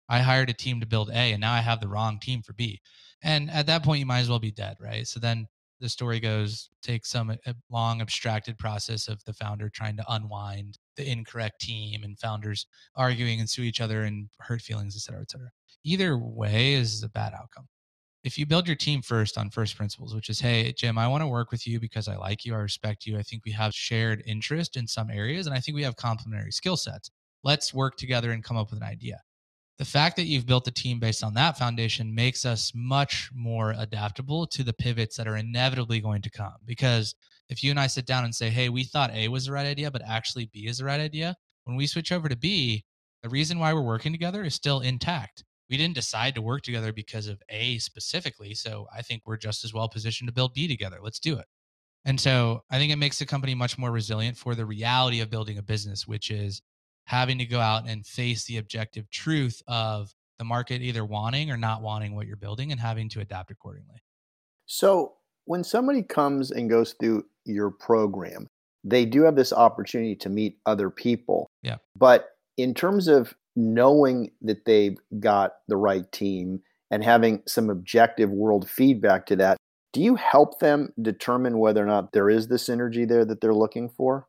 I 0.10 0.20
hired 0.20 0.50
a 0.50 0.54
team 0.54 0.80
to 0.80 0.88
build 0.88 1.10
a 1.10 1.14
and 1.34 1.42
now 1.42 1.54
i 1.54 1.60
have 1.60 1.80
the 1.80 1.88
wrong 1.88 2.20
team 2.20 2.42
for 2.42 2.54
b. 2.54 2.82
And 3.24 3.50
at 3.52 3.68
that 3.68 3.84
point 3.84 4.00
you 4.00 4.06
might 4.06 4.20
as 4.20 4.30
well 4.30 4.40
be 4.40 4.52
dead 4.52 4.78
right? 4.80 5.08
So 5.08 5.20
then 5.20 5.48
the 5.80 5.90
story 5.90 6.20
goes 6.20 6.70
take 6.82 7.06
some 7.06 7.30
uh, 7.30 7.54
long 7.70 8.02
abstracted 8.02 8.58
process 8.58 9.08
of 9.08 9.24
the 9.26 9.34
founder 9.34 9.70
trying 9.70 9.98
to 9.98 10.06
unwind 10.10 10.78
the 10.96 11.10
incorrect 11.10 11.62
team 11.62 12.04
and 12.04 12.20
founders 12.20 12.68
arguing 12.96 13.40
and 13.40 13.50
sue 13.50 13.64
each 13.64 13.82
other 13.82 14.04
and 14.04 14.30
hurt 14.40 14.62
feelings 14.62 14.96
et 14.96 15.02
cetera 15.02 15.22
et 15.22 15.32
cetera 15.32 15.50
either 15.84 16.18
way 16.18 16.74
is 16.74 17.04
a 17.04 17.10
bad 17.10 17.34
outcome 17.34 17.68
if 18.26 18.40
you 18.40 18.48
build 18.48 18.66
your 18.66 18.76
team 18.76 19.04
first 19.04 19.38
on 19.38 19.52
first 19.52 19.78
principles, 19.78 20.16
which 20.16 20.30
is, 20.30 20.40
hey, 20.40 20.74
Jim, 20.76 20.98
I 20.98 21.08
want 21.08 21.22
to 21.22 21.28
work 21.28 21.52
with 21.52 21.68
you 21.68 21.80
because 21.80 22.08
I 22.08 22.16
like 22.16 22.44
you, 22.44 22.56
I 22.56 22.58
respect 22.58 23.06
you. 23.06 23.20
I 23.20 23.22
think 23.22 23.44
we 23.46 23.52
have 23.52 23.72
shared 23.72 24.24
interest 24.26 24.78
in 24.78 24.88
some 24.88 25.12
areas, 25.12 25.46
and 25.46 25.56
I 25.56 25.60
think 25.60 25.76
we 25.76 25.84
have 25.84 25.96
complementary 25.96 26.52
skill 26.52 26.76
sets. 26.76 27.12
Let's 27.44 27.72
work 27.72 27.98
together 27.98 28.32
and 28.32 28.44
come 28.44 28.58
up 28.58 28.72
with 28.72 28.82
an 28.82 28.88
idea. 28.88 29.22
The 29.78 29.86
fact 29.86 30.16
that 30.16 30.26
you've 30.26 30.48
built 30.48 30.68
a 30.68 30.72
team 30.72 31.00
based 31.00 31.24
on 31.24 31.36
that 31.36 31.60
foundation 31.60 32.16
makes 32.16 32.46
us 32.46 32.72
much 32.74 33.30
more 33.32 33.76
adaptable 33.78 34.48
to 34.48 34.64
the 34.64 34.74
pivots 34.74 35.18
that 35.18 35.28
are 35.28 35.38
inevitably 35.38 36.00
going 36.00 36.24
to 36.24 36.32
come. 36.32 36.56
Because 36.66 37.14
if 37.50 37.64
you 37.64 37.72
and 37.72 37.80
I 37.80 37.88
sit 37.88 38.06
down 38.06 38.26
and 38.26 38.34
say, 38.34 38.50
hey, 38.50 38.70
we 38.70 38.84
thought 38.84 39.12
A 39.14 39.28
was 39.28 39.46
the 39.46 39.52
right 39.52 39.66
idea, 39.66 39.92
but 39.92 40.02
actually 40.08 40.50
B 40.52 40.68
is 40.68 40.80
the 40.80 40.86
right 40.86 41.00
idea, 41.00 41.36
when 41.66 41.76
we 41.76 41.88
switch 41.88 42.12
over 42.12 42.30
to 42.30 42.36
B, 42.36 42.84
the 43.24 43.30
reason 43.30 43.60
why 43.60 43.74
we're 43.74 43.82
working 43.82 44.12
together 44.12 44.44
is 44.44 44.54
still 44.54 44.82
intact 44.82 45.44
we 45.70 45.78
didn't 45.78 45.96
decide 45.96 46.36
to 46.36 46.42
work 46.42 46.62
together 46.62 46.94
because 46.94 47.28
of 47.28 47.42
A 47.50 47.78
specifically. 47.80 48.54
So 48.54 48.88
I 48.96 49.02
think 49.02 49.24
we're 49.26 49.38
just 49.38 49.64
as 49.64 49.74
well 49.74 49.90
positioned 49.90 50.28
to 50.28 50.34
build 50.34 50.54
B 50.54 50.68
together. 50.68 50.98
Let's 51.02 51.20
do 51.20 51.38
it. 51.38 51.46
And 52.06 52.20
so 52.20 52.64
I 52.70 52.78
think 52.78 52.92
it 52.92 52.98
makes 52.98 53.18
the 53.18 53.26
company 53.26 53.56
much 53.56 53.78
more 53.78 53.92
resilient 53.92 54.38
for 54.38 54.54
the 54.54 54.66
reality 54.66 55.22
of 55.22 55.32
building 55.32 55.58
a 55.58 55.64
business, 55.64 56.08
which 56.08 56.30
is 56.30 56.62
having 57.06 57.40
to 57.40 57.46
go 57.46 57.60
out 57.60 57.88
and 57.88 58.06
face 58.06 58.46
the 58.46 58.58
objective 58.58 59.10
truth 59.10 59.62
of 59.68 60.14
the 60.38 60.46
market 60.46 60.82
either 60.82 61.04
wanting 61.04 61.50
or 61.50 61.58
not 61.58 61.82
wanting 61.82 62.14
what 62.16 62.28
you're 62.28 62.36
building 62.36 62.72
and 62.72 62.80
having 62.80 63.10
to 63.10 63.22
adapt 63.22 63.50
accordingly. 63.50 64.04
So, 64.68 65.14
when 65.46 65.64
somebody 65.64 66.04
comes 66.04 66.52
and 66.52 66.70
goes 66.70 66.96
through 67.00 67.26
your 67.46 67.72
program, 67.72 68.48
they 68.84 69.06
do 69.06 69.24
have 69.24 69.36
this 69.36 69.54
opportunity 69.54 70.16
to 70.16 70.30
meet 70.30 70.60
other 70.66 70.90
people. 70.90 71.48
Yeah. 71.64 71.78
But 71.96 72.30
in 72.58 72.74
terms 72.74 73.08
of 73.08 73.34
knowing 73.56 74.32
that 74.42 74.66
they've 74.66 74.98
got 75.20 75.54
the 75.68 75.78
right 75.78 76.12
team 76.12 76.62
and 76.92 77.04
having 77.04 77.42
some 77.48 77.70
objective 77.70 78.30
world 78.30 78.70
feedback 78.70 79.26
to 79.28 79.36
that, 79.38 79.58
do 79.94 80.02
you 80.02 80.16
help 80.16 80.60
them 80.60 80.94
determine 81.02 81.58
whether 81.58 81.82
or 81.82 81.88
not 81.88 82.12
there 82.12 82.30
is 82.30 82.48
the 82.48 82.56
synergy 82.56 83.08
there 83.08 83.26
that 83.26 83.42
they're 83.42 83.54
looking 83.54 83.90
for? 83.90 84.28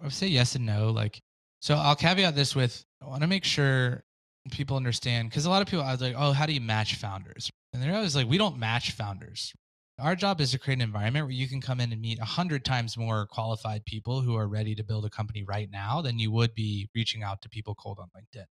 I 0.00 0.04
would 0.04 0.12
say 0.12 0.26
yes 0.26 0.54
and 0.54 0.66
no. 0.66 0.90
Like, 0.90 1.20
so 1.60 1.76
I'll 1.76 1.94
caveat 1.94 2.34
this 2.34 2.56
with 2.56 2.82
I 3.02 3.06
want 3.06 3.22
to 3.22 3.28
make 3.28 3.44
sure 3.44 4.04
people 4.50 4.76
understand 4.76 5.30
because 5.30 5.44
a 5.44 5.50
lot 5.50 5.62
of 5.62 5.68
people 5.68 5.84
I 5.84 5.92
was 5.92 6.00
like, 6.00 6.14
oh, 6.16 6.32
how 6.32 6.46
do 6.46 6.52
you 6.52 6.60
match 6.60 6.96
founders? 6.96 7.50
And 7.72 7.82
they're 7.82 7.94
always 7.94 8.16
like, 8.16 8.28
we 8.28 8.38
don't 8.38 8.58
match 8.58 8.92
founders. 8.92 9.52
Our 9.98 10.16
job 10.16 10.40
is 10.40 10.50
to 10.52 10.58
create 10.58 10.78
an 10.78 10.82
environment 10.82 11.26
where 11.26 11.34
you 11.34 11.48
can 11.48 11.60
come 11.60 11.80
in 11.80 11.92
and 11.92 12.00
meet 12.00 12.18
a 12.18 12.24
hundred 12.24 12.64
times 12.64 12.96
more 12.96 13.26
qualified 13.26 13.84
people 13.84 14.20
who 14.20 14.36
are 14.36 14.48
ready 14.48 14.74
to 14.74 14.82
build 14.82 15.04
a 15.04 15.10
company 15.10 15.44
right 15.44 15.68
now 15.70 16.00
than 16.00 16.18
you 16.18 16.30
would 16.32 16.54
be 16.54 16.88
reaching 16.94 17.22
out 17.22 17.42
to 17.42 17.48
people 17.48 17.74
cold 17.74 17.98
on 18.00 18.08
LinkedIn. 18.16 18.46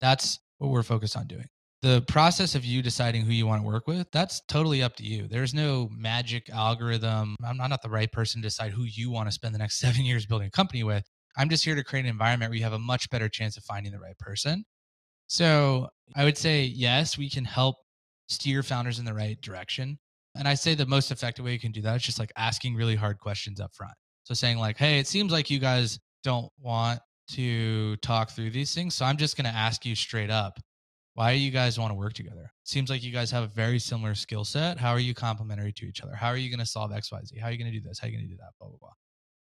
That's 0.00 0.38
what 0.58 0.70
we're 0.70 0.82
focused 0.82 1.16
on 1.16 1.26
doing. 1.26 1.46
The 1.82 2.02
process 2.08 2.54
of 2.54 2.64
you 2.64 2.82
deciding 2.82 3.22
who 3.22 3.32
you 3.32 3.46
want 3.46 3.62
to 3.62 3.66
work 3.66 3.86
with, 3.86 4.10
that's 4.10 4.40
totally 4.48 4.82
up 4.82 4.96
to 4.96 5.04
you. 5.04 5.28
There's 5.28 5.52
no 5.52 5.88
magic 5.92 6.48
algorithm. 6.50 7.36
I'm 7.44 7.58
not 7.58 7.82
the 7.82 7.90
right 7.90 8.10
person 8.10 8.40
to 8.40 8.46
decide 8.46 8.72
who 8.72 8.84
you 8.84 9.10
want 9.10 9.28
to 9.28 9.32
spend 9.32 9.54
the 9.54 9.58
next 9.58 9.78
seven 9.80 10.04
years 10.04 10.26
building 10.26 10.48
a 10.48 10.50
company 10.50 10.82
with. 10.82 11.04
I'm 11.36 11.50
just 11.50 11.64
here 11.64 11.74
to 11.74 11.84
create 11.84 12.04
an 12.04 12.10
environment 12.10 12.50
where 12.50 12.56
you 12.56 12.64
have 12.64 12.72
a 12.72 12.78
much 12.78 13.10
better 13.10 13.28
chance 13.28 13.58
of 13.58 13.64
finding 13.64 13.92
the 13.92 13.98
right 13.98 14.18
person. 14.18 14.64
So 15.26 15.88
I 16.16 16.24
would 16.24 16.38
say, 16.38 16.62
yes, 16.64 17.18
we 17.18 17.28
can 17.28 17.44
help 17.44 17.76
steer 18.28 18.62
founders 18.62 18.98
in 18.98 19.04
the 19.04 19.14
right 19.14 19.38
direction. 19.42 19.98
And 20.38 20.48
I 20.48 20.54
say 20.54 20.74
the 20.74 20.86
most 20.86 21.10
effective 21.10 21.44
way 21.44 21.52
you 21.52 21.58
can 21.58 21.72
do 21.72 21.82
that 21.82 21.96
is 21.96 22.02
just 22.02 22.18
like 22.18 22.32
asking 22.36 22.74
really 22.74 22.96
hard 22.96 23.18
questions 23.18 23.60
up 23.60 23.74
front. 23.74 23.94
So 24.24 24.34
saying, 24.34 24.58
like, 24.58 24.76
hey, 24.76 24.98
it 24.98 25.06
seems 25.06 25.32
like 25.32 25.50
you 25.50 25.58
guys 25.58 25.98
don't 26.24 26.50
want 26.58 27.00
to 27.32 27.96
talk 27.96 28.30
through 28.30 28.50
these 28.50 28.74
things. 28.74 28.94
So 28.94 29.04
I'm 29.04 29.16
just 29.16 29.36
going 29.36 29.50
to 29.50 29.56
ask 29.56 29.84
you 29.84 29.94
straight 29.94 30.30
up 30.30 30.58
why 31.16 31.32
do 31.32 31.38
you 31.38 31.50
guys 31.50 31.78
want 31.78 31.90
to 31.90 31.94
work 31.94 32.12
together? 32.12 32.52
Seems 32.64 32.90
like 32.90 33.02
you 33.02 33.10
guys 33.10 33.30
have 33.30 33.44
a 33.44 33.48
very 33.48 33.78
similar 33.78 34.14
skill 34.14 34.44
set. 34.44 34.78
How 34.78 34.90
are 34.90 34.98
you 34.98 35.14
complementary 35.14 35.72
to 35.72 35.86
each 35.86 36.02
other? 36.02 36.14
How 36.14 36.28
are 36.28 36.36
you 36.36 36.50
going 36.50 36.60
to 36.60 36.66
solve 36.66 36.90
XYZ? 36.90 37.40
How 37.40 37.46
are 37.46 37.52
you 37.52 37.56
going 37.56 37.72
to 37.72 37.78
do 37.78 37.80
this? 37.80 37.98
How 37.98 38.06
are 38.06 38.10
you 38.10 38.18
going 38.18 38.28
to 38.28 38.30
do 38.30 38.36
that? 38.36 38.50
Blah, 38.60 38.68
blah, 38.68 38.76
blah. 38.78 38.90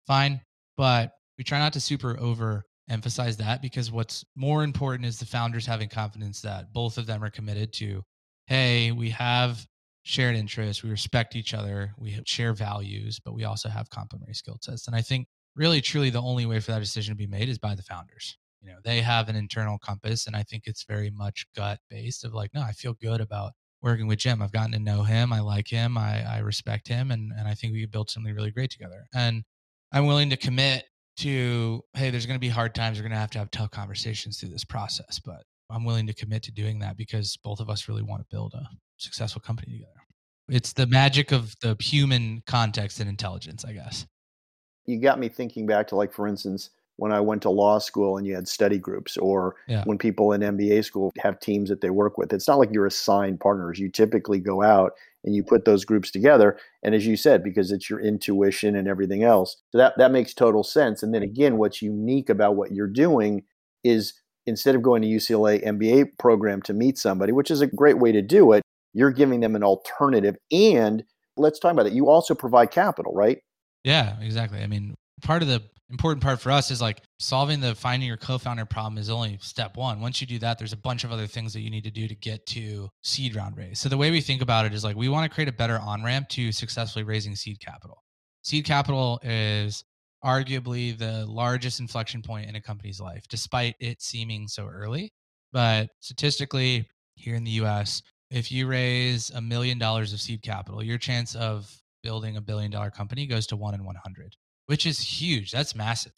Fine. 0.05 0.41
But 0.75 1.13
we 1.37 1.45
try 1.45 1.59
not 1.59 1.71
to 1.73 1.79
super 1.79 2.19
over 2.19 2.65
emphasize 2.89 3.37
that 3.37 3.61
because 3.61 3.89
what's 3.89 4.25
more 4.35 4.65
important 4.65 5.05
is 5.05 5.17
the 5.17 5.25
founders 5.25 5.65
having 5.65 5.87
confidence 5.87 6.41
that 6.41 6.73
both 6.73 6.97
of 6.97 7.05
them 7.05 7.23
are 7.23 7.29
committed 7.29 7.71
to, 7.71 8.03
hey, 8.47 8.91
we 8.91 9.09
have 9.11 9.65
shared 10.03 10.35
interests, 10.35 10.83
we 10.83 10.89
respect 10.89 11.35
each 11.35 11.53
other, 11.53 11.93
we 11.97 12.19
share 12.25 12.53
values, 12.53 13.19
but 13.19 13.33
we 13.33 13.43
also 13.43 13.69
have 13.69 13.89
complementary 13.89 14.33
skill 14.33 14.57
sets. 14.61 14.87
And 14.87 14.95
I 14.95 15.01
think 15.01 15.27
really 15.55 15.81
truly 15.81 16.09
the 16.09 16.21
only 16.21 16.45
way 16.45 16.59
for 16.59 16.71
that 16.71 16.79
decision 16.79 17.13
to 17.13 17.17
be 17.17 17.27
made 17.27 17.49
is 17.49 17.57
by 17.57 17.75
the 17.75 17.83
founders. 17.83 18.37
You 18.61 18.69
know 18.69 18.77
they 18.83 19.01
have 19.01 19.27
an 19.27 19.35
internal 19.35 19.79
compass 19.79 20.27
and 20.27 20.35
i 20.35 20.43
think 20.43 20.63
it's 20.65 20.83
very 20.83 21.09
much 21.09 21.47
gut 21.55 21.79
based 21.89 22.23
of 22.23 22.33
like 22.33 22.51
no 22.53 22.61
i 22.61 22.71
feel 22.71 22.93
good 22.93 23.19
about 23.19 23.53
working 23.81 24.05
with 24.05 24.19
jim. 24.19 24.39
I've 24.39 24.51
gotten 24.51 24.73
to 24.73 24.79
know 24.79 25.01
him. 25.01 25.33
I 25.33 25.39
like 25.39 25.67
him. 25.67 25.97
I, 25.97 26.23
I 26.35 26.37
respect 26.39 26.87
him 26.87 27.09
and, 27.09 27.31
and 27.35 27.47
i 27.47 27.55
think 27.55 27.73
we 27.73 27.81
could 27.81 27.91
build 27.91 28.11
something 28.11 28.33
really 28.33 28.51
great 28.51 28.69
together. 28.69 29.07
And 29.15 29.43
i'm 29.91 30.05
willing 30.05 30.29
to 30.29 30.37
commit 30.37 30.85
to 31.17 31.81
hey 31.95 32.11
there's 32.11 32.27
going 32.27 32.35
to 32.35 32.39
be 32.39 32.49
hard 32.49 32.75
times. 32.75 32.97
We're 32.97 33.03
going 33.03 33.13
to 33.13 33.17
have 33.17 33.31
to 33.31 33.39
have 33.39 33.51
tough 33.51 33.71
conversations 33.71 34.39
through 34.39 34.49
this 34.49 34.63
process. 34.63 35.19
But 35.19 35.43
i'm 35.71 35.83
willing 35.83 36.07
to 36.07 36.13
commit 36.13 36.43
to 36.43 36.51
doing 36.51 36.79
that 36.79 36.97
because 36.97 37.37
both 37.43 37.59
of 37.59 37.69
us 37.69 37.87
really 37.87 38.03
want 38.03 38.21
to 38.21 38.35
build 38.35 38.53
a 38.53 38.67
successful 38.97 39.41
company 39.41 39.71
together 39.73 40.01
it's 40.49 40.73
the 40.73 40.87
magic 40.87 41.31
of 41.31 41.55
the 41.61 41.75
human 41.79 42.41
context 42.45 42.99
and 42.99 43.09
intelligence 43.09 43.65
i 43.65 43.71
guess 43.71 44.05
you 44.85 44.99
got 44.99 45.19
me 45.19 45.29
thinking 45.29 45.65
back 45.65 45.87
to 45.87 45.95
like 45.95 46.13
for 46.13 46.27
instance 46.27 46.69
when 47.01 47.11
I 47.11 47.19
went 47.19 47.41
to 47.41 47.49
law 47.49 47.79
school 47.79 48.17
and 48.17 48.27
you 48.27 48.35
had 48.35 48.47
study 48.47 48.77
groups, 48.77 49.17
or 49.17 49.55
yeah. 49.67 49.83
when 49.85 49.97
people 49.97 50.33
in 50.33 50.41
MBA 50.41 50.85
school 50.85 51.11
have 51.17 51.39
teams 51.39 51.67
that 51.69 51.81
they 51.81 51.89
work 51.89 52.19
with. 52.19 52.31
It's 52.31 52.47
not 52.47 52.59
like 52.59 52.69
you're 52.71 52.85
assigned 52.85 53.39
partners. 53.39 53.79
You 53.79 53.89
typically 53.89 54.39
go 54.39 54.61
out 54.61 54.93
and 55.23 55.33
you 55.33 55.43
put 55.43 55.65
those 55.65 55.83
groups 55.83 56.11
together. 56.11 56.59
And 56.83 56.93
as 56.93 57.07
you 57.07 57.17
said, 57.17 57.43
because 57.43 57.71
it's 57.71 57.89
your 57.89 57.99
intuition 57.99 58.75
and 58.75 58.87
everything 58.87 59.23
else, 59.23 59.57
so 59.71 59.79
that 59.79 59.97
that 59.97 60.11
makes 60.11 60.35
total 60.35 60.63
sense. 60.63 61.01
And 61.01 61.11
then 61.11 61.23
again, 61.23 61.57
what's 61.57 61.81
unique 61.81 62.29
about 62.29 62.55
what 62.55 62.71
you're 62.71 62.85
doing 62.85 63.45
is 63.83 64.13
instead 64.45 64.75
of 64.75 64.81
going 64.81 65.01
to 65.01 65.07
UCLA 65.07 65.63
MBA 65.65 66.17
program 66.17 66.61
to 66.63 66.73
meet 66.73 66.97
somebody, 66.97 67.31
which 67.31 67.51
is 67.51 67.61
a 67.61 67.67
great 67.67 67.99
way 67.99 68.11
to 68.11 68.21
do 68.21 68.53
it, 68.53 68.61
you're 68.93 69.11
giving 69.11 69.39
them 69.39 69.55
an 69.55 69.63
alternative. 69.63 70.35
And 70.51 71.03
let's 71.37 71.59
talk 71.59 71.71
about 71.71 71.87
it. 71.87 71.93
You 71.93 72.09
also 72.09 72.35
provide 72.35 72.71
capital, 72.71 73.13
right? 73.13 73.39
Yeah, 73.83 74.19
exactly. 74.21 74.61
I 74.61 74.67
mean, 74.67 74.95
part 75.21 75.41
of 75.41 75.47
the 75.47 75.63
important 75.89 76.23
part 76.23 76.39
for 76.39 76.51
us 76.51 76.71
is 76.71 76.81
like 76.81 77.01
solving 77.19 77.59
the 77.59 77.75
finding 77.75 78.07
your 78.07 78.17
co-founder 78.17 78.65
problem 78.65 78.97
is 78.97 79.09
only 79.09 79.37
step 79.41 79.75
one. 79.75 79.99
Once 79.99 80.21
you 80.21 80.27
do 80.27 80.39
that, 80.39 80.57
there's 80.57 80.73
a 80.73 80.77
bunch 80.77 81.03
of 81.03 81.11
other 81.11 81.27
things 81.27 81.51
that 81.53 81.61
you 81.61 81.69
need 81.69 81.83
to 81.83 81.91
do 81.91 82.07
to 82.07 82.15
get 82.15 82.45
to 82.45 82.89
seed 83.03 83.35
round 83.35 83.57
raise. 83.57 83.79
So 83.79 83.89
the 83.89 83.97
way 83.97 84.09
we 84.09 84.21
think 84.21 84.41
about 84.41 84.65
it 84.65 84.73
is 84.73 84.83
like 84.83 84.95
we 84.95 85.09
want 85.09 85.29
to 85.29 85.33
create 85.33 85.49
a 85.49 85.53
better 85.53 85.79
on-ramp 85.79 86.29
to 86.29 86.51
successfully 86.51 87.03
raising 87.03 87.35
seed 87.35 87.59
capital. 87.59 88.03
Seed 88.43 88.65
capital 88.65 89.19
is 89.23 89.83
arguably 90.23 90.97
the 90.97 91.25
largest 91.25 91.79
inflection 91.79 92.21
point 92.21 92.49
in 92.49 92.55
a 92.55 92.61
company's 92.61 92.99
life, 92.99 93.27
despite 93.27 93.75
it 93.79 94.01
seeming 94.01 94.47
so 94.47 94.67
early. 94.67 95.11
But 95.51 95.89
statistically, 95.99 96.87
here 97.15 97.35
in 97.35 97.43
the 97.43 97.51
US, 97.51 98.01
if 98.29 98.51
you 98.51 98.67
raise 98.67 99.29
a 99.31 99.41
million 99.41 99.77
dollars 99.77 100.13
of 100.13 100.21
seed 100.21 100.41
capital, 100.41 100.83
your 100.83 100.97
chance 100.97 101.35
of 101.35 101.69
building 102.03 102.37
a 102.37 102.41
billion 102.41 102.71
dollar 102.71 102.89
company 102.89 103.25
goes 103.27 103.45
to 103.47 103.55
one 103.55 103.73
in 103.73 103.83
100, 103.83 104.35
which 104.67 104.85
is 104.85 104.99
huge. 104.99 105.51
That's 105.51 105.75
massive, 105.75 106.13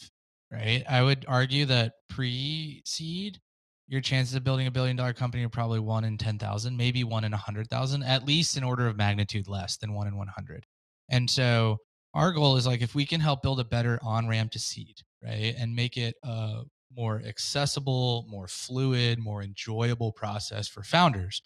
right? 0.52 0.84
I 0.88 1.02
would 1.02 1.26
argue 1.28 1.66
that 1.66 1.94
pre 2.10 2.82
seed, 2.86 3.39
your 3.88 4.02
chances 4.02 4.36
of 4.36 4.44
building 4.44 4.68
a 4.68 4.72
billion 4.72 4.96
dollar 4.96 5.13
company 5.13 5.44
are 5.44 5.50
probably 5.50 5.80
one 5.80 6.04
in 6.04 6.18
10,000, 6.18 6.78
maybe 6.78 7.04
one 7.04 7.24
in 7.24 7.32
100,000, 7.32 8.04
at 8.04 8.26
least 8.26 8.58
in 8.58 8.63
order 8.63 8.88
of 8.88 8.96
magnitude 8.96 9.48
less 9.48 9.78
than 9.78 9.94
one 9.94 10.08
in 10.08 10.16
100. 10.16 10.66
And 11.10 11.30
so 11.30 11.78
our 12.13 12.32
goal 12.32 12.58
is 12.58 12.67
like 12.67 12.82
if 12.82 12.95
we 12.95 13.06
can 13.06 13.19
help 13.21 13.41
build 13.41 13.60
a 13.60 13.63
better 13.65 13.99
on 14.04 14.28
ramp 14.28 14.52
to 14.52 14.60
seed, 14.60 14.97
right? 15.23 15.56
And 15.58 15.76
make 15.76 15.97
it 15.97 16.15
a 16.23 16.63
more 16.95 17.21
accessible, 17.26 18.26
more 18.30 18.47
fluid, 18.47 19.19
more 19.19 19.41
enjoyable 19.41 20.12
process 20.12 20.67
for 20.67 20.84
founders, 20.84 21.41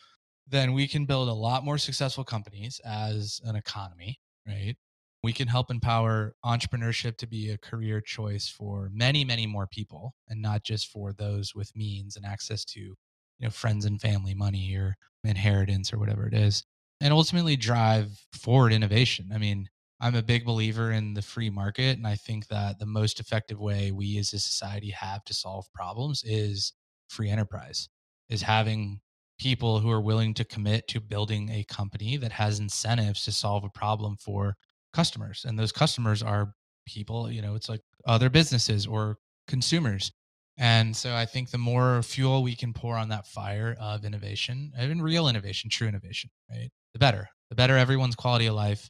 then 0.48 0.74
we 0.74 0.88
can 0.88 1.06
build 1.06 1.30
a 1.30 1.34
lot 1.34 1.64
more 1.64 1.78
successful 1.78 2.24
companies 2.24 2.80
as 2.86 3.42
an 3.46 3.56
economy 3.56 4.20
right? 4.48 4.76
We 5.24 5.34
can 5.34 5.48
help 5.48 5.70
empower 5.70 6.36
entrepreneurship 6.46 7.18
to 7.18 7.28
be 7.28 7.50
a 7.50 7.58
career 7.58 8.02
choice 8.02 8.48
for 8.48 8.90
many, 8.94 9.26
many 9.26 9.46
more 9.46 9.68
people 9.68 10.14
and 10.30 10.42
not 10.42 10.64
just 10.64 10.88
for 10.88 11.12
those 11.12 11.54
with 11.54 11.76
means 11.76 12.16
and 12.16 12.26
access 12.26 12.64
to, 12.66 12.80
you 12.80 12.96
know, 13.42 13.50
friends 13.50 13.86
and 13.86 14.00
family 14.00 14.34
money 14.34 14.76
or 14.76 14.96
inheritance 15.24 15.92
or 15.92 16.00
whatever 16.00 16.28
it 16.28 16.34
is. 16.34 16.64
And 17.02 17.14
ultimately 17.14 17.56
drive 17.56 18.26
forward 18.32 18.72
innovation. 18.72 19.30
I 19.34 19.38
mean, 19.38 19.68
I'm 20.00 20.16
a 20.16 20.22
big 20.22 20.46
believer 20.46 20.92
in 20.92 21.14
the 21.14 21.22
free 21.22 21.50
market. 21.50 21.98
And 21.98 22.06
I 22.06 22.16
think 22.16 22.48
that 22.48 22.80
the 22.80 22.86
most 22.86 23.20
effective 23.20 23.60
way 23.60 23.92
we 23.92 24.18
as 24.20 24.34
a 24.34 24.40
society 24.40 24.92
have 24.92 25.24
to 25.26 25.34
solve 25.34 25.66
problems 25.74 26.24
is 26.24 26.74
free 27.10 27.30
enterprise, 27.30 27.90
is 28.30 28.42
having 28.42 29.00
people 29.40 29.80
who 29.80 29.92
are 29.92 30.02
willing 30.02 30.34
to 30.34 30.44
commit 30.44 30.88
to 30.88 31.00
building 31.00 31.50
a 31.50 31.64
company 31.66 32.18
that 32.18 32.32
has 32.32 32.60
incentives 32.60 33.24
to 33.26 33.32
solve 33.32 33.64
a 33.64 33.70
problem 33.70 34.18
for 34.18 34.56
customers 34.94 35.46
and 35.48 35.60
those 35.60 35.72
customers 35.72 36.24
are 36.24 36.54
people 36.88 37.30
you 37.30 37.42
know 37.42 37.56
it's 37.56 37.70
like 37.70 37.82
other 38.08 38.30
businesses 38.30 38.88
or 38.88 39.18
consumers 39.48 40.12
and 40.58 40.96
so 40.96 41.14
i 41.14 41.26
think 41.26 41.52
the 41.52 41.58
more 41.58 42.02
fuel 42.02 42.42
we 42.42 42.56
can 42.56 42.74
pour 42.74 42.96
on 42.96 43.10
that 43.10 43.28
fire 43.28 43.76
of 43.80 44.06
innovation 44.06 44.72
even 44.82 45.02
real 45.02 45.28
innovation 45.28 45.70
true 45.70 45.88
innovation 45.88 46.30
right 46.50 46.70
the 46.94 47.00
better 47.00 47.30
the 47.50 47.56
better 47.56 47.78
everyone's 47.78 48.16
quality 48.16 48.48
of 48.48 48.56
life 48.56 48.90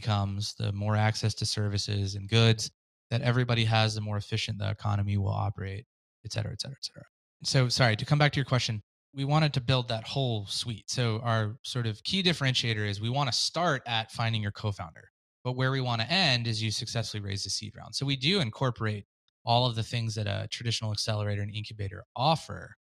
becomes 0.00 0.54
the 0.58 0.72
more 0.72 0.96
access 0.96 1.34
to 1.34 1.44
services 1.44 2.14
and 2.14 2.28
goods 2.28 2.70
that 3.10 3.22
everybody 3.22 3.64
has 3.64 3.94
the 3.94 4.00
more 4.00 4.16
efficient 4.16 4.58
the 4.58 4.70
economy 4.70 5.16
will 5.16 5.38
operate 5.46 5.84
et 6.24 6.32
cetera 6.32 6.52
et 6.52 6.60
cetera 6.60 6.76
et 6.80 6.84
cetera 6.84 7.04
so 7.42 7.68
sorry 7.68 7.96
to 7.96 8.04
come 8.04 8.18
back 8.18 8.32
to 8.32 8.36
your 8.36 8.44
question 8.44 8.82
we 9.14 9.24
wanted 9.24 9.52
to 9.54 9.60
build 9.60 9.88
that 9.88 10.06
whole 10.06 10.46
suite. 10.46 10.90
So 10.90 11.20
our 11.22 11.56
sort 11.62 11.86
of 11.86 12.02
key 12.04 12.22
differentiator 12.22 12.88
is 12.88 13.00
we 13.00 13.10
want 13.10 13.30
to 13.30 13.36
start 13.36 13.82
at 13.86 14.12
finding 14.12 14.42
your 14.42 14.52
co-founder, 14.52 15.08
but 15.44 15.56
where 15.56 15.70
we 15.70 15.80
want 15.80 16.00
to 16.02 16.10
end 16.10 16.46
is 16.46 16.62
you 16.62 16.70
successfully 16.70 17.22
raise 17.22 17.44
the 17.44 17.50
seed 17.50 17.72
round. 17.76 17.94
So 17.94 18.06
we 18.06 18.16
do 18.16 18.40
incorporate 18.40 19.06
all 19.44 19.66
of 19.66 19.74
the 19.74 19.82
things 19.82 20.14
that 20.14 20.26
a 20.26 20.46
traditional 20.50 20.92
accelerator 20.92 21.42
and 21.42 21.54
incubator 21.54 22.04
offer, 22.14 22.74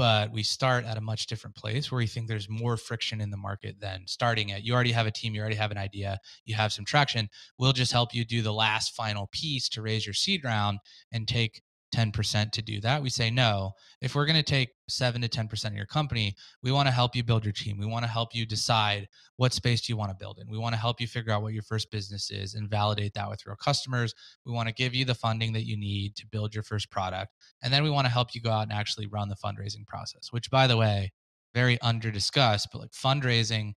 but 0.00 0.32
we 0.32 0.42
start 0.42 0.86
at 0.86 0.96
a 0.96 1.00
much 1.02 1.26
different 1.26 1.54
place 1.54 1.92
where 1.92 1.98
we 1.98 2.06
think 2.06 2.26
there's 2.26 2.48
more 2.48 2.78
friction 2.78 3.20
in 3.20 3.28
the 3.28 3.36
market 3.36 3.78
than 3.80 4.00
starting 4.06 4.48
it. 4.48 4.62
you 4.62 4.72
already 4.72 4.92
have 4.92 5.06
a 5.06 5.10
team 5.10 5.34
you 5.34 5.40
already 5.42 5.54
have 5.54 5.70
an 5.70 5.76
idea 5.76 6.18
you 6.46 6.54
have 6.54 6.72
some 6.72 6.86
traction 6.86 7.28
we'll 7.58 7.74
just 7.74 7.92
help 7.92 8.14
you 8.14 8.24
do 8.24 8.40
the 8.40 8.50
last 8.50 8.94
final 8.96 9.28
piece 9.30 9.68
to 9.68 9.82
raise 9.82 10.06
your 10.06 10.14
seed 10.14 10.42
round 10.42 10.78
and 11.12 11.28
take 11.28 11.60
10% 11.94 12.52
to 12.52 12.62
do 12.62 12.80
that. 12.80 13.02
We 13.02 13.10
say, 13.10 13.30
no, 13.30 13.72
if 14.00 14.14
we're 14.14 14.26
going 14.26 14.36
to 14.36 14.42
take 14.42 14.70
7 14.88 15.20
to 15.22 15.28
10% 15.28 15.66
of 15.66 15.74
your 15.74 15.86
company, 15.86 16.34
we 16.62 16.72
want 16.72 16.86
to 16.86 16.92
help 16.92 17.16
you 17.16 17.22
build 17.22 17.44
your 17.44 17.52
team. 17.52 17.78
We 17.78 17.86
want 17.86 18.04
to 18.04 18.10
help 18.10 18.34
you 18.34 18.46
decide 18.46 19.08
what 19.36 19.52
space 19.52 19.80
do 19.80 19.92
you 19.92 19.96
want 19.96 20.10
to 20.10 20.16
build 20.16 20.38
in. 20.38 20.50
We 20.50 20.58
want 20.58 20.74
to 20.74 20.80
help 20.80 21.00
you 21.00 21.06
figure 21.06 21.32
out 21.32 21.42
what 21.42 21.52
your 21.52 21.62
first 21.62 21.90
business 21.90 22.30
is 22.30 22.54
and 22.54 22.70
validate 22.70 23.14
that 23.14 23.28
with 23.28 23.44
real 23.46 23.56
customers. 23.56 24.14
We 24.46 24.52
want 24.52 24.68
to 24.68 24.74
give 24.74 24.94
you 24.94 25.04
the 25.04 25.14
funding 25.14 25.52
that 25.54 25.66
you 25.66 25.76
need 25.76 26.16
to 26.16 26.26
build 26.26 26.54
your 26.54 26.64
first 26.64 26.90
product. 26.90 27.32
And 27.62 27.72
then 27.72 27.82
we 27.82 27.90
want 27.90 28.06
to 28.06 28.12
help 28.12 28.34
you 28.34 28.40
go 28.40 28.50
out 28.50 28.62
and 28.62 28.72
actually 28.72 29.06
run 29.06 29.28
the 29.28 29.36
fundraising 29.36 29.86
process, 29.86 30.28
which, 30.30 30.50
by 30.50 30.66
the 30.66 30.76
way, 30.76 31.12
very 31.54 31.80
under 31.80 32.10
discussed, 32.10 32.68
but 32.72 32.80
like 32.80 32.92
fundraising 32.92 33.72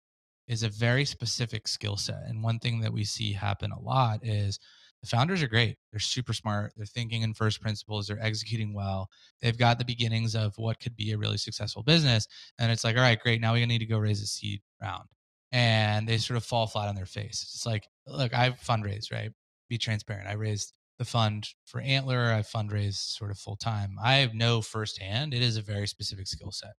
is 0.48 0.62
a 0.62 0.68
very 0.68 1.04
specific 1.04 1.66
skill 1.66 1.96
set. 1.96 2.22
And 2.26 2.42
one 2.42 2.58
thing 2.58 2.80
that 2.80 2.92
we 2.92 3.04
see 3.04 3.32
happen 3.32 3.72
a 3.72 3.80
lot 3.80 4.20
is, 4.22 4.58
the 5.02 5.08
founders 5.08 5.42
are 5.42 5.48
great. 5.48 5.76
They're 5.90 6.00
super 6.00 6.32
smart. 6.32 6.72
They're 6.76 6.86
thinking 6.86 7.22
in 7.22 7.34
first 7.34 7.60
principles. 7.60 8.06
They're 8.06 8.22
executing 8.22 8.72
well. 8.72 9.10
They've 9.40 9.58
got 9.58 9.78
the 9.78 9.84
beginnings 9.84 10.36
of 10.36 10.56
what 10.56 10.78
could 10.78 10.96
be 10.96 11.10
a 11.10 11.18
really 11.18 11.38
successful 11.38 11.82
business. 11.82 12.28
And 12.58 12.70
it's 12.70 12.84
like, 12.84 12.96
all 12.96 13.02
right, 13.02 13.18
great. 13.18 13.40
Now 13.40 13.54
we 13.54 13.66
need 13.66 13.80
to 13.80 13.86
go 13.86 13.98
raise 13.98 14.22
a 14.22 14.26
seed 14.26 14.60
round. 14.80 15.08
And 15.50 16.08
they 16.08 16.18
sort 16.18 16.36
of 16.36 16.44
fall 16.44 16.66
flat 16.66 16.88
on 16.88 16.94
their 16.94 17.04
face. 17.04 17.42
It's 17.54 17.66
like, 17.66 17.86
look, 18.06 18.32
I've 18.32 18.60
fundraised, 18.60 19.12
right? 19.12 19.30
Be 19.68 19.76
transparent. 19.76 20.28
I 20.28 20.34
raised 20.34 20.72
the 20.98 21.04
fund 21.04 21.48
for 21.64 21.80
Antler. 21.80 22.32
I 22.32 22.40
fundraised 22.42 23.16
sort 23.16 23.32
of 23.32 23.38
full 23.38 23.56
time. 23.56 23.96
I 24.02 24.14
have 24.18 24.34
know 24.34 24.62
firsthand 24.62 25.34
it 25.34 25.42
is 25.42 25.56
a 25.56 25.62
very 25.62 25.88
specific 25.88 26.28
skill 26.28 26.52
set. 26.52 26.72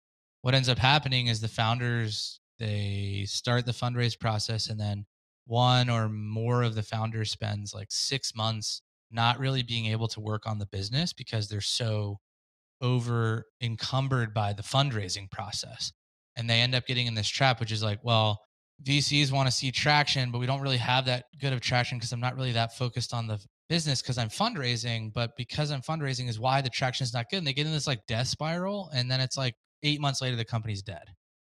What 0.43 0.55
ends 0.55 0.69
up 0.69 0.79
happening 0.79 1.27
is 1.27 1.41
the 1.41 1.49
founders, 1.49 2.41
they 2.59 3.25
start 3.27 3.67
the 3.67 3.73
fundraise 3.73 4.19
process 4.19 4.69
and 4.69 4.79
then 4.79 5.07
one 5.47 5.91
or 5.91 6.09
more 6.09 6.63
of 6.63 6.75
the 6.75 6.83
founders 6.83 7.31
spends 7.31 7.75
like 7.75 7.89
six 7.91 8.35
months 8.35 8.83
not 9.11 9.39
really 9.39 9.63
being 9.63 9.87
able 9.87 10.09
to 10.09 10.21
work 10.21 10.47
on 10.47 10.59
the 10.59 10.67
business 10.67 11.13
because 11.13 11.49
they're 11.49 11.61
so 11.61 12.19
over 12.81 13.45
encumbered 13.61 14.35
by 14.35 14.53
the 14.53 14.63
fundraising 14.63 15.31
process. 15.31 15.93
And 16.37 16.49
they 16.49 16.61
end 16.61 16.75
up 16.75 16.87
getting 16.87 17.07
in 17.07 17.15
this 17.15 17.29
trap, 17.29 17.61
which 17.61 17.73
is 17.73 17.83
like, 17.83 18.01
well, 18.03 18.41
VCs 18.85 19.31
want 19.31 19.47
to 19.47 19.53
see 19.55 19.71
traction, 19.71 20.31
but 20.31 20.39
we 20.39 20.47
don't 20.47 20.63
really 20.63 20.79
have 20.79 21.05
that 21.07 21.25
good 21.41 21.53
of 21.53 21.61
traction 21.61 21.99
because 21.99 22.13
I'm 22.13 22.21
not 22.21 22.37
really 22.37 22.53
that 22.53 22.77
focused 22.77 23.13
on 23.15 23.27
the 23.27 23.39
business 23.69 24.03
because 24.03 24.19
I'm 24.19 24.29
fundraising. 24.29 25.13
But 25.13 25.33
because 25.37 25.71
I'm 25.71 25.83
fundraising 25.83 26.29
is 26.29 26.41
why 26.41 26.63
the 26.63 26.71
traction 26.71 27.05
is 27.05 27.15
not 27.15 27.27
good. 27.31 27.39
And 27.39 27.47
they 27.47 27.53
get 27.53 27.67
in 27.67 27.73
this 27.73 27.87
like 27.87 28.01
death 28.09 28.29
spiral. 28.29 28.91
And 28.95 29.11
then 29.11 29.21
it's 29.21 29.37
like 29.37 29.55
eight 29.83 30.01
months 30.01 30.23
later, 30.23 30.37
the 30.37 30.45
company's 30.45 30.83
dead. 30.83 31.05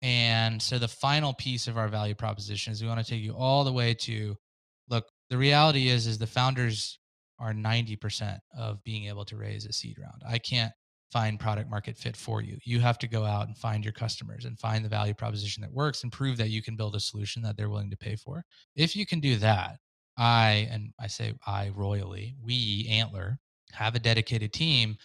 And 0.03 0.61
so 0.61 0.79
the 0.79 0.89
final 0.89 1.33
piece 1.35 1.67
of 1.67 1.79
our 1.79 1.89
value 1.89 2.15
proposition 2.15 2.73
is 2.73 2.83
we 2.83 2.89
want 2.89 3.05
to 3.05 3.11
take 3.11 3.23
you 3.23 3.35
all 3.35 3.65
the 3.65 3.73
way 3.73 3.95
to 3.95 4.37
look, 4.89 5.07
the 5.31 5.39
reality 5.39 5.89
is 5.89 6.07
is 6.07 6.19
the 6.19 6.27
founders 6.27 6.99
are 7.39 7.53
90% 7.53 8.39
of 8.59 8.83
being 8.85 9.07
able 9.07 9.25
to 9.25 9.37
raise 9.37 9.67
a 9.67 9.73
seed 9.73 9.99
round. 9.99 10.23
I 10.27 10.39
can't 10.39 10.73
find 11.13 11.39
product 11.39 11.71
market 11.71 11.97
fit 11.97 12.17
for 12.17 12.43
you. 12.43 12.59
You 12.65 12.81
have 12.81 12.99
to 12.99 13.09
go 13.09 13.25
out 13.25 13.47
and 13.47 13.57
find 13.57 13.85
your 13.85 13.93
customers 13.93 14.45
and 14.45 14.59
find 14.59 14.85
the 14.85 14.89
value 14.89 15.15
proposition 15.15 15.61
that 15.63 15.73
works 15.73 16.03
and 16.03 16.13
prove 16.13 16.37
that 16.39 16.51
you 16.51 16.63
can 16.63 16.77
build 16.77 16.95
a 16.95 17.01
solution 17.01 17.43
that 17.43 17.57
they're 17.57 17.71
willing 17.71 17.91
to 17.91 17.97
pay 17.97 18.17
for. 18.17 18.45
If 18.75 18.97
you 18.97 19.07
can 19.07 19.21
do 19.21 19.37
that, 19.37 19.77
I 20.19 20.69
and 20.71 20.93
I 21.01 21.07
say 21.07 21.35
I 21.47 21.71
royally, 21.75 22.35
we 22.43 22.89
Antler 22.91 23.39
have 23.73 23.95
a 23.95 24.01
dedicated 24.01 24.53
team 24.53 24.97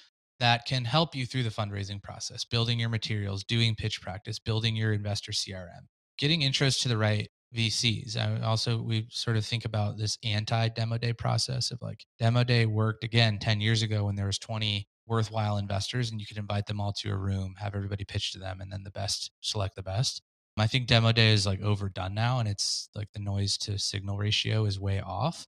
that 0.41 0.65
can 0.65 0.83
help 0.83 1.15
you 1.15 1.27
through 1.27 1.43
the 1.43 1.49
fundraising 1.49 2.01
process, 2.01 2.43
building 2.43 2.79
your 2.79 2.89
materials, 2.89 3.43
doing 3.43 3.75
pitch 3.75 4.01
practice, 4.01 4.39
building 4.39 4.75
your 4.75 4.91
investor 4.91 5.31
CRM, 5.31 5.85
getting 6.17 6.41
interest 6.41 6.81
to 6.81 6.89
the 6.89 6.97
right 6.97 7.29
VCs. 7.55 8.17
I 8.17 8.41
also, 8.43 8.81
we 8.81 9.05
sort 9.11 9.37
of 9.37 9.45
think 9.45 9.65
about 9.65 9.99
this 9.99 10.17
anti 10.23 10.69
demo 10.69 10.97
day 10.97 11.13
process 11.13 11.69
of 11.69 11.79
like 11.79 12.05
demo 12.17 12.43
day 12.43 12.65
worked 12.65 13.03
again 13.03 13.37
10 13.37 13.61
years 13.61 13.83
ago 13.83 14.05
when 14.05 14.15
there 14.15 14.25
was 14.25 14.39
20 14.39 14.87
worthwhile 15.05 15.57
investors 15.57 16.09
and 16.09 16.19
you 16.19 16.25
could 16.25 16.37
invite 16.37 16.65
them 16.65 16.81
all 16.81 16.93
to 16.93 17.11
a 17.11 17.15
room, 17.15 17.53
have 17.59 17.75
everybody 17.75 18.03
pitch 18.03 18.31
to 18.31 18.39
them, 18.39 18.61
and 18.61 18.71
then 18.71 18.83
the 18.83 18.89
best 18.89 19.29
select 19.41 19.75
the 19.75 19.83
best. 19.83 20.23
I 20.57 20.65
think 20.65 20.87
demo 20.87 21.11
day 21.11 21.33
is 21.33 21.45
like 21.45 21.61
overdone 21.61 22.15
now 22.15 22.39
and 22.39 22.49
it's 22.49 22.89
like 22.95 23.11
the 23.13 23.19
noise 23.19 23.57
to 23.59 23.77
signal 23.77 24.17
ratio 24.17 24.65
is 24.65 24.79
way 24.79 25.01
off. 25.01 25.45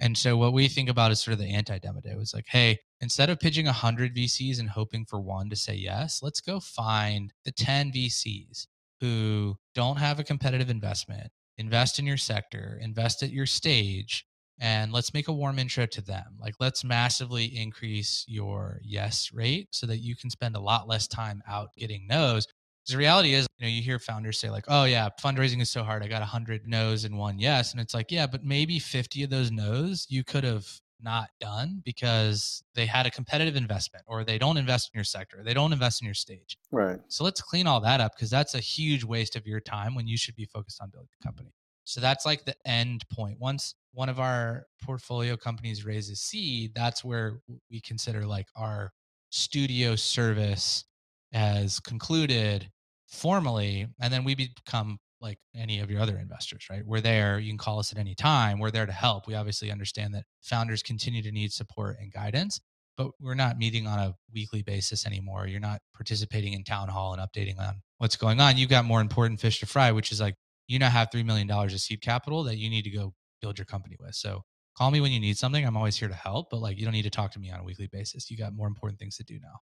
And 0.00 0.16
so 0.16 0.36
what 0.36 0.52
we 0.52 0.68
think 0.68 0.88
about 0.88 1.10
is 1.10 1.20
sort 1.20 1.32
of 1.32 1.40
the 1.40 1.52
anti-demo 1.52 2.00
day. 2.00 2.14
It's 2.18 2.34
like, 2.34 2.46
hey, 2.48 2.78
instead 3.00 3.30
of 3.30 3.40
pitching 3.40 3.66
100 3.66 4.14
VCs 4.14 4.60
and 4.60 4.68
hoping 4.68 5.04
for 5.04 5.20
one 5.20 5.50
to 5.50 5.56
say 5.56 5.74
yes, 5.74 6.20
let's 6.22 6.40
go 6.40 6.60
find 6.60 7.32
the 7.44 7.52
10 7.52 7.92
VCs 7.92 8.66
who 9.00 9.56
don't 9.74 9.98
have 9.98 10.18
a 10.18 10.24
competitive 10.24 10.70
investment, 10.70 11.30
invest 11.56 11.98
in 11.98 12.06
your 12.06 12.16
sector, 12.16 12.78
invest 12.80 13.22
at 13.22 13.30
your 13.30 13.46
stage, 13.46 14.24
and 14.60 14.92
let's 14.92 15.14
make 15.14 15.28
a 15.28 15.32
warm 15.32 15.58
intro 15.58 15.86
to 15.86 16.00
them. 16.00 16.36
Like, 16.40 16.54
let's 16.58 16.82
massively 16.82 17.44
increase 17.44 18.24
your 18.26 18.80
yes 18.82 19.30
rate 19.32 19.68
so 19.70 19.86
that 19.86 19.98
you 19.98 20.16
can 20.16 20.30
spend 20.30 20.56
a 20.56 20.60
lot 20.60 20.88
less 20.88 21.06
time 21.06 21.42
out 21.48 21.68
getting 21.76 22.06
no's 22.08 22.46
the 22.88 22.96
reality 22.98 23.34
is, 23.34 23.46
you 23.58 23.66
know, 23.66 23.70
you 23.70 23.82
hear 23.82 23.98
founders 23.98 24.38
say 24.38 24.50
like, 24.50 24.64
"Oh 24.68 24.84
yeah, 24.84 25.08
fundraising 25.22 25.60
is 25.60 25.70
so 25.70 25.82
hard. 25.82 26.02
I 26.02 26.08
got 26.08 26.20
100 26.20 26.66
no's 26.66 27.04
and 27.04 27.18
one 27.18 27.38
yes." 27.38 27.72
And 27.72 27.80
it's 27.80 27.94
like, 27.94 28.10
"Yeah, 28.10 28.26
but 28.26 28.44
maybe 28.44 28.78
50 28.78 29.22
of 29.24 29.30
those 29.30 29.50
no's 29.50 30.06
you 30.08 30.24
could 30.24 30.44
have 30.44 30.66
not 31.00 31.28
done 31.40 31.80
because 31.84 32.62
they 32.74 32.84
had 32.86 33.06
a 33.06 33.10
competitive 33.10 33.54
investment 33.54 34.04
or 34.08 34.24
they 34.24 34.36
don't 34.38 34.56
invest 34.56 34.90
in 34.92 34.98
your 34.98 35.04
sector. 35.04 35.42
They 35.44 35.54
don't 35.54 35.72
invest 35.72 36.02
in 36.02 36.06
your 36.06 36.14
stage." 36.14 36.58
Right. 36.72 37.00
So 37.08 37.24
let's 37.24 37.40
clean 37.40 37.66
all 37.66 37.80
that 37.80 38.00
up 38.00 38.16
because 38.16 38.30
that's 38.30 38.54
a 38.54 38.60
huge 38.60 39.04
waste 39.04 39.36
of 39.36 39.46
your 39.46 39.60
time 39.60 39.94
when 39.94 40.06
you 40.06 40.16
should 40.16 40.34
be 40.34 40.44
focused 40.46 40.80
on 40.82 40.90
building 40.90 41.10
the 41.20 41.24
company. 41.24 41.52
So 41.84 42.00
that's 42.02 42.26
like 42.26 42.44
the 42.44 42.56
end 42.66 43.08
point. 43.08 43.38
Once 43.40 43.74
one 43.92 44.10
of 44.10 44.20
our 44.20 44.66
portfolio 44.82 45.36
companies 45.36 45.86
raises 45.86 46.20
seed, 46.20 46.72
that's 46.74 47.02
where 47.02 47.40
we 47.70 47.80
consider 47.80 48.26
like 48.26 48.46
our 48.56 48.92
studio 49.30 49.96
service 49.96 50.84
has 51.32 51.80
concluded 51.80 52.70
formally 53.08 53.86
and 54.00 54.12
then 54.12 54.22
we 54.24 54.34
become 54.34 54.98
like 55.20 55.38
any 55.56 55.80
of 55.80 55.90
your 55.90 56.00
other 56.00 56.18
investors 56.18 56.66
right? 56.70 56.84
We're 56.84 57.00
there 57.00 57.38
you 57.38 57.50
can 57.50 57.58
call 57.58 57.78
us 57.78 57.90
at 57.92 57.98
any 57.98 58.14
time 58.14 58.58
we're 58.58 58.70
there 58.70 58.86
to 58.86 58.92
help. 58.92 59.26
We 59.26 59.34
obviously 59.34 59.70
understand 59.70 60.14
that 60.14 60.24
founders 60.42 60.82
continue 60.82 61.22
to 61.22 61.32
need 61.32 61.52
support 61.52 61.96
and 62.00 62.12
guidance 62.12 62.60
but 62.96 63.12
we're 63.20 63.34
not 63.34 63.56
meeting 63.58 63.86
on 63.86 63.98
a 63.98 64.14
weekly 64.34 64.60
basis 64.62 65.06
anymore. 65.06 65.46
You're 65.46 65.60
not 65.60 65.80
participating 65.94 66.52
in 66.52 66.64
town 66.64 66.88
hall 66.88 67.14
and 67.14 67.22
updating 67.22 67.58
on 67.58 67.80
what's 67.98 68.16
going 68.16 68.40
on. 68.40 68.56
You've 68.56 68.68
got 68.70 68.84
more 68.84 69.00
important 69.00 69.40
fish 69.40 69.60
to 69.60 69.66
fry 69.66 69.90
which 69.92 70.12
is 70.12 70.20
like 70.20 70.34
you 70.66 70.78
now 70.78 70.90
have 70.90 71.10
$3 71.10 71.24
million 71.24 71.50
of 71.50 71.80
seed 71.80 72.02
capital 72.02 72.44
that 72.44 72.58
you 72.58 72.68
need 72.68 72.82
to 72.82 72.90
go 72.90 73.14
build 73.40 73.56
your 73.56 73.64
company 73.64 73.96
with. 73.98 74.14
So 74.14 74.42
call 74.76 74.90
me 74.90 75.00
when 75.00 75.12
you 75.12 75.20
need 75.20 75.38
something. 75.38 75.64
I'm 75.64 75.76
always 75.76 75.96
here 75.96 76.08
to 76.08 76.14
help 76.14 76.48
but 76.50 76.60
like 76.60 76.78
you 76.78 76.84
don't 76.84 76.92
need 76.92 77.02
to 77.02 77.10
talk 77.10 77.32
to 77.32 77.40
me 77.40 77.50
on 77.50 77.60
a 77.60 77.64
weekly 77.64 77.88
basis. 77.90 78.30
You 78.30 78.36
got 78.36 78.52
more 78.52 78.68
important 78.68 79.00
things 79.00 79.16
to 79.16 79.24
do 79.24 79.38
now. 79.40 79.60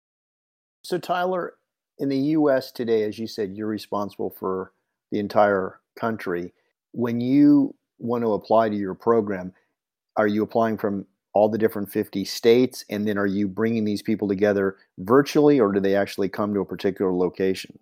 So 0.83 0.99
tyler 0.99 1.55
in 1.99 2.09
the 2.09 2.19
US 2.19 2.73
today, 2.73 3.03
as 3.05 3.19
you 3.19 3.27
said, 3.27 3.57
you're 3.57 3.67
responsible 3.67 4.31
for 4.31 4.73
the 5.11 5.19
entire 5.19 5.81
country. 5.99 6.53
When 6.93 7.21
you 7.21 7.75
want 7.99 8.25
to 8.25 8.33
apply 8.33 8.69
to 8.69 8.77
your 8.77 8.95
program, 8.95 9.53
are 10.17 10.27
you 10.27 10.43
applying 10.43 10.79
from 10.79 11.07
all 11.33 11.49
the 11.49 11.59
different 11.59 11.91
50 11.91 12.25
states? 12.25 12.85
And 12.89 13.07
then 13.07 13.19
are 13.19 13.27
you 13.27 13.49
bringing 13.49 13.85
these 13.85 14.03
people 14.03 14.29
together 14.29 14.77
virtually 14.99 15.61
or 15.61 15.73
do 15.73 15.81
they 15.81 15.97
actually 15.97 16.29
come 16.29 16.55
to 16.55 16.61
a 16.61 16.65
particular 16.65 17.13
location? 17.13 17.79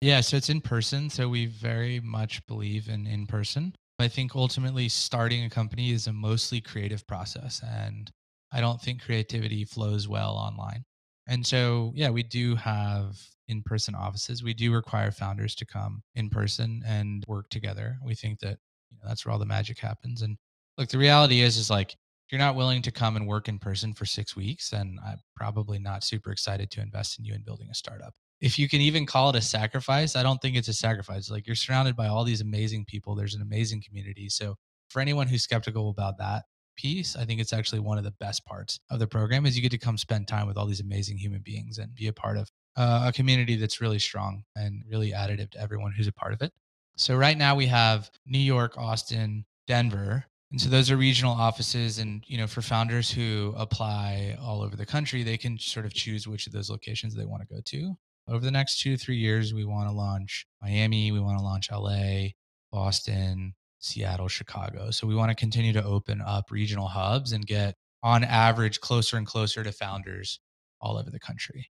Yeah, 0.00 0.20
so 0.20 0.36
it's 0.36 0.48
in 0.48 0.60
person. 0.60 1.10
So 1.10 1.28
we 1.28 1.46
very 1.46 2.00
much 2.00 2.46
believe 2.46 2.88
in 2.88 3.06
in 3.06 3.26
person. 3.26 3.74
I 3.98 4.08
think 4.08 4.34
ultimately 4.34 4.88
starting 4.88 5.44
a 5.44 5.50
company 5.50 5.90
is 5.90 6.06
a 6.06 6.12
mostly 6.12 6.62
creative 6.62 7.06
process. 7.06 7.60
And 7.62 8.10
I 8.50 8.60
don't 8.62 8.80
think 8.80 9.02
creativity 9.02 9.64
flows 9.66 10.08
well 10.08 10.32
online. 10.32 10.84
And 11.26 11.46
so, 11.46 11.92
yeah, 11.94 12.08
we 12.08 12.22
do 12.22 12.56
have 12.56 13.20
in 13.50 13.62
person 13.62 13.94
offices. 13.94 14.42
We 14.42 14.54
do 14.54 14.72
require 14.72 15.10
founders 15.10 15.54
to 15.56 15.66
come 15.66 16.02
in 16.14 16.30
person 16.30 16.82
and 16.86 17.24
work 17.26 17.50
together. 17.50 17.98
We 18.04 18.14
think 18.14 18.40
that 18.40 18.58
you 18.90 18.98
know, 18.98 19.08
that's 19.08 19.26
where 19.26 19.32
all 19.32 19.38
the 19.38 19.46
magic 19.46 19.78
happens. 19.78 20.22
And 20.22 20.38
look, 20.78 20.88
the 20.88 20.98
reality 20.98 21.40
is, 21.40 21.56
is 21.56 21.70
like, 21.70 21.92
if 21.92 22.32
you're 22.32 22.38
not 22.38 22.54
willing 22.54 22.80
to 22.82 22.92
come 22.92 23.16
and 23.16 23.26
work 23.26 23.48
in 23.48 23.58
person 23.58 23.92
for 23.92 24.06
six 24.06 24.36
weeks, 24.36 24.70
then 24.70 24.98
I'm 25.04 25.18
probably 25.34 25.80
not 25.80 26.04
super 26.04 26.30
excited 26.30 26.70
to 26.70 26.80
invest 26.80 27.18
in 27.18 27.24
you 27.24 27.34
in 27.34 27.42
building 27.42 27.68
a 27.70 27.74
startup. 27.74 28.14
If 28.40 28.58
you 28.58 28.68
can 28.68 28.80
even 28.80 29.04
call 29.04 29.30
it 29.30 29.36
a 29.36 29.42
sacrifice, 29.42 30.14
I 30.14 30.22
don't 30.22 30.40
think 30.40 30.56
it's 30.56 30.68
a 30.68 30.72
sacrifice. 30.72 31.28
Like 31.28 31.46
you're 31.46 31.56
surrounded 31.56 31.96
by 31.96 32.06
all 32.06 32.24
these 32.24 32.40
amazing 32.40 32.84
people. 32.86 33.14
There's 33.14 33.34
an 33.34 33.42
amazing 33.42 33.82
community. 33.86 34.28
So 34.28 34.54
for 34.88 35.00
anyone 35.00 35.26
who's 35.26 35.42
skeptical 35.42 35.90
about 35.90 36.18
that 36.18 36.44
piece, 36.76 37.16
I 37.16 37.24
think 37.24 37.40
it's 37.40 37.52
actually 37.52 37.80
one 37.80 37.98
of 37.98 38.04
the 38.04 38.12
best 38.12 38.44
parts 38.46 38.80
of 38.90 38.98
the 38.98 39.06
program 39.06 39.44
is 39.44 39.56
you 39.56 39.62
get 39.62 39.72
to 39.72 39.78
come 39.78 39.98
spend 39.98 40.28
time 40.28 40.46
with 40.46 40.56
all 40.56 40.66
these 40.66 40.80
amazing 40.80 41.18
human 41.18 41.42
beings 41.42 41.78
and 41.78 41.94
be 41.94 42.06
a 42.06 42.12
part 42.12 42.38
of 42.38 42.49
uh, 42.76 43.04
a 43.06 43.12
community 43.12 43.56
that's 43.56 43.80
really 43.80 43.98
strong 43.98 44.44
and 44.56 44.82
really 44.88 45.12
additive 45.12 45.50
to 45.50 45.60
everyone 45.60 45.92
who's 45.92 46.06
a 46.06 46.12
part 46.12 46.32
of 46.32 46.42
it. 46.42 46.52
So 46.96 47.16
right 47.16 47.36
now 47.36 47.54
we 47.54 47.66
have 47.66 48.10
New 48.26 48.38
York, 48.38 48.76
Austin, 48.76 49.44
Denver, 49.66 50.26
and 50.50 50.60
so 50.60 50.68
those 50.68 50.90
are 50.90 50.96
regional 50.96 51.32
offices. 51.32 51.98
And 51.98 52.24
you 52.26 52.36
know, 52.36 52.46
for 52.46 52.62
founders 52.62 53.10
who 53.10 53.54
apply 53.56 54.36
all 54.40 54.62
over 54.62 54.76
the 54.76 54.86
country, 54.86 55.22
they 55.22 55.36
can 55.36 55.58
sort 55.58 55.86
of 55.86 55.94
choose 55.94 56.26
which 56.26 56.46
of 56.46 56.52
those 56.52 56.70
locations 56.70 57.14
they 57.14 57.24
want 57.24 57.42
to 57.42 57.54
go 57.54 57.60
to. 57.64 57.96
over 58.28 58.44
the 58.44 58.50
next 58.50 58.80
two 58.80 58.96
to 58.96 59.02
three 59.02 59.16
years, 59.16 59.54
we 59.54 59.64
want 59.64 59.88
to 59.88 59.94
launch 59.94 60.46
Miami, 60.62 61.12
we 61.12 61.20
want 61.20 61.38
to 61.38 61.44
launch 61.44 61.70
LA, 61.70 62.30
Boston, 62.72 63.54
Seattle, 63.80 64.28
Chicago. 64.28 64.90
So 64.90 65.06
we 65.06 65.14
want 65.14 65.30
to 65.30 65.34
continue 65.34 65.72
to 65.72 65.84
open 65.84 66.20
up 66.20 66.50
regional 66.50 66.88
hubs 66.88 67.32
and 67.32 67.46
get 67.46 67.76
on 68.02 68.24
average 68.24 68.80
closer 68.80 69.16
and 69.16 69.26
closer 69.26 69.64
to 69.64 69.72
founders 69.72 70.40
all 70.80 70.96
over 70.96 71.10
the 71.10 71.20
country. 71.20 71.70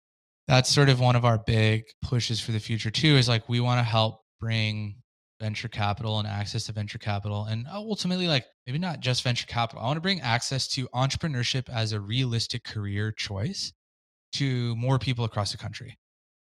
That's 0.48 0.70
sort 0.70 0.90
of 0.90 1.00
one 1.00 1.16
of 1.16 1.26
our 1.26 1.40
big 1.40 1.84
pushes 2.02 2.40
for 2.40 2.52
the 2.52 2.60
future 2.60 2.92
too 2.92 3.16
is 3.16 3.28
like 3.28 3.50
we 3.50 3.60
want 3.60 3.80
to 3.80 3.84
help 3.84 4.22
bring 4.40 4.96
venture 5.40 5.68
capital 5.68 6.20
and 6.20 6.28
access 6.28 6.66
to 6.66 6.72
venture 6.72 6.98
capital 6.98 7.46
and 7.46 7.68
uh, 7.68 7.76
ultimately 7.76 8.28
like 8.28 8.46
maybe 8.66 8.80
not 8.80 9.00
just 9.00 9.24
venture 9.24 9.48
capital. 9.48 9.82
I 9.82 9.88
want 9.88 9.98
to 9.98 10.02
bring 10.02 10.22
access 10.22 10.68
to 10.70 10.88
entrepreneurship 10.90 11.68
as 11.70 11.92
a 11.92 12.00
realistic 12.00 12.64
career 12.64 13.12
choice 13.12 13.74
to 14.34 14.76
more 14.76 15.00
people 15.00 15.26
across 15.26 15.52
the 15.52 15.58
country. 15.58 15.98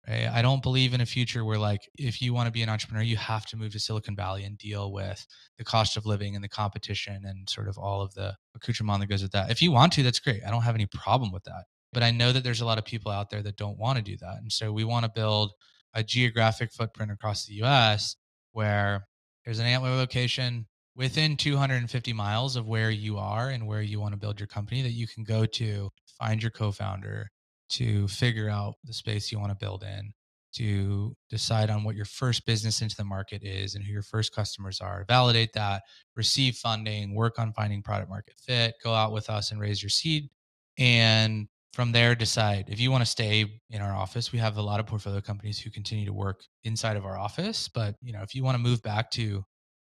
Right? 0.07 0.27
I 0.27 0.41
don't 0.41 0.63
believe 0.63 0.93
in 0.93 1.01
a 1.01 1.05
future 1.05 1.45
where 1.45 1.59
like 1.59 1.81
if 1.97 2.21
you 2.21 2.33
want 2.33 2.47
to 2.47 2.51
be 2.51 2.63
an 2.63 2.69
entrepreneur, 2.69 3.03
you 3.03 3.17
have 3.17 3.45
to 3.47 3.57
move 3.57 3.71
to 3.73 3.79
Silicon 3.79 4.15
Valley 4.15 4.43
and 4.43 4.57
deal 4.57 4.91
with 4.91 5.25
the 5.57 5.63
cost 5.63 5.95
of 5.95 6.05
living 6.05 6.35
and 6.35 6.43
the 6.43 6.49
competition 6.49 7.21
and 7.25 7.47
sort 7.49 7.67
of 7.67 7.77
all 7.77 8.01
of 8.01 8.13
the 8.15 8.35
accoutrement 8.55 8.99
that 8.99 9.07
goes 9.07 9.21
with 9.21 9.31
that. 9.31 9.51
If 9.51 9.61
you 9.61 9.71
want 9.71 9.93
to, 9.93 10.03
that's 10.03 10.19
great. 10.19 10.41
I 10.45 10.49
don't 10.49 10.63
have 10.63 10.75
any 10.75 10.87
problem 10.87 11.31
with 11.31 11.43
that. 11.43 11.65
But 11.93 12.03
I 12.03 12.11
know 12.11 12.31
that 12.31 12.43
there's 12.43 12.61
a 12.61 12.65
lot 12.65 12.77
of 12.77 12.85
people 12.85 13.11
out 13.11 13.29
there 13.29 13.41
that 13.43 13.57
don't 13.57 13.77
want 13.77 13.97
to 13.97 14.03
do 14.03 14.17
that. 14.17 14.37
And 14.37 14.51
so 14.51 14.71
we 14.71 14.83
want 14.83 15.05
to 15.05 15.11
build 15.13 15.51
a 15.93 16.03
geographic 16.03 16.71
footprint 16.71 17.11
across 17.11 17.45
the 17.45 17.55
US 17.63 18.15
where 18.53 19.07
there's 19.43 19.59
an 19.59 19.65
antler 19.65 19.89
location 19.89 20.67
within 20.95 21.37
250 21.37 22.13
miles 22.13 22.55
of 22.55 22.67
where 22.67 22.91
you 22.91 23.17
are 23.17 23.49
and 23.49 23.65
where 23.65 23.81
you 23.81 23.99
want 23.99 24.13
to 24.13 24.19
build 24.19 24.39
your 24.39 24.47
company 24.47 24.81
that 24.81 24.91
you 24.91 25.07
can 25.07 25.23
go 25.23 25.45
to 25.45 25.89
find 26.19 26.41
your 26.41 26.51
co-founder 26.51 27.29
to 27.69 28.07
figure 28.07 28.49
out 28.49 28.75
the 28.83 28.93
space 28.93 29.31
you 29.31 29.39
want 29.39 29.51
to 29.51 29.65
build 29.65 29.83
in 29.83 30.13
to 30.53 31.15
decide 31.29 31.69
on 31.69 31.85
what 31.85 31.95
your 31.95 32.05
first 32.05 32.45
business 32.45 32.81
into 32.81 32.95
the 32.97 33.05
market 33.05 33.41
is 33.41 33.75
and 33.75 33.85
who 33.85 33.93
your 33.93 34.01
first 34.01 34.35
customers 34.35 34.81
are 34.81 35.05
validate 35.07 35.53
that 35.53 35.81
receive 36.15 36.55
funding 36.55 37.15
work 37.15 37.39
on 37.39 37.53
finding 37.53 37.81
product 37.81 38.09
market 38.09 38.33
fit 38.45 38.75
go 38.83 38.93
out 38.93 39.13
with 39.13 39.29
us 39.29 39.51
and 39.51 39.61
raise 39.61 39.81
your 39.81 39.89
seed 39.89 40.29
and 40.77 41.47
from 41.73 41.91
there 41.91 42.15
decide 42.15 42.65
if 42.67 42.79
you 42.79 42.91
want 42.91 43.01
to 43.01 43.09
stay 43.09 43.45
in 43.69 43.81
our 43.81 43.93
office 43.93 44.31
we 44.31 44.39
have 44.39 44.57
a 44.57 44.61
lot 44.61 44.79
of 44.79 44.85
portfolio 44.85 45.21
companies 45.21 45.59
who 45.59 45.69
continue 45.69 46.05
to 46.05 46.13
work 46.13 46.41
inside 46.63 46.97
of 46.97 47.05
our 47.05 47.17
office 47.17 47.67
but 47.67 47.95
you 48.01 48.11
know 48.13 48.21
if 48.21 48.35
you 48.35 48.43
want 48.43 48.55
to 48.55 48.63
move 48.63 48.81
back 48.83 49.09
to 49.11 49.43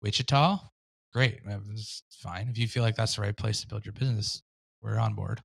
wichita 0.01 0.57
great 1.13 1.39
it's 1.71 2.03
fine 2.21 2.47
if 2.49 2.57
you 2.57 2.67
feel 2.67 2.83
like 2.83 2.95
that's 2.95 3.15
the 3.15 3.21
right 3.21 3.37
place 3.37 3.61
to 3.61 3.67
build 3.67 3.85
your 3.85 3.93
business 3.93 4.41
we're 4.81 4.97
on 4.97 5.13
board 5.13 5.41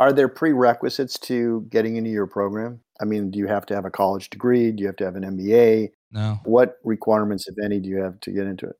are 0.00 0.14
there 0.14 0.28
prerequisites 0.28 1.18
to 1.20 1.66
getting 1.68 1.96
into 1.96 2.08
your 2.08 2.26
program? 2.26 2.80
I 3.00 3.04
mean, 3.04 3.30
do 3.30 3.38
you 3.38 3.46
have 3.46 3.66
to 3.66 3.74
have 3.74 3.84
a 3.84 3.90
college 3.90 4.30
degree? 4.30 4.72
Do 4.72 4.80
you 4.80 4.86
have 4.86 4.96
to 4.96 5.04
have 5.04 5.14
an 5.14 5.24
MBA? 5.24 5.90
No. 6.10 6.40
What 6.44 6.76
requirements, 6.84 7.46
if 7.46 7.54
any, 7.62 7.78
do 7.80 7.90
you 7.90 7.98
have 7.98 8.18
to 8.20 8.32
get 8.32 8.46
into 8.46 8.66
it? 8.66 8.76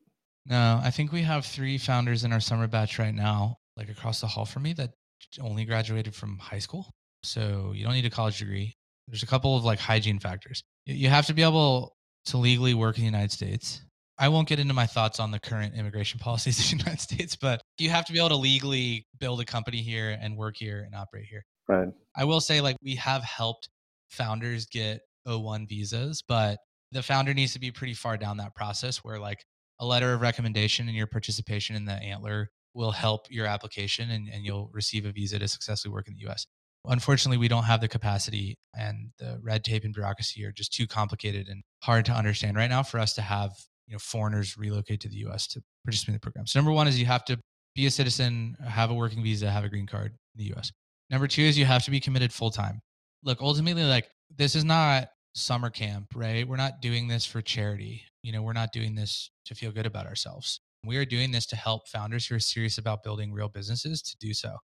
No, 0.46 0.80
I 0.82 0.90
think 0.90 1.12
we 1.12 1.20
have 1.22 1.44
three 1.44 1.76
founders 1.76 2.24
in 2.24 2.32
our 2.32 2.40
summer 2.40 2.66
batch 2.66 2.98
right 2.98 3.14
now, 3.14 3.58
like 3.76 3.90
across 3.90 4.22
the 4.22 4.26
hall 4.26 4.46
from 4.46 4.62
me, 4.62 4.72
that 4.74 4.92
only 5.41 5.64
graduated 5.64 6.14
from 6.14 6.39
high 6.39 6.59
school. 6.59 6.91
So 7.22 7.72
you 7.74 7.85
don't 7.85 7.95
need 7.95 8.07
a 8.07 8.11
college 8.11 8.39
degree. 8.39 8.74
There's 9.09 9.22
a 9.22 9.26
couple 9.26 9.57
of 9.57 9.64
like 9.64 9.78
hygiene 9.78 10.18
factors. 10.18 10.62
You 10.87 11.09
have 11.09 11.26
to 11.26 11.35
be 11.35 11.43
able 11.43 11.95
to 12.26 12.37
legally 12.37 12.74
work 12.74 12.97
in 12.97 13.03
the 13.03 13.07
United 13.07 13.33
States. 13.33 13.83
I 14.18 14.28
won't 14.28 14.49
get 14.49 14.59
into 14.59 14.74
my 14.74 14.87
thoughts 14.87 15.18
on 15.18 15.31
the 15.31 15.41
current 15.41 15.74
immigration 15.74 16.18
policies 16.20 16.72
in 16.72 16.78
the 16.78 16.85
United 16.85 17.01
States, 17.01 17.37
but 17.37 17.62
you 17.78 17.91
have 17.91 18.05
to 18.07 18.12
be 18.12 18.18
able 18.18 18.31
to 18.31 18.37
legally 18.37 19.07
build 19.18 19.41
a 19.41 19.45
company 19.45 19.78
here 19.78 20.16
and 20.20 20.37
work 20.37 20.57
here 20.59 20.83
and 20.85 20.95
operate 20.95 21.24
here. 21.24 21.45
Right. 21.68 21.89
I 22.16 22.24
will 22.24 22.41
say, 22.41 22.61
like, 22.61 22.76
we 22.83 22.97
have 22.97 23.22
helped 23.22 23.68
founders 24.11 24.66
get 24.66 25.01
O1 25.26 25.68
visas, 25.68 26.22
but 26.26 26.59
the 26.93 27.03
founder 27.03 27.33
needs 27.33 27.53
to 27.53 27.61
be 27.61 27.70
pretty 27.70 27.95
far 27.95 28.16
down 28.16 28.39
that 28.39 28.55
process 28.55 28.99
where, 28.99 29.18
like, 29.18 29.45
a 29.78 29.87
letter 29.87 30.12
of 30.12 30.20
recommendation 30.20 30.89
and 30.89 30.97
your 30.97 31.07
participation 31.07 31.76
in 31.76 31.85
the 31.85 31.93
Antler 31.93 32.51
will 32.74 32.92
help 32.92 33.26
your 33.30 33.46
application 33.46 34.10
and, 34.10 34.28
and 34.32 34.44
you'll 34.44 34.70
receive 34.72 35.04
a 35.04 35.12
visa 35.12 35.38
to 35.38 35.48
successfully 35.48 35.92
work 35.92 36.08
in 36.08 36.14
the 36.14 36.30
US. 36.30 36.46
Unfortunately, 36.86 37.36
we 37.36 37.48
don't 37.48 37.64
have 37.64 37.80
the 37.80 37.88
capacity 37.88 38.56
and 38.74 39.10
the 39.18 39.38
red 39.42 39.64
tape 39.64 39.84
and 39.84 39.92
bureaucracy 39.92 40.44
are 40.44 40.52
just 40.52 40.72
too 40.72 40.86
complicated 40.86 41.48
and 41.48 41.62
hard 41.82 42.04
to 42.06 42.12
understand 42.12 42.56
right 42.56 42.70
now 42.70 42.82
for 42.82 42.98
us 42.98 43.12
to 43.14 43.22
have 43.22 43.52
you 43.86 43.94
know 43.94 43.98
foreigners 43.98 44.56
relocate 44.56 45.00
to 45.00 45.08
the 45.08 45.16
U.S. 45.16 45.46
to 45.48 45.60
participate 45.84 46.10
in 46.10 46.14
the 46.14 46.20
program. 46.20 46.46
So 46.46 46.58
number 46.58 46.72
one 46.72 46.86
is 46.86 46.98
you 46.98 47.06
have 47.06 47.24
to 47.26 47.38
be 47.74 47.86
a 47.86 47.90
citizen, 47.90 48.56
have 48.64 48.90
a 48.90 48.94
working 48.94 49.22
visa, 49.22 49.50
have 49.50 49.64
a 49.64 49.68
green 49.68 49.86
card 49.86 50.12
in 50.34 50.38
the 50.38 50.44
U.S. 50.54 50.72
Number 51.10 51.26
two 51.26 51.42
is 51.42 51.58
you 51.58 51.64
have 51.64 51.84
to 51.84 51.90
be 51.90 52.00
committed 52.00 52.32
full 52.32 52.50
time. 52.50 52.80
Look, 53.24 53.42
ultimately, 53.42 53.84
like 53.84 54.08
this 54.34 54.54
is 54.54 54.64
not 54.64 55.08
summer 55.34 55.70
camp, 55.70 56.12
right? 56.14 56.46
We're 56.46 56.56
not 56.56 56.80
doing 56.80 57.08
this 57.08 57.26
for 57.26 57.42
charity. 57.42 58.04
You 58.22 58.32
know, 58.32 58.42
we're 58.42 58.52
not 58.52 58.72
doing 58.72 58.94
this 58.94 59.30
to 59.46 59.54
feel 59.54 59.72
good 59.72 59.86
about 59.86 60.06
ourselves. 60.06 60.60
We 60.85 60.97
are 60.97 61.05
doing 61.05 61.31
this 61.31 61.47
to 61.47 61.57
help 61.57 61.89
founders 61.89 62.26
who 62.26 62.37
are 62.37 62.41
serious 62.41 62.78
about 62.78 63.03
building 63.03 63.33
real 63.33 63.49
businesses 63.49 64.03
to 64.03 64.16
do 64.18 64.33
so. 64.33 64.57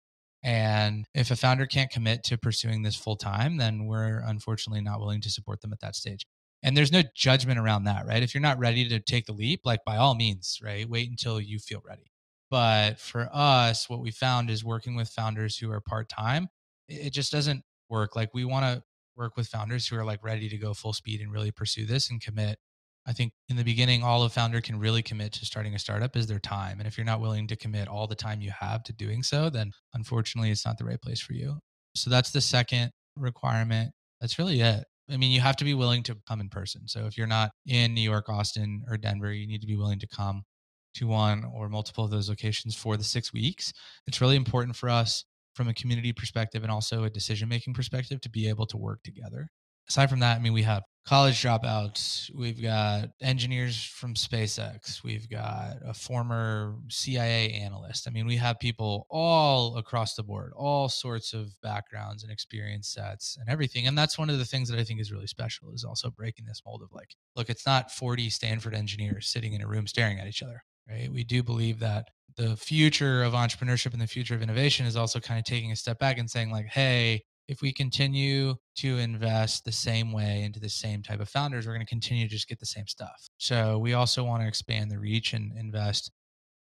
And 0.42 1.06
if 1.14 1.30
a 1.30 1.36
founder 1.36 1.66
can't 1.66 1.90
commit 1.90 2.22
to 2.24 2.38
pursuing 2.38 2.82
this 2.82 2.96
full 2.96 3.16
time, 3.16 3.56
then 3.56 3.86
we're 3.86 4.20
unfortunately 4.20 4.80
not 4.80 5.00
willing 5.00 5.20
to 5.22 5.30
support 5.30 5.60
them 5.60 5.72
at 5.72 5.80
that 5.80 5.96
stage. 5.96 6.24
And 6.62 6.76
there's 6.76 6.92
no 6.92 7.02
judgment 7.14 7.58
around 7.58 7.84
that, 7.84 8.06
right? 8.06 8.22
If 8.22 8.34
you're 8.34 8.40
not 8.40 8.58
ready 8.58 8.88
to 8.88 9.00
take 9.00 9.26
the 9.26 9.32
leap, 9.32 9.60
like 9.64 9.84
by 9.84 9.96
all 9.96 10.14
means, 10.14 10.58
right? 10.62 10.88
Wait 10.88 11.10
until 11.10 11.40
you 11.40 11.58
feel 11.58 11.82
ready. 11.84 12.10
But 12.50 12.98
for 12.98 13.28
us, 13.32 13.88
what 13.90 14.00
we 14.00 14.10
found 14.10 14.50
is 14.50 14.64
working 14.64 14.94
with 14.94 15.08
founders 15.08 15.58
who 15.58 15.70
are 15.70 15.80
part 15.80 16.08
time, 16.08 16.48
it 16.88 17.10
just 17.10 17.32
doesn't 17.32 17.62
work. 17.88 18.16
Like 18.16 18.32
we 18.32 18.44
want 18.44 18.64
to 18.64 18.82
work 19.16 19.36
with 19.36 19.48
founders 19.48 19.86
who 19.86 19.96
are 19.96 20.04
like 20.04 20.22
ready 20.24 20.48
to 20.48 20.58
go 20.58 20.74
full 20.74 20.92
speed 20.92 21.20
and 21.20 21.32
really 21.32 21.50
pursue 21.50 21.86
this 21.86 22.10
and 22.10 22.20
commit. 22.20 22.58
I 23.06 23.12
think 23.12 23.32
in 23.48 23.56
the 23.56 23.62
beginning, 23.62 24.02
all 24.02 24.24
a 24.24 24.28
founder 24.28 24.60
can 24.60 24.78
really 24.78 25.02
commit 25.02 25.32
to 25.34 25.46
starting 25.46 25.74
a 25.74 25.78
startup 25.78 26.16
is 26.16 26.26
their 26.26 26.40
time. 26.40 26.78
And 26.78 26.88
if 26.88 26.98
you're 26.98 27.04
not 27.04 27.20
willing 27.20 27.46
to 27.48 27.56
commit 27.56 27.86
all 27.86 28.06
the 28.06 28.16
time 28.16 28.40
you 28.40 28.50
have 28.58 28.82
to 28.84 28.92
doing 28.92 29.22
so, 29.22 29.48
then 29.48 29.70
unfortunately, 29.94 30.50
it's 30.50 30.66
not 30.66 30.76
the 30.76 30.84
right 30.84 31.00
place 31.00 31.20
for 31.20 31.32
you. 31.32 31.58
So 31.94 32.10
that's 32.10 32.32
the 32.32 32.40
second 32.40 32.90
requirement. 33.16 33.92
That's 34.20 34.38
really 34.38 34.60
it. 34.60 34.84
I 35.08 35.16
mean, 35.16 35.30
you 35.30 35.40
have 35.40 35.56
to 35.56 35.64
be 35.64 35.74
willing 35.74 36.02
to 36.04 36.16
come 36.26 36.40
in 36.40 36.48
person. 36.48 36.88
So 36.88 37.06
if 37.06 37.16
you're 37.16 37.28
not 37.28 37.50
in 37.64 37.94
New 37.94 38.00
York, 38.00 38.28
Austin, 38.28 38.82
or 38.90 38.96
Denver, 38.96 39.32
you 39.32 39.46
need 39.46 39.60
to 39.60 39.66
be 39.68 39.76
willing 39.76 40.00
to 40.00 40.08
come 40.08 40.42
to 40.94 41.06
one 41.06 41.44
or 41.54 41.68
multiple 41.68 42.04
of 42.04 42.10
those 42.10 42.28
locations 42.28 42.74
for 42.74 42.96
the 42.96 43.04
six 43.04 43.32
weeks. 43.32 43.72
It's 44.06 44.20
really 44.20 44.36
important 44.36 44.74
for 44.74 44.88
us 44.88 45.24
from 45.54 45.68
a 45.68 45.74
community 45.74 46.12
perspective 46.12 46.62
and 46.62 46.72
also 46.72 47.04
a 47.04 47.10
decision 47.10 47.48
making 47.48 47.74
perspective 47.74 48.20
to 48.22 48.30
be 48.30 48.48
able 48.48 48.66
to 48.66 48.76
work 48.76 49.02
together. 49.04 49.48
Aside 49.88 50.10
from 50.10 50.20
that, 50.20 50.36
I 50.36 50.40
mean, 50.40 50.52
we 50.52 50.62
have 50.62 50.82
college 51.06 51.40
dropouts. 51.40 52.28
We've 52.34 52.60
got 52.60 53.10
engineers 53.22 53.84
from 53.84 54.14
SpaceX. 54.14 55.04
We've 55.04 55.30
got 55.30 55.76
a 55.84 55.94
former 55.94 56.74
CIA 56.88 57.52
analyst. 57.52 58.08
I 58.08 58.10
mean, 58.10 58.26
we 58.26 58.36
have 58.36 58.58
people 58.58 59.06
all 59.08 59.76
across 59.76 60.14
the 60.14 60.24
board, 60.24 60.52
all 60.56 60.88
sorts 60.88 61.32
of 61.32 61.50
backgrounds 61.62 62.24
and 62.24 62.32
experience 62.32 62.88
sets 62.88 63.36
and 63.38 63.48
everything. 63.48 63.86
And 63.86 63.96
that's 63.96 64.18
one 64.18 64.30
of 64.30 64.38
the 64.38 64.44
things 64.44 64.68
that 64.68 64.80
I 64.80 64.84
think 64.84 65.00
is 65.00 65.12
really 65.12 65.28
special 65.28 65.70
is 65.72 65.84
also 65.84 66.10
breaking 66.10 66.46
this 66.46 66.62
mold 66.66 66.82
of 66.82 66.92
like, 66.92 67.14
look, 67.36 67.48
it's 67.48 67.66
not 67.66 67.92
40 67.92 68.28
Stanford 68.28 68.74
engineers 68.74 69.28
sitting 69.28 69.52
in 69.52 69.62
a 69.62 69.68
room 69.68 69.86
staring 69.86 70.18
at 70.18 70.26
each 70.26 70.42
other, 70.42 70.64
right? 70.90 71.10
We 71.12 71.22
do 71.22 71.44
believe 71.44 71.78
that 71.78 72.08
the 72.36 72.56
future 72.56 73.22
of 73.22 73.32
entrepreneurship 73.32 73.92
and 73.92 74.02
the 74.02 74.08
future 74.08 74.34
of 74.34 74.42
innovation 74.42 74.86
is 74.86 74.96
also 74.96 75.20
kind 75.20 75.38
of 75.38 75.44
taking 75.44 75.70
a 75.70 75.76
step 75.76 76.00
back 76.00 76.18
and 76.18 76.28
saying 76.28 76.50
like, 76.50 76.66
hey, 76.66 77.22
if 77.48 77.62
we 77.62 77.72
continue 77.72 78.54
to 78.76 78.98
invest 78.98 79.64
the 79.64 79.72
same 79.72 80.12
way 80.12 80.42
into 80.42 80.60
the 80.60 80.68
same 80.68 81.02
type 81.02 81.20
of 81.20 81.28
founders, 81.28 81.66
we're 81.66 81.74
going 81.74 81.86
to 81.86 81.88
continue 81.88 82.24
to 82.24 82.30
just 82.30 82.48
get 82.48 82.58
the 82.58 82.66
same 82.66 82.86
stuff. 82.86 83.28
So 83.38 83.78
we 83.78 83.94
also 83.94 84.24
want 84.24 84.42
to 84.42 84.48
expand 84.48 84.90
the 84.90 84.98
reach 84.98 85.32
and 85.32 85.52
invest 85.56 86.10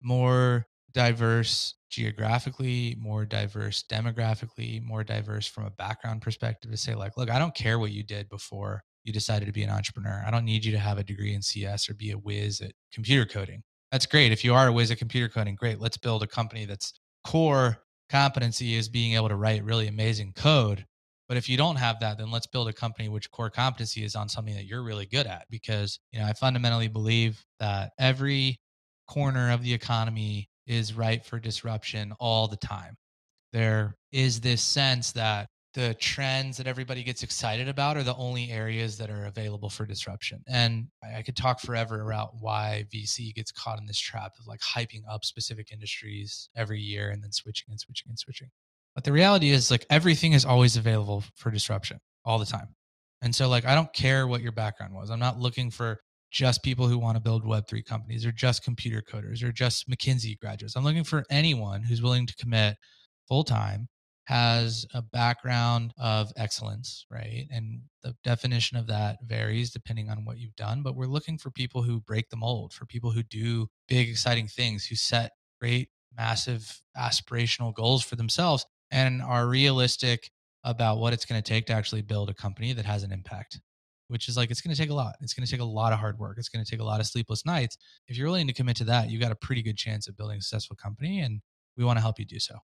more 0.01 0.67
diverse 0.93 1.75
geographically, 1.89 2.95
more 2.99 3.25
diverse 3.25 3.83
demographically, 3.89 4.81
more 4.83 5.03
diverse 5.03 5.47
from 5.47 5.65
a 5.65 5.71
background 5.71 6.21
perspective 6.21 6.71
to 6.71 6.77
say, 6.77 6.95
like, 6.95 7.17
look, 7.17 7.29
I 7.29 7.39
don't 7.39 7.55
care 7.55 7.79
what 7.79 7.91
you 7.91 8.03
did 8.03 8.29
before 8.29 8.83
you 9.03 9.13
decided 9.13 9.45
to 9.45 9.51
be 9.51 9.63
an 9.63 9.69
entrepreneur. 9.69 10.23
I 10.25 10.31
don't 10.31 10.45
need 10.45 10.65
you 10.65 10.71
to 10.71 10.79
have 10.79 10.97
a 10.97 11.03
degree 11.03 11.33
in 11.33 11.41
CS 11.41 11.89
or 11.89 11.93
be 11.93 12.11
a 12.11 12.17
whiz 12.17 12.61
at 12.61 12.73
computer 12.93 13.25
coding. 13.25 13.63
That's 13.91 14.05
great. 14.05 14.31
If 14.31 14.43
you 14.43 14.53
are 14.53 14.67
a 14.67 14.73
whiz 14.73 14.91
at 14.91 14.97
computer 14.97 15.29
coding, 15.29 15.55
great. 15.55 15.79
Let's 15.79 15.97
build 15.97 16.23
a 16.23 16.27
company 16.27 16.65
that's 16.65 16.93
core 17.25 17.79
competency 18.13 18.75
is 18.75 18.89
being 18.89 19.15
able 19.15 19.27
to 19.27 19.35
write 19.35 19.63
really 19.63 19.87
amazing 19.87 20.31
code. 20.33 20.85
But 21.27 21.37
if 21.37 21.49
you 21.49 21.57
don't 21.57 21.77
have 21.77 21.99
that, 22.01 22.19
then 22.19 22.29
let's 22.29 22.45
build 22.45 22.67
a 22.67 22.73
company 22.73 23.09
which 23.09 23.31
core 23.31 23.49
competency 23.49 24.03
is 24.03 24.15
on 24.15 24.29
something 24.29 24.53
that 24.53 24.65
you're 24.65 24.83
really 24.83 25.07
good 25.07 25.25
at. 25.25 25.47
Because, 25.49 25.99
you 26.11 26.19
know, 26.19 26.25
I 26.25 26.33
fundamentally 26.33 26.89
believe 26.89 27.43
that 27.59 27.91
every 27.97 28.59
corner 29.07 29.51
of 29.51 29.63
the 29.63 29.73
economy 29.73 30.47
is 30.67 30.93
ripe 30.93 31.25
for 31.25 31.39
disruption 31.39 32.13
all 32.19 32.47
the 32.47 32.57
time. 32.57 32.95
There 33.51 33.95
is 34.11 34.41
this 34.41 34.61
sense 34.61 35.13
that 35.13 35.47
the 35.73 35.95
trends 35.95 36.57
that 36.57 36.67
everybody 36.67 37.03
gets 37.03 37.23
excited 37.23 37.67
about 37.67 37.97
are 37.97 38.03
the 38.03 38.15
only 38.15 38.51
areas 38.51 38.97
that 38.97 39.09
are 39.09 39.25
available 39.25 39.69
for 39.69 39.85
disruption. 39.85 40.43
And 40.47 40.87
I 41.03 41.23
could 41.23 41.35
talk 41.35 41.59
forever 41.59 42.05
about 42.07 42.35
why 42.39 42.85
VC 42.93 43.33
gets 43.33 43.51
caught 43.51 43.79
in 43.79 43.85
this 43.85 43.99
trap 43.99 44.33
of 44.39 44.47
like 44.47 44.61
hyping 44.61 45.01
up 45.09 45.25
specific 45.25 45.71
industries 45.71 46.49
every 46.55 46.79
year 46.79 47.09
and 47.09 47.23
then 47.23 47.31
switching 47.31 47.67
and 47.69 47.79
switching 47.79 48.09
and 48.09 48.19
switching. 48.19 48.49
But 48.93 49.03
the 49.03 49.11
reality 49.11 49.49
is 49.49 49.71
like 49.71 49.85
everything 49.89 50.33
is 50.33 50.45
always 50.45 50.77
available 50.77 51.23
for 51.35 51.49
disruption 51.49 51.99
all 52.23 52.37
the 52.37 52.45
time. 52.45 52.75
And 53.23 53.33
so, 53.33 53.47
like, 53.47 53.65
I 53.65 53.73
don't 53.73 53.91
care 53.93 54.27
what 54.27 54.41
your 54.41 54.51
background 54.51 54.93
was. 54.93 55.09
I'm 55.09 55.19
not 55.19 55.39
looking 55.39 55.71
for 55.71 55.97
just 56.29 56.61
people 56.61 56.87
who 56.87 56.97
want 56.97 57.15
to 57.15 57.21
build 57.21 57.45
Web3 57.45 57.85
companies 57.85 58.25
or 58.25 58.31
just 58.31 58.63
computer 58.63 59.01
coders 59.01 59.43
or 59.43 59.51
just 59.51 59.89
McKinsey 59.89 60.37
graduates. 60.39 60.75
I'm 60.75 60.83
looking 60.83 61.05
for 61.05 61.23
anyone 61.29 61.83
who's 61.83 62.01
willing 62.01 62.27
to 62.27 62.35
commit 62.35 62.75
full 63.27 63.43
time, 63.45 63.87
has 64.25 64.85
a 64.93 65.01
background 65.01 65.93
of 65.97 66.31
excellence, 66.37 67.05
right? 67.11 67.45
And 67.51 67.81
the 68.03 68.15
definition 68.23 68.77
of 68.77 68.87
that 68.87 69.17
varies 69.25 69.71
depending 69.71 70.09
on 70.09 70.23
what 70.25 70.37
you've 70.37 70.55
done. 70.55 70.81
But 70.81 70.95
we're 70.95 71.07
looking 71.07 71.37
for 71.37 71.51
people 71.51 71.83
who 71.83 71.99
break 71.99 72.29
the 72.29 72.37
mold, 72.37 72.73
for 72.73 72.85
people 72.85 73.11
who 73.11 73.23
do 73.23 73.67
big, 73.87 74.09
exciting 74.09 74.47
things, 74.47 74.85
who 74.85 74.95
set 74.95 75.31
great, 75.59 75.89
massive, 76.15 76.81
aspirational 76.97 77.73
goals 77.73 78.03
for 78.03 78.15
themselves 78.15 78.65
and 78.91 79.21
are 79.21 79.47
realistic 79.47 80.29
about 80.63 80.99
what 80.99 81.11
it's 81.11 81.25
going 81.25 81.41
to 81.41 81.47
take 81.47 81.65
to 81.65 81.73
actually 81.73 82.01
build 82.01 82.29
a 82.29 82.33
company 82.33 82.71
that 82.73 82.85
has 82.85 83.03
an 83.03 83.11
impact 83.11 83.59
which 84.13 84.29
is 84.29 84.37
like 84.37 84.51
it's 84.51 84.61
going 84.61 84.75
to 84.75 84.79
take 84.79 84.91
a 84.91 84.93
lot. 84.93 85.15
It's 85.21 85.33
going 85.33 85.45
to 85.45 85.51
take 85.51 85.59
a 85.59 85.65
lot 85.65 85.91
of 85.91 85.99
hard 85.99 86.19
work. 86.19 86.37
It's 86.37 86.49
going 86.49 86.63
to 86.63 86.69
take 86.69 86.79
a 86.79 86.83
lot 86.83 86.99
of 86.99 87.07
sleepless 87.07 87.45
nights. 87.47 87.77
If 88.07 88.15
you're 88.15 88.27
willing 88.27 88.45
to 88.45 88.53
commit 88.53 88.75
to 88.77 88.83
that, 88.83 89.09
you've 89.09 89.21
got 89.21 89.31
a 89.31 89.35
pretty 89.35 89.63
good 89.63 89.77
chance 89.77 90.07
of 90.07 90.15
building 90.15 90.37
a 90.37 90.41
successful 90.41 90.75
company, 90.75 91.21
and 91.21 91.41
we 91.77 91.83
want 91.83 91.97
to 91.97 92.01
help 92.01 92.19
you 92.19 92.25
do 92.25 92.39
so. 92.39 92.59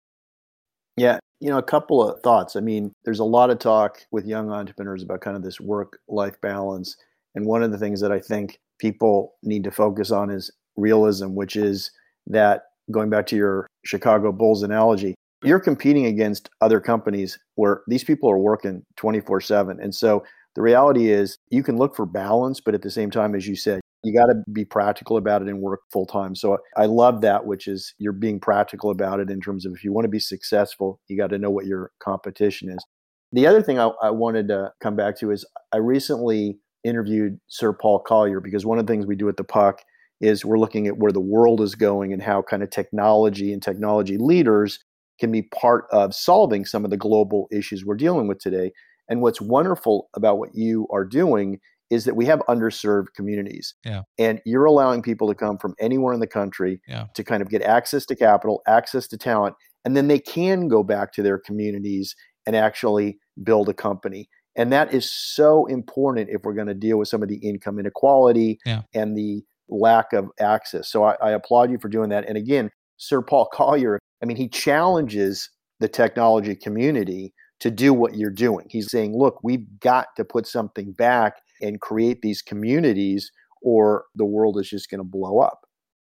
Yeah, 0.97 1.19
you 1.39 1.49
know, 1.49 1.57
a 1.57 1.63
couple 1.63 2.07
of 2.07 2.21
thoughts. 2.21 2.55
I 2.55 2.61
mean, 2.61 2.93
there's 3.03 3.19
a 3.19 3.25
lot 3.25 3.49
of 3.49 3.59
talk 3.59 3.99
with 4.11 4.25
young 4.25 4.49
entrepreneurs 4.51 5.03
about 5.03 5.21
kind 5.21 5.35
of 5.35 5.43
this 5.43 5.59
work 5.59 5.99
life 6.07 6.39
balance. 6.41 6.95
And 7.35 7.45
one 7.45 7.63
of 7.63 7.71
the 7.71 7.77
things 7.77 7.99
that 8.01 8.11
I 8.11 8.19
think 8.19 8.59
people 8.79 9.35
need 9.43 9.63
to 9.65 9.71
focus 9.71 10.11
on 10.11 10.29
is 10.29 10.51
realism, 10.77 11.35
which 11.35 11.55
is 11.55 11.91
that 12.27 12.63
going 12.91 13.09
back 13.09 13.25
to 13.27 13.35
your 13.35 13.67
Chicago 13.83 14.31
Bulls 14.31 14.63
analogy, 14.63 15.15
you're 15.43 15.59
competing 15.59 16.05
against 16.05 16.49
other 16.61 16.79
companies 16.79 17.37
where 17.55 17.81
these 17.87 18.03
people 18.03 18.29
are 18.29 18.37
working 18.37 18.83
24 18.95 19.41
7. 19.41 19.79
And 19.79 19.93
so 19.93 20.23
the 20.55 20.61
reality 20.61 21.11
is 21.11 21.37
you 21.49 21.61
can 21.61 21.77
look 21.77 21.95
for 21.95 22.05
balance, 22.05 22.61
but 22.61 22.73
at 22.73 22.81
the 22.81 22.89
same 22.89 23.11
time, 23.11 23.35
as 23.35 23.47
you 23.47 23.55
said, 23.55 23.81
you 24.05 24.13
got 24.13 24.27
to 24.27 24.35
be 24.51 24.63
practical 24.63 25.17
about 25.17 25.41
it 25.41 25.47
and 25.47 25.59
work 25.59 25.81
full 25.91 26.05
time. 26.05 26.35
So 26.35 26.57
I 26.77 26.85
love 26.85 27.21
that, 27.21 27.45
which 27.45 27.67
is 27.67 27.93
you're 27.97 28.13
being 28.13 28.39
practical 28.39 28.91
about 28.91 29.19
it 29.19 29.29
in 29.29 29.41
terms 29.41 29.65
of 29.65 29.73
if 29.73 29.83
you 29.83 29.91
want 29.91 30.05
to 30.05 30.09
be 30.09 30.19
successful, 30.19 31.01
you 31.07 31.17
got 31.17 31.31
to 31.31 31.37
know 31.37 31.49
what 31.49 31.65
your 31.65 31.91
competition 31.99 32.69
is. 32.69 32.83
The 33.31 33.47
other 33.47 33.61
thing 33.61 33.79
I, 33.79 33.89
I 34.01 34.11
wanted 34.11 34.47
to 34.49 34.71
come 34.81 34.95
back 34.95 35.17
to 35.19 35.31
is 35.31 35.45
I 35.73 35.77
recently 35.77 36.59
interviewed 36.83 37.39
Sir 37.47 37.73
Paul 37.73 37.99
Collier 37.99 38.39
because 38.39 38.65
one 38.65 38.77
of 38.77 38.85
the 38.85 38.93
things 38.93 39.05
we 39.05 39.15
do 39.15 39.27
at 39.27 39.37
the 39.37 39.43
Puck 39.43 39.81
is 40.21 40.45
we're 40.45 40.59
looking 40.59 40.87
at 40.87 40.97
where 40.97 41.11
the 41.11 41.19
world 41.19 41.59
is 41.59 41.75
going 41.75 42.13
and 42.13 42.21
how 42.21 42.41
kind 42.41 42.63
of 42.63 42.69
technology 42.69 43.51
and 43.51 43.61
technology 43.61 44.17
leaders 44.17 44.79
can 45.19 45.31
be 45.31 45.41
part 45.41 45.85
of 45.91 46.13
solving 46.13 46.65
some 46.65 46.85
of 46.85 46.91
the 46.91 46.97
global 46.97 47.47
issues 47.51 47.83
we're 47.83 47.95
dealing 47.95 48.27
with 48.27 48.39
today. 48.39 48.71
And 49.09 49.21
what's 49.21 49.41
wonderful 49.41 50.09
about 50.15 50.37
what 50.37 50.55
you 50.55 50.87
are 50.91 51.05
doing 51.05 51.59
is 51.89 52.05
that 52.05 52.15
we 52.15 52.25
have 52.25 52.39
underserved 52.49 53.07
communities. 53.15 53.75
Yeah. 53.85 54.01
And 54.17 54.41
you're 54.45 54.65
allowing 54.65 55.01
people 55.01 55.27
to 55.27 55.35
come 55.35 55.57
from 55.57 55.75
anywhere 55.79 56.13
in 56.13 56.19
the 56.19 56.27
country 56.27 56.81
yeah. 56.87 57.05
to 57.13 57.23
kind 57.23 57.41
of 57.41 57.49
get 57.49 57.61
access 57.61 58.05
to 58.07 58.15
capital, 58.15 58.61
access 58.67 59.07
to 59.09 59.17
talent, 59.17 59.55
and 59.83 59.95
then 59.95 60.07
they 60.07 60.19
can 60.19 60.67
go 60.67 60.83
back 60.83 61.13
to 61.13 61.23
their 61.23 61.37
communities 61.37 62.15
and 62.45 62.55
actually 62.55 63.19
build 63.43 63.69
a 63.69 63.73
company. 63.73 64.29
And 64.55 64.71
that 64.71 64.93
is 64.93 65.11
so 65.11 65.65
important 65.65 66.29
if 66.29 66.41
we're 66.43 66.53
going 66.53 66.67
to 66.67 66.73
deal 66.73 66.97
with 66.97 67.07
some 67.07 67.21
of 67.21 67.29
the 67.29 67.37
income 67.37 67.77
inequality 67.77 68.59
yeah. 68.65 68.81
and 68.93 69.15
the 69.15 69.43
lack 69.69 70.13
of 70.13 70.29
access. 70.39 70.89
So 70.89 71.03
I, 71.03 71.15
I 71.21 71.31
applaud 71.31 71.71
you 71.71 71.77
for 71.77 71.89
doing 71.89 72.09
that. 72.09 72.27
And 72.27 72.37
again, 72.37 72.69
Sir 72.97 73.21
Paul 73.21 73.47
Collier, 73.51 73.99
I 74.23 74.25
mean, 74.25 74.37
he 74.37 74.47
challenges 74.47 75.49
the 75.79 75.89
technology 75.89 76.55
community 76.55 77.33
to 77.59 77.69
do 77.69 77.93
what 77.93 78.15
you're 78.15 78.29
doing. 78.29 78.67
He's 78.69 78.89
saying, 78.89 79.17
look, 79.17 79.39
we've 79.43 79.65
got 79.79 80.07
to 80.17 80.23
put 80.23 80.47
something 80.47 80.93
back 80.93 81.35
and 81.61 81.79
create 81.81 82.21
these 82.21 82.41
communities, 82.41 83.31
or 83.61 84.05
the 84.15 84.25
world 84.25 84.59
is 84.59 84.69
just 84.69 84.89
going 84.89 84.99
to 84.99 85.03
blow 85.03 85.39
up. 85.39 85.61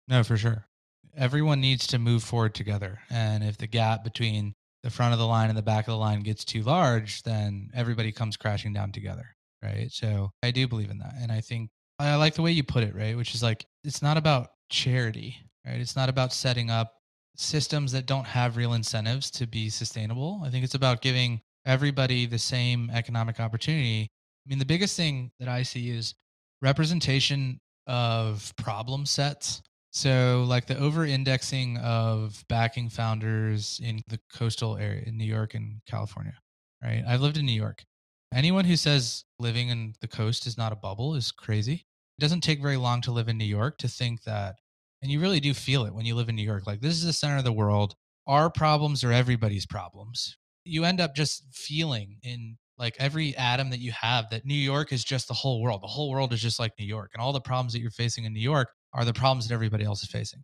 No, 0.08 0.24
for 0.24 0.38
sure. 0.38 0.68
Everyone 1.16 1.62
needs 1.62 1.88
to 1.88 2.00
move 2.00 2.24
forward 2.24 2.56
together. 2.56 3.00
And 3.10 3.44
if 3.44 3.58
the 3.58 3.68
gap 3.68 4.04
between 4.04 4.54
the 4.84 4.90
front 4.90 5.14
of 5.14 5.20
the 5.20 5.28
line 5.28 5.50
and 5.50 5.58
the 5.58 5.62
back 5.62 5.88
of 5.88 5.92
the 5.92 5.98
line 5.98 6.22
gets 6.22 6.44
too 6.44 6.64
large, 6.64 7.22
then 7.24 7.70
everybody 7.74 8.12
comes 8.12 8.38
crashing 8.38 8.74
down 8.74 8.92
together. 8.92 9.36
Right. 9.62 9.92
So 9.92 10.32
I 10.42 10.52
do 10.52 10.68
believe 10.68 10.90
in 10.90 10.98
that. 11.00 11.14
And 11.20 11.32
I 11.32 11.40
think 11.42 11.70
I 12.00 12.16
like 12.16 12.34
the 12.34 12.42
way 12.42 12.52
you 12.52 12.64
put 12.64 12.84
it, 12.84 12.96
right? 12.96 13.16
Which 13.16 13.36
is 13.36 13.44
like, 13.44 13.64
it's 13.84 14.02
not 14.02 14.18
about 14.18 14.48
charity, 14.70 15.36
right? 15.66 15.80
It's 15.80 15.96
not 15.96 16.10
about 16.10 16.34
setting 16.34 16.72
up 16.72 16.94
systems 17.36 17.92
that 17.92 18.08
don't 18.08 18.26
have 18.26 18.58
real 18.58 18.74
incentives 18.74 19.30
to 19.32 19.46
be 19.46 19.70
sustainable. 19.70 20.42
I 20.44 20.50
think 20.50 20.64
it's 20.64 20.74
about 20.74 21.02
giving 21.02 21.42
everybody 21.66 22.26
the 22.26 22.40
same 22.40 22.90
economic 22.92 23.40
opportunity. 23.40 24.08
I 24.46 24.50
mean, 24.50 24.60
the 24.60 24.66
biggest 24.66 24.98
thing 24.98 25.32
that 25.40 25.48
I 25.48 25.64
see 25.64 25.90
is 25.90 26.16
representation 26.62 27.60
of 27.88 28.54
problem 28.58 29.06
sets. 29.06 29.62
So, 29.94 30.46
like 30.48 30.68
the 30.68 30.78
over 30.78 31.06
indexing 31.06 31.78
of 31.78 32.44
backing 32.48 32.90
founders 32.90 33.80
in 33.84 34.02
the 34.08 34.20
coastal 34.34 34.78
area 34.78 35.04
in 35.06 35.18
New 35.18 35.26
York 35.26 35.54
and 35.54 35.82
California, 35.86 36.34
right? 36.82 37.04
I've 37.06 37.22
lived 37.22 37.38
in 37.38 37.46
New 37.46 37.52
York. 37.52 37.84
Anyone 38.34 38.64
who 38.64 38.78
says 38.78 39.26
living 39.38 39.68
in 39.68 39.94
the 40.00 40.08
coast 40.08 40.48
is 40.48 40.58
not 40.58 40.72
a 40.72 40.78
bubble 40.78 41.16
is 41.16 41.34
crazy. 41.34 41.86
It 42.18 42.22
doesn't 42.22 42.42
take 42.42 42.62
very 42.62 42.78
long 42.78 43.02
to 43.02 43.12
live 43.12 43.28
in 43.28 43.38
New 43.38 43.44
York 43.44 43.78
to 43.80 43.90
think 43.90 44.24
that 44.24 44.56
and 45.02 45.12
you 45.12 45.20
really 45.20 45.40
do 45.40 45.54
feel 45.54 45.86
it 45.86 45.94
when 45.94 46.06
you 46.06 46.16
live 46.16 46.30
in 46.30 46.36
New 46.36 46.44
York. 46.44 46.68
Like 46.68 46.82
this 46.82 46.94
is 46.94 47.04
the 47.04 47.14
center 47.14 47.38
of 47.38 47.44
the 47.44 47.52
world. 47.52 47.96
Our 48.28 48.50
problems 48.50 49.04
are 49.04 49.12
everybody's 49.12 49.66
problems. 49.66 50.38
You 50.64 50.86
end 50.86 51.02
up 51.02 51.16
just 51.16 51.44
feeling 51.52 52.18
in 52.22 52.58
like 52.82 52.96
every 53.00 53.38
atom 53.38 53.70
that 53.70 53.80
you 53.80 53.92
have 53.94 54.30
that 54.32 54.44
New 54.44 54.56
York 54.56 54.92
is 54.92 55.04
just 55.04 55.28
the 55.28 55.34
whole 55.34 55.62
world. 55.62 55.82
The 55.84 55.88
whole 55.88 56.10
world 56.10 56.34
is 56.34 56.42
just 56.42 56.60
like 56.60 56.74
New 56.80 56.86
York. 56.86 57.12
And 57.14 57.22
all 57.22 57.32
the 57.32 57.40
problems 57.40 57.74
that 57.74 57.80
you're 57.80 57.92
facing 57.92 58.26
in 58.26 58.34
New 58.34 58.42
York 58.42 58.70
are 58.94 59.06
the 59.06 59.14
problems 59.14 59.48
that 59.48 59.54
everybody 59.54 59.86
else 59.86 60.02
is 60.02 60.10
facing. 60.10 60.44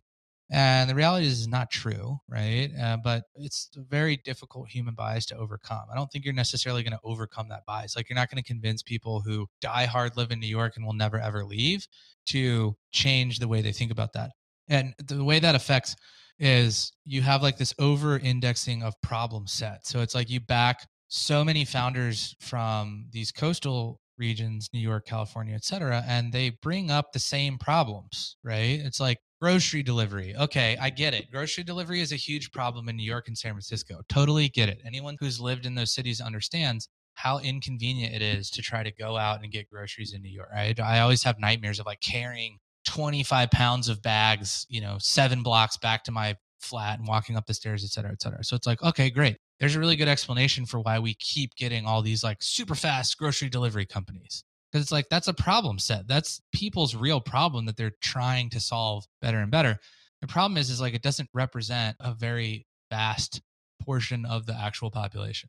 And 0.50 0.88
the 0.88 0.94
reality 0.94 1.26
is, 1.26 1.46
not 1.46 1.70
true, 1.70 2.18
right? 2.26 2.70
Uh, 2.80 2.96
but 3.04 3.24
it's 3.34 3.68
a 3.76 3.82
very 3.82 4.16
difficult 4.16 4.68
human 4.68 4.94
bias 4.94 5.26
to 5.26 5.36
overcome. 5.36 5.82
I 5.92 5.94
don't 5.94 6.10
think 6.10 6.24
you're 6.24 6.32
necessarily 6.32 6.82
going 6.82 6.94
to 6.94 7.00
overcome 7.04 7.50
that 7.50 7.66
bias. 7.66 7.94
Like, 7.94 8.08
you're 8.08 8.14
not 8.14 8.30
going 8.30 8.42
to 8.42 8.48
convince 8.48 8.82
people 8.82 9.20
who 9.20 9.46
die 9.60 9.84
hard 9.84 10.16
live 10.16 10.30
in 10.30 10.40
New 10.40 10.46
York 10.46 10.76
and 10.76 10.86
will 10.86 10.94
never 10.94 11.20
ever 11.20 11.44
leave 11.44 11.86
to 12.28 12.74
change 12.92 13.40
the 13.40 13.48
way 13.48 13.60
they 13.60 13.72
think 13.72 13.90
about 13.90 14.14
that. 14.14 14.30
And 14.68 14.94
the 15.04 15.22
way 15.22 15.38
that 15.38 15.54
affects 15.54 15.96
is 16.38 16.92
you 17.04 17.20
have 17.20 17.42
like 17.42 17.58
this 17.58 17.74
over 17.78 18.18
indexing 18.18 18.82
of 18.82 18.94
problem 19.02 19.46
set. 19.46 19.86
So 19.86 20.00
it's 20.00 20.14
like 20.14 20.30
you 20.30 20.40
back 20.40 20.86
so 21.08 21.44
many 21.44 21.64
founders 21.64 22.36
from 22.40 23.06
these 23.10 23.32
coastal 23.32 24.00
regions, 24.18 24.68
New 24.72 24.80
York, 24.80 25.06
California, 25.06 25.54
et 25.54 25.64
cetera, 25.64 26.04
and 26.06 26.32
they 26.32 26.50
bring 26.62 26.90
up 26.90 27.12
the 27.12 27.18
same 27.18 27.56
problems, 27.56 28.36
right? 28.42 28.80
It's 28.80 29.00
like 29.00 29.18
grocery 29.40 29.82
delivery. 29.82 30.34
Okay, 30.36 30.76
I 30.80 30.90
get 30.90 31.14
it. 31.14 31.30
Grocery 31.30 31.64
delivery 31.64 32.00
is 32.00 32.12
a 32.12 32.16
huge 32.16 32.50
problem 32.50 32.88
in 32.88 32.96
New 32.96 33.04
York 33.04 33.28
and 33.28 33.38
San 33.38 33.52
Francisco. 33.52 34.00
Totally 34.08 34.48
get 34.48 34.68
it. 34.68 34.80
Anyone 34.84 35.16
who's 35.20 35.40
lived 35.40 35.66
in 35.66 35.74
those 35.74 35.94
cities 35.94 36.20
understands 36.20 36.88
how 37.14 37.38
inconvenient 37.38 38.14
it 38.14 38.22
is 38.22 38.50
to 38.50 38.62
try 38.62 38.82
to 38.82 38.92
go 38.92 39.16
out 39.16 39.42
and 39.42 39.50
get 39.50 39.68
groceries 39.70 40.12
in 40.12 40.22
New 40.22 40.30
York, 40.30 40.50
right? 40.52 40.78
I 40.78 41.00
always 41.00 41.22
have 41.24 41.38
nightmares 41.38 41.80
of 41.80 41.86
like 41.86 42.00
carrying 42.00 42.58
25 42.86 43.50
pounds 43.50 43.88
of 43.88 44.02
bags, 44.02 44.66
you 44.68 44.80
know, 44.80 44.96
seven 44.98 45.42
blocks 45.42 45.76
back 45.76 46.04
to 46.04 46.12
my 46.12 46.36
flat 46.60 46.98
and 46.98 47.08
walking 47.08 47.36
up 47.36 47.46
the 47.46 47.54
stairs, 47.54 47.84
et 47.84 47.90
cetera, 47.90 48.12
et 48.12 48.22
cetera. 48.22 48.42
So 48.44 48.56
it's 48.56 48.66
like, 48.66 48.82
okay, 48.82 49.10
great. 49.10 49.36
There's 49.60 49.74
a 49.74 49.80
really 49.80 49.96
good 49.96 50.08
explanation 50.08 50.66
for 50.66 50.80
why 50.80 50.98
we 50.98 51.14
keep 51.14 51.54
getting 51.56 51.84
all 51.84 52.02
these 52.02 52.22
like 52.22 52.38
super 52.40 52.74
fast 52.74 53.18
grocery 53.18 53.48
delivery 53.48 53.86
companies. 53.86 54.44
Because 54.70 54.82
it's 54.84 54.92
like, 54.92 55.06
that's 55.10 55.28
a 55.28 55.34
problem 55.34 55.78
set. 55.78 56.06
That's 56.06 56.40
people's 56.52 56.94
real 56.94 57.20
problem 57.20 57.64
that 57.66 57.76
they're 57.76 57.94
trying 58.02 58.50
to 58.50 58.60
solve 58.60 59.04
better 59.22 59.38
and 59.38 59.50
better. 59.50 59.78
The 60.20 60.26
problem 60.26 60.58
is, 60.58 60.68
is 60.68 60.80
like, 60.80 60.94
it 60.94 61.02
doesn't 61.02 61.30
represent 61.32 61.96
a 62.00 62.12
very 62.12 62.66
vast 62.90 63.40
portion 63.80 64.26
of 64.26 64.46
the 64.46 64.54
actual 64.54 64.90
population. 64.90 65.48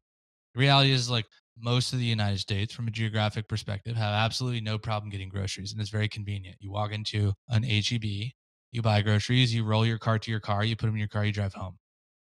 The 0.56 0.62
reality 0.62 0.92
is 0.92 1.10
like 1.10 1.26
most 1.58 1.92
of 1.92 2.00
the 2.00 2.06
United 2.06 2.40
States, 2.40 2.74
from 2.74 2.88
a 2.88 2.92
geographic 2.92 3.48
perspective, 3.48 3.96
have 3.96 4.14
absolutely 4.14 4.62
no 4.62 4.78
problem 4.78 5.10
getting 5.10 5.30
groceries, 5.30 5.74
and 5.74 5.82
it's 5.82 5.90
very 5.90 6.08
convenient. 6.08 6.56
You 6.60 6.72
walk 6.72 6.94
into 6.94 7.34
an 7.50 7.64
HEB, 7.64 8.32
you 8.72 8.82
buy 8.82 9.02
groceries, 9.02 9.54
you 9.54 9.66
roll 9.66 9.86
your 9.86 9.98
cart 9.98 10.22
to 10.24 10.32
your 10.32 10.40
car, 10.40 10.64
you 10.64 10.76
put 10.76 10.86
them 10.86 10.96
in 10.96 11.00
your 11.00 11.08
car, 11.10 11.26
you 11.26 11.34
drive 11.34 11.54
home. 11.54 11.78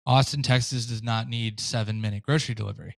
Austin, 0.07 0.42
Texas 0.42 0.86
does 0.86 1.03
not 1.03 1.28
need 1.28 1.61
seven 1.61 2.00
minute 2.00 2.22
grocery 2.22 2.55
delivery. 2.55 2.96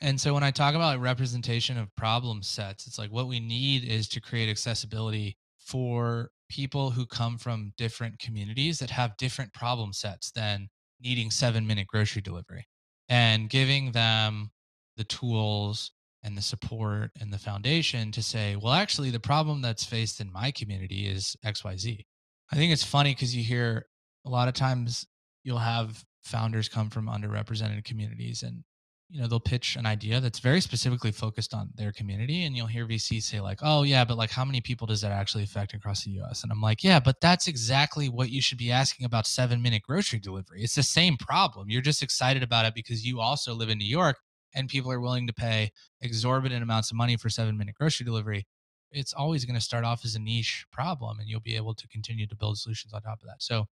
And 0.00 0.20
so 0.20 0.32
when 0.32 0.44
I 0.44 0.50
talk 0.50 0.74
about 0.74 1.00
representation 1.00 1.76
of 1.76 1.94
problem 1.96 2.42
sets, 2.42 2.86
it's 2.86 2.98
like 2.98 3.10
what 3.10 3.28
we 3.28 3.40
need 3.40 3.84
is 3.84 4.08
to 4.10 4.20
create 4.20 4.48
accessibility 4.48 5.36
for 5.58 6.30
people 6.48 6.90
who 6.90 7.04
come 7.04 7.36
from 7.36 7.72
different 7.76 8.18
communities 8.18 8.78
that 8.78 8.90
have 8.90 9.16
different 9.16 9.52
problem 9.52 9.92
sets 9.92 10.30
than 10.30 10.68
needing 11.00 11.30
seven 11.30 11.66
minute 11.66 11.86
grocery 11.86 12.22
delivery 12.22 12.66
and 13.08 13.50
giving 13.50 13.92
them 13.92 14.50
the 14.96 15.04
tools 15.04 15.92
and 16.22 16.36
the 16.36 16.42
support 16.42 17.10
and 17.20 17.32
the 17.32 17.38
foundation 17.38 18.10
to 18.12 18.22
say, 18.22 18.56
well, 18.56 18.72
actually, 18.72 19.10
the 19.10 19.20
problem 19.20 19.62
that's 19.62 19.84
faced 19.84 20.20
in 20.20 20.32
my 20.32 20.50
community 20.50 21.06
is 21.06 21.36
XYZ. 21.44 22.04
I 22.50 22.56
think 22.56 22.72
it's 22.72 22.84
funny 22.84 23.14
because 23.14 23.36
you 23.36 23.42
hear 23.42 23.86
a 24.24 24.30
lot 24.30 24.48
of 24.48 24.54
times 24.54 25.06
you'll 25.44 25.58
have 25.58 26.02
founders 26.28 26.68
come 26.68 26.90
from 26.90 27.06
underrepresented 27.06 27.84
communities 27.84 28.42
and 28.42 28.62
you 29.10 29.20
know 29.20 29.26
they'll 29.26 29.40
pitch 29.40 29.76
an 29.76 29.86
idea 29.86 30.20
that's 30.20 30.38
very 30.38 30.60
specifically 30.60 31.10
focused 31.10 31.54
on 31.54 31.70
their 31.76 31.92
community 31.92 32.44
and 32.44 32.54
you'll 32.54 32.66
hear 32.66 32.86
vcs 32.86 33.22
say 33.22 33.40
like 33.40 33.58
oh 33.62 33.82
yeah 33.82 34.04
but 34.04 34.18
like 34.18 34.30
how 34.30 34.44
many 34.44 34.60
people 34.60 34.86
does 34.86 35.00
that 35.00 35.12
actually 35.12 35.42
affect 35.42 35.72
across 35.72 36.04
the 36.04 36.10
us 36.10 36.42
and 36.42 36.52
i'm 36.52 36.60
like 36.60 36.84
yeah 36.84 37.00
but 37.00 37.16
that's 37.22 37.48
exactly 37.48 38.08
what 38.08 38.28
you 38.28 38.42
should 38.42 38.58
be 38.58 38.70
asking 38.70 39.06
about 39.06 39.26
seven 39.26 39.62
minute 39.62 39.82
grocery 39.82 40.18
delivery. 40.18 40.62
It's 40.62 40.74
the 40.74 40.82
same 40.82 41.16
problem. 41.16 41.70
You're 41.70 41.82
just 41.82 42.02
excited 42.02 42.42
about 42.42 42.66
it 42.66 42.74
because 42.74 43.06
you 43.06 43.20
also 43.20 43.54
live 43.54 43.70
in 43.70 43.78
new 43.78 43.86
york 43.86 44.18
and 44.54 44.68
people 44.68 44.90
are 44.92 45.00
willing 45.00 45.26
to 45.26 45.32
pay 45.32 45.70
exorbitant 46.00 46.62
amounts 46.62 46.90
of 46.90 46.96
money 46.96 47.16
for 47.16 47.28
seven 47.28 47.56
minute 47.56 47.74
grocery 47.74 48.04
delivery. 48.04 48.46
It's 48.90 49.12
always 49.12 49.44
going 49.44 49.54
to 49.54 49.60
start 49.60 49.84
off 49.84 50.04
as 50.04 50.14
a 50.14 50.18
niche 50.18 50.66
problem 50.72 51.18
and 51.18 51.28
you'll 51.28 51.40
be 51.40 51.56
able 51.56 51.74
to 51.74 51.88
continue 51.88 52.26
to 52.26 52.36
build 52.36 52.58
solutions 52.58 52.92
on 52.92 53.02
top 53.02 53.20
of 53.20 53.26
that. 53.28 53.40
So 53.42 53.66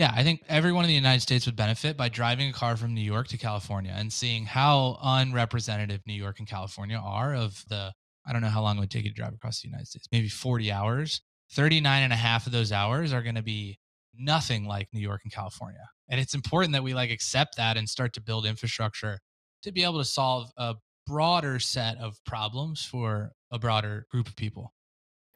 yeah, 0.00 0.14
I 0.16 0.22
think 0.22 0.42
everyone 0.48 0.84
in 0.84 0.88
the 0.88 0.94
United 0.94 1.20
States 1.20 1.44
would 1.44 1.56
benefit 1.56 1.94
by 1.94 2.08
driving 2.08 2.48
a 2.48 2.54
car 2.54 2.74
from 2.74 2.94
New 2.94 3.02
York 3.02 3.28
to 3.28 3.36
California 3.36 3.92
and 3.94 4.10
seeing 4.10 4.46
how 4.46 4.98
unrepresentative 5.02 6.00
New 6.06 6.14
York 6.14 6.38
and 6.38 6.48
California 6.48 6.96
are 6.96 7.34
of 7.34 7.62
the, 7.68 7.92
I 8.26 8.32
don't 8.32 8.40
know 8.40 8.48
how 8.48 8.62
long 8.62 8.78
it 8.78 8.80
would 8.80 8.90
take 8.90 9.04
you 9.04 9.10
to 9.10 9.14
drive 9.14 9.34
across 9.34 9.60
the 9.60 9.68
United 9.68 9.88
States, 9.88 10.08
maybe 10.10 10.30
40 10.30 10.72
hours. 10.72 11.20
39 11.52 12.02
and 12.02 12.14
a 12.14 12.16
half 12.16 12.46
of 12.46 12.52
those 12.52 12.72
hours 12.72 13.12
are 13.12 13.22
going 13.22 13.34
to 13.34 13.42
be 13.42 13.78
nothing 14.18 14.64
like 14.64 14.88
New 14.94 15.02
York 15.02 15.20
and 15.24 15.34
California. 15.34 15.86
And 16.08 16.18
it's 16.18 16.32
important 16.32 16.72
that 16.72 16.82
we 16.82 16.94
like 16.94 17.10
accept 17.10 17.58
that 17.58 17.76
and 17.76 17.86
start 17.86 18.14
to 18.14 18.22
build 18.22 18.46
infrastructure 18.46 19.18
to 19.64 19.70
be 19.70 19.84
able 19.84 19.98
to 19.98 20.06
solve 20.06 20.50
a 20.56 20.76
broader 21.06 21.58
set 21.58 21.98
of 21.98 22.16
problems 22.24 22.82
for 22.82 23.32
a 23.50 23.58
broader 23.58 24.06
group 24.10 24.28
of 24.28 24.36
people. 24.36 24.72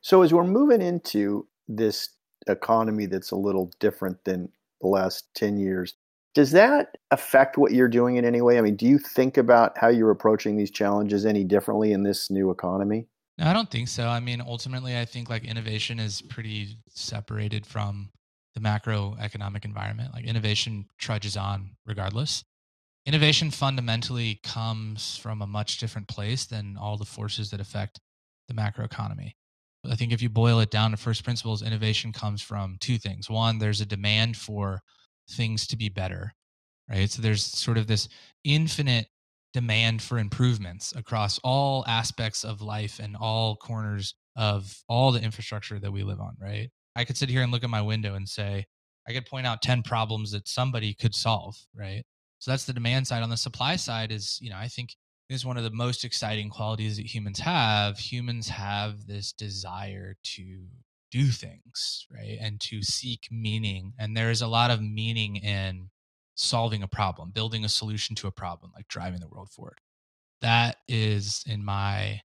So 0.00 0.22
as 0.22 0.32
we're 0.32 0.44
moving 0.44 0.80
into 0.80 1.48
this 1.68 2.08
economy 2.46 3.06
that's 3.06 3.30
a 3.30 3.36
little 3.36 3.72
different 3.80 4.24
than 4.24 4.48
the 4.80 4.88
last 4.88 5.26
10 5.34 5.58
years. 5.58 5.94
Does 6.34 6.50
that 6.50 6.96
affect 7.10 7.56
what 7.56 7.72
you're 7.72 7.88
doing 7.88 8.16
in 8.16 8.24
any 8.24 8.40
way? 8.40 8.58
I 8.58 8.60
mean, 8.60 8.76
do 8.76 8.86
you 8.86 8.98
think 8.98 9.36
about 9.36 9.78
how 9.78 9.88
you're 9.88 10.10
approaching 10.10 10.56
these 10.56 10.70
challenges 10.70 11.24
any 11.24 11.44
differently 11.44 11.92
in 11.92 12.02
this 12.02 12.30
new 12.30 12.50
economy? 12.50 13.06
No, 13.38 13.46
I 13.46 13.52
don't 13.52 13.70
think 13.70 13.88
so. 13.88 14.08
I 14.08 14.20
mean, 14.20 14.40
ultimately, 14.40 14.98
I 14.98 15.04
think 15.04 15.30
like 15.30 15.44
innovation 15.44 15.98
is 15.98 16.22
pretty 16.22 16.76
separated 16.88 17.66
from 17.66 18.10
the 18.54 18.60
macroeconomic 18.60 19.64
environment. 19.64 20.12
Like 20.12 20.24
innovation 20.24 20.86
trudges 20.98 21.36
on 21.36 21.76
regardless. 21.86 22.44
Innovation 23.06 23.50
fundamentally 23.50 24.40
comes 24.42 25.16
from 25.16 25.42
a 25.42 25.46
much 25.46 25.78
different 25.78 26.08
place 26.08 26.46
than 26.46 26.76
all 26.80 26.96
the 26.96 27.04
forces 27.04 27.50
that 27.50 27.60
affect 27.60 28.00
the 28.48 28.54
macroeconomy. 28.54 29.32
I 29.90 29.96
think 29.96 30.12
if 30.12 30.22
you 30.22 30.28
boil 30.28 30.60
it 30.60 30.70
down 30.70 30.90
to 30.92 30.96
first 30.96 31.24
principles, 31.24 31.62
innovation 31.62 32.12
comes 32.12 32.42
from 32.42 32.76
two 32.80 32.98
things. 32.98 33.28
One, 33.28 33.58
there's 33.58 33.80
a 33.80 33.86
demand 33.86 34.36
for 34.36 34.80
things 35.30 35.66
to 35.68 35.76
be 35.76 35.88
better, 35.88 36.32
right? 36.88 37.10
So 37.10 37.22
there's 37.22 37.44
sort 37.44 37.78
of 37.78 37.86
this 37.86 38.08
infinite 38.44 39.06
demand 39.52 40.02
for 40.02 40.18
improvements 40.18 40.92
across 40.96 41.38
all 41.44 41.84
aspects 41.86 42.44
of 42.44 42.60
life 42.60 42.98
and 43.02 43.16
all 43.16 43.56
corners 43.56 44.14
of 44.36 44.82
all 44.88 45.12
the 45.12 45.22
infrastructure 45.22 45.78
that 45.78 45.92
we 45.92 46.02
live 46.02 46.20
on, 46.20 46.34
right? 46.40 46.70
I 46.96 47.04
could 47.04 47.16
sit 47.16 47.28
here 47.28 47.42
and 47.42 47.52
look 47.52 47.64
at 47.64 47.70
my 47.70 47.82
window 47.82 48.14
and 48.14 48.28
say, 48.28 48.66
I 49.08 49.12
could 49.12 49.26
point 49.26 49.46
out 49.46 49.62
10 49.62 49.82
problems 49.82 50.32
that 50.32 50.48
somebody 50.48 50.94
could 50.94 51.14
solve, 51.14 51.56
right? 51.74 52.02
So 52.38 52.50
that's 52.50 52.64
the 52.64 52.72
demand 52.72 53.06
side. 53.06 53.22
On 53.22 53.30
the 53.30 53.36
supply 53.36 53.76
side 53.76 54.10
is, 54.10 54.38
you 54.40 54.50
know, 54.50 54.56
I 54.56 54.68
think 54.68 54.90
is 55.28 55.44
one 55.44 55.56
of 55.56 55.64
the 55.64 55.70
most 55.70 56.04
exciting 56.04 56.50
qualities 56.50 56.96
that 56.96 57.06
humans 57.06 57.40
have. 57.40 57.98
Humans 57.98 58.48
have 58.48 59.06
this 59.06 59.32
desire 59.32 60.16
to 60.22 60.66
do 61.10 61.26
things, 61.28 62.06
right? 62.12 62.38
And 62.40 62.60
to 62.62 62.82
seek 62.82 63.28
meaning. 63.30 63.94
And 63.98 64.16
there 64.16 64.30
is 64.30 64.42
a 64.42 64.48
lot 64.48 64.70
of 64.70 64.82
meaning 64.82 65.36
in 65.36 65.90
solving 66.34 66.82
a 66.82 66.88
problem, 66.88 67.30
building 67.30 67.64
a 67.64 67.68
solution 67.68 68.16
to 68.16 68.26
a 68.26 68.32
problem, 68.32 68.72
like 68.74 68.88
driving 68.88 69.20
the 69.20 69.28
world 69.28 69.50
forward. 69.50 69.78
That 70.40 70.76
is, 70.88 71.44
in 71.46 71.64
my 71.64 72.20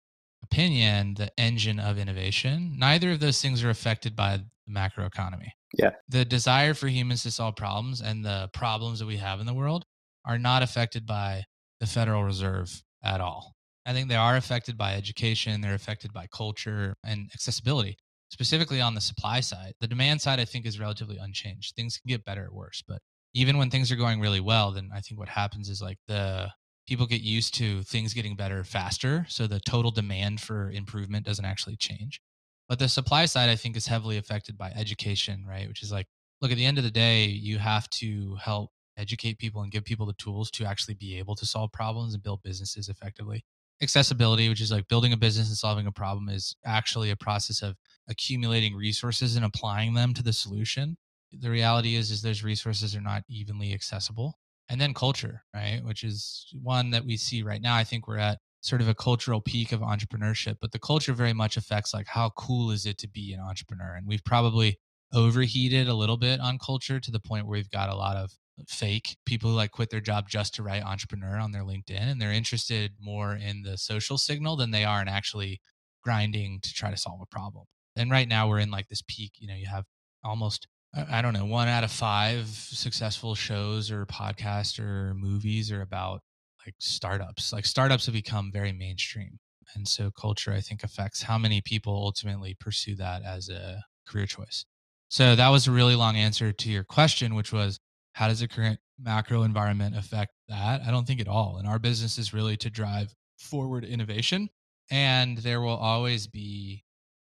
opinion, 0.43 1.15
the 1.15 1.31
engine 1.39 1.79
of 1.79 1.97
innovation. 1.97 2.75
Neither 2.77 3.11
of 3.11 3.19
those 3.19 3.41
things 3.41 3.63
are 3.63 3.69
affected 3.69 4.15
by 4.15 4.37
the 4.37 4.45
macroeconomy. 4.71 5.49
Yeah. 5.73 5.91
The 6.07 6.23
desire 6.23 6.73
for 6.73 6.87
humans 6.87 7.23
to 7.23 7.31
solve 7.31 7.55
problems 7.55 8.01
and 8.01 8.23
the 8.23 8.49
problems 8.53 8.99
that 8.99 9.07
we 9.07 9.17
have 9.17 9.39
in 9.39 9.45
the 9.45 9.53
world 9.53 9.85
are 10.23 10.37
not 10.37 10.63
affected 10.63 11.05
by 11.05 11.43
the 11.80 11.88
Federal 11.88 12.23
Reserve 12.23 12.84
at 13.03 13.21
all. 13.21 13.55
I 13.86 13.93
think 13.93 14.09
they 14.09 14.15
are 14.15 14.36
affected 14.36 14.78
by 14.78 14.95
education, 14.95 15.61
they're 15.61 15.76
affected 15.76 16.11
by 16.11 16.28
culture 16.28 16.95
and 17.03 17.30
accessibility, 17.34 17.97
specifically 18.30 18.82
on 18.82 18.95
the 18.95 19.01
supply 19.01 19.41
side. 19.41 19.73
The 19.80 19.88
demand 19.88 20.21
side, 20.21 20.39
I 20.39 20.45
think, 20.45 20.65
is 20.65 20.80
relatively 20.80 21.17
unchanged. 21.17 21.76
Things 21.76 21.97
can 21.97 22.09
get 22.09 22.26
better 22.26 22.47
or 22.47 22.53
worse, 22.53 22.84
but 22.88 22.99
even 23.36 23.57
when 23.57 23.69
things 23.69 23.91
are 23.91 23.97
going 23.97 24.21
really 24.21 24.39
well, 24.39 24.71
then 24.71 24.89
I 24.93 25.01
think 25.01 25.19
what 25.19 25.30
happens 25.30 25.69
is 25.69 25.82
like 25.82 25.97
the 26.07 26.49
people 26.88 27.05
get 27.05 27.21
used 27.21 27.53
to 27.55 27.84
things 27.84 28.13
getting 28.13 28.36
better 28.36 28.63
faster. 28.63 29.26
So 29.28 29.45
the 29.45 29.59
total 29.59 29.91
demand 29.91 30.39
for 30.39 30.71
improvement 30.71 31.26
doesn't 31.26 31.45
actually 31.45 31.76
change. 31.76 32.21
But 32.69 32.80
the 32.80 32.88
supply 32.88 33.26
side, 33.26 33.49
I 33.49 33.55
think, 33.55 33.76
is 33.76 33.88
heavily 33.88 34.17
affected 34.17 34.57
by 34.57 34.71
education, 34.71 35.45
right? 35.47 35.67
Which 35.67 35.84
is 35.84 35.91
like, 35.91 36.07
look, 36.41 36.51
at 36.51 36.57
the 36.57 36.65
end 36.65 36.78
of 36.78 36.84
the 36.84 36.91
day, 36.91 37.26
you 37.26 37.59
have 37.59 37.89
to 37.91 38.36
help 38.41 38.71
educate 38.97 39.37
people 39.37 39.61
and 39.61 39.71
give 39.71 39.83
people 39.83 40.05
the 40.05 40.13
tools 40.13 40.49
to 40.51 40.65
actually 40.65 40.93
be 40.93 41.17
able 41.17 41.35
to 41.35 41.45
solve 41.45 41.71
problems 41.71 42.13
and 42.13 42.23
build 42.23 42.41
businesses 42.43 42.89
effectively. 42.89 43.43
Accessibility, 43.81 44.47
which 44.47 44.61
is 44.61 44.71
like 44.71 44.87
building 44.87 45.11
a 45.11 45.17
business 45.17 45.49
and 45.49 45.57
solving 45.57 45.85
a 45.85 45.91
problem, 45.91 46.29
is 46.29 46.55
actually 46.65 47.09
a 47.11 47.15
process 47.15 47.61
of 47.61 47.75
accumulating 48.07 48.75
resources 48.75 49.35
and 49.35 49.43
applying 49.43 49.93
them 49.93 50.13
to 50.13 50.23
the 50.23 50.31
solution. 50.31 50.97
The 51.31 51.49
reality 51.49 51.95
is, 51.95 52.11
is 52.11 52.21
those 52.21 52.43
resources 52.43 52.95
are 52.95 53.01
not 53.01 53.23
evenly 53.29 53.73
accessible. 53.73 54.37
And 54.69 54.79
then 54.79 54.93
culture, 54.93 55.43
right? 55.53 55.81
Which 55.83 56.03
is 56.03 56.47
one 56.61 56.89
that 56.91 57.05
we 57.05 57.17
see 57.17 57.43
right 57.43 57.61
now. 57.61 57.75
I 57.75 57.83
think 57.83 58.07
we're 58.07 58.17
at 58.17 58.39
sort 58.61 58.81
of 58.81 58.87
a 58.87 58.95
cultural 58.95 59.41
peak 59.41 59.71
of 59.71 59.81
entrepreneurship, 59.81 60.55
but 60.59 60.71
the 60.71 60.79
culture 60.79 61.13
very 61.13 61.33
much 61.33 61.55
affects 61.55 61.93
like 61.93 62.07
how 62.07 62.31
cool 62.31 62.71
is 62.71 62.85
it 62.87 62.97
to 62.99 63.07
be 63.07 63.31
an 63.33 63.39
entrepreneur? 63.39 63.93
And 63.95 64.07
we've 64.07 64.23
probably 64.23 64.79
overheated 65.13 65.87
a 65.87 65.93
little 65.93 66.17
bit 66.17 66.39
on 66.39 66.57
culture 66.57 66.99
to 66.99 67.11
the 67.11 67.19
point 67.19 67.45
where 67.45 67.59
we've 67.59 67.69
got 67.69 67.89
a 67.89 67.95
lot 67.95 68.17
of 68.17 68.31
fake 68.67 69.17
people 69.25 69.49
who 69.49 69.55
like 69.55 69.71
quit 69.71 69.89
their 69.89 69.99
job 69.99 70.29
just 70.29 70.55
to 70.55 70.63
write 70.63 70.83
entrepreneur 70.83 71.37
on 71.37 71.51
their 71.51 71.63
LinkedIn 71.63 71.99
and 71.99 72.21
they're 72.21 72.31
interested 72.31 72.93
more 72.99 73.35
in 73.35 73.63
the 73.63 73.77
social 73.77 74.17
signal 74.17 74.55
than 74.55 74.71
they 74.71 74.85
are 74.85 75.01
in 75.01 75.07
actually 75.07 75.59
grinding 76.03 76.59
to 76.61 76.73
try 76.73 76.89
to 76.89 76.97
solve 76.97 77.19
a 77.21 77.25
problem. 77.25 77.65
And 77.95 78.11
right 78.11 78.27
now 78.27 78.47
we're 78.47 78.59
in 78.59 78.71
like 78.71 78.87
this 78.87 79.03
peak, 79.07 79.33
you 79.37 79.47
know, 79.47 79.55
you 79.55 79.67
have 79.67 79.85
almost 80.23 80.67
I 81.11 81.21
don't 81.21 81.33
know, 81.33 81.45
one 81.45 81.67
out 81.67 81.83
of 81.83 81.91
five 81.91 82.47
successful 82.47 83.35
shows 83.35 83.91
or 83.91 84.05
podcasts 84.05 84.79
or 84.79 85.13
movies 85.13 85.69
are 85.69 85.81
about 85.81 86.21
like 86.65 86.75
startups. 86.79 87.51
Like 87.51 87.65
startups 87.65 88.05
have 88.05 88.13
become 88.13 88.49
very 88.51 88.71
mainstream. 88.71 89.39
And 89.73 89.87
so 89.87 90.09
culture, 90.09 90.53
I 90.53 90.61
think, 90.61 90.83
affects 90.83 91.23
how 91.23 91.37
many 91.37 91.59
people 91.59 91.93
ultimately 91.93 92.55
pursue 92.57 92.95
that 92.95 93.23
as 93.23 93.49
a 93.49 93.83
career 94.07 94.25
choice. 94.25 94.65
So 95.09 95.35
that 95.35 95.49
was 95.49 95.67
a 95.67 95.71
really 95.71 95.95
long 95.95 96.15
answer 96.15 96.53
to 96.53 96.71
your 96.71 96.83
question, 96.83 97.35
which 97.35 97.51
was 97.51 97.79
how 98.16 98.30
does 98.30 98.39
the 98.39 98.47
current 98.47 98.80
macro 98.97 99.43
environment 99.43 99.97
affect 99.97 100.32
that? 100.47 100.82
I 100.88 100.89
don't 100.89 101.05
think 101.05 101.20
at 101.20 101.28
all. 101.28 101.57
And 101.57 101.68
our 101.68 101.80
business 101.80 102.18
is 102.18 102.34
really 102.34 102.55
to 102.57 102.70
drive 102.70 103.13
forward 103.38 103.84
innovation. 103.84 104.47
And 104.89 105.38
there 105.39 105.59
will 105.59 105.76
always 105.76 106.26
be 106.26 106.86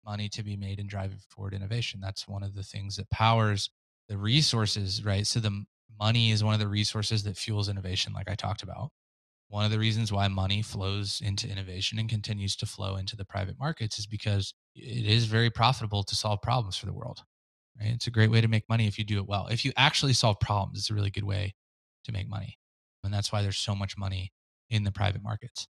money 0.06 0.30
to 0.30 0.42
be 0.42 0.56
made 0.56 0.80
in 0.80 0.86
driving 0.86 1.18
forward 1.28 1.52
innovation. 1.52 2.00
That's 2.02 2.26
one 2.26 2.42
of 2.42 2.54
the 2.54 2.62
things 2.62 2.96
that 2.96 3.10
powers 3.10 3.68
the 4.08 4.16
resources, 4.16 5.04
right? 5.04 5.26
So 5.26 5.38
the 5.38 5.64
money 6.00 6.30
is 6.30 6.42
one 6.42 6.54
of 6.54 6.60
the 6.60 6.68
resources 6.68 7.24
that 7.24 7.36
fuels 7.36 7.68
innovation, 7.68 8.14
like 8.14 8.30
I 8.30 8.34
talked 8.34 8.62
about. 8.62 8.88
One 9.48 9.66
of 9.66 9.70
the 9.70 9.78
reasons 9.78 10.10
why 10.10 10.28
money 10.28 10.62
flows 10.62 11.20
into 11.22 11.46
innovation 11.46 11.98
and 11.98 12.08
continues 12.08 12.56
to 12.56 12.64
flow 12.64 12.96
into 12.96 13.16
the 13.16 13.26
private 13.26 13.58
markets 13.58 13.98
is 13.98 14.06
because 14.06 14.54
it 14.74 15.04
is 15.04 15.26
very 15.26 15.50
profitable 15.50 16.04
to 16.04 16.14
solve 16.14 16.40
problems 16.40 16.78
for 16.78 16.86
the 16.86 16.94
world. 16.94 17.20
Right? 17.78 17.90
It's 17.90 18.06
a 18.06 18.10
great 18.10 18.30
way 18.30 18.40
to 18.40 18.48
make 18.48 18.68
money 18.68 18.86
if 18.86 18.98
you 18.98 19.04
do 19.04 19.18
it 19.18 19.26
well. 19.26 19.46
If 19.48 19.64
you 19.64 19.72
actually 19.76 20.12
solve 20.12 20.40
problems, 20.40 20.78
it's 20.78 20.90
a 20.90 20.94
really 20.94 21.10
good 21.10 21.24
way 21.24 21.54
to 22.04 22.12
make 22.12 22.28
money. 22.28 22.58
And 23.04 23.12
that's 23.12 23.32
why 23.32 23.42
there's 23.42 23.58
so 23.58 23.74
much 23.74 23.96
money 23.96 24.32
in 24.68 24.84
the 24.84 24.92
private 24.92 25.22
markets. 25.22 25.66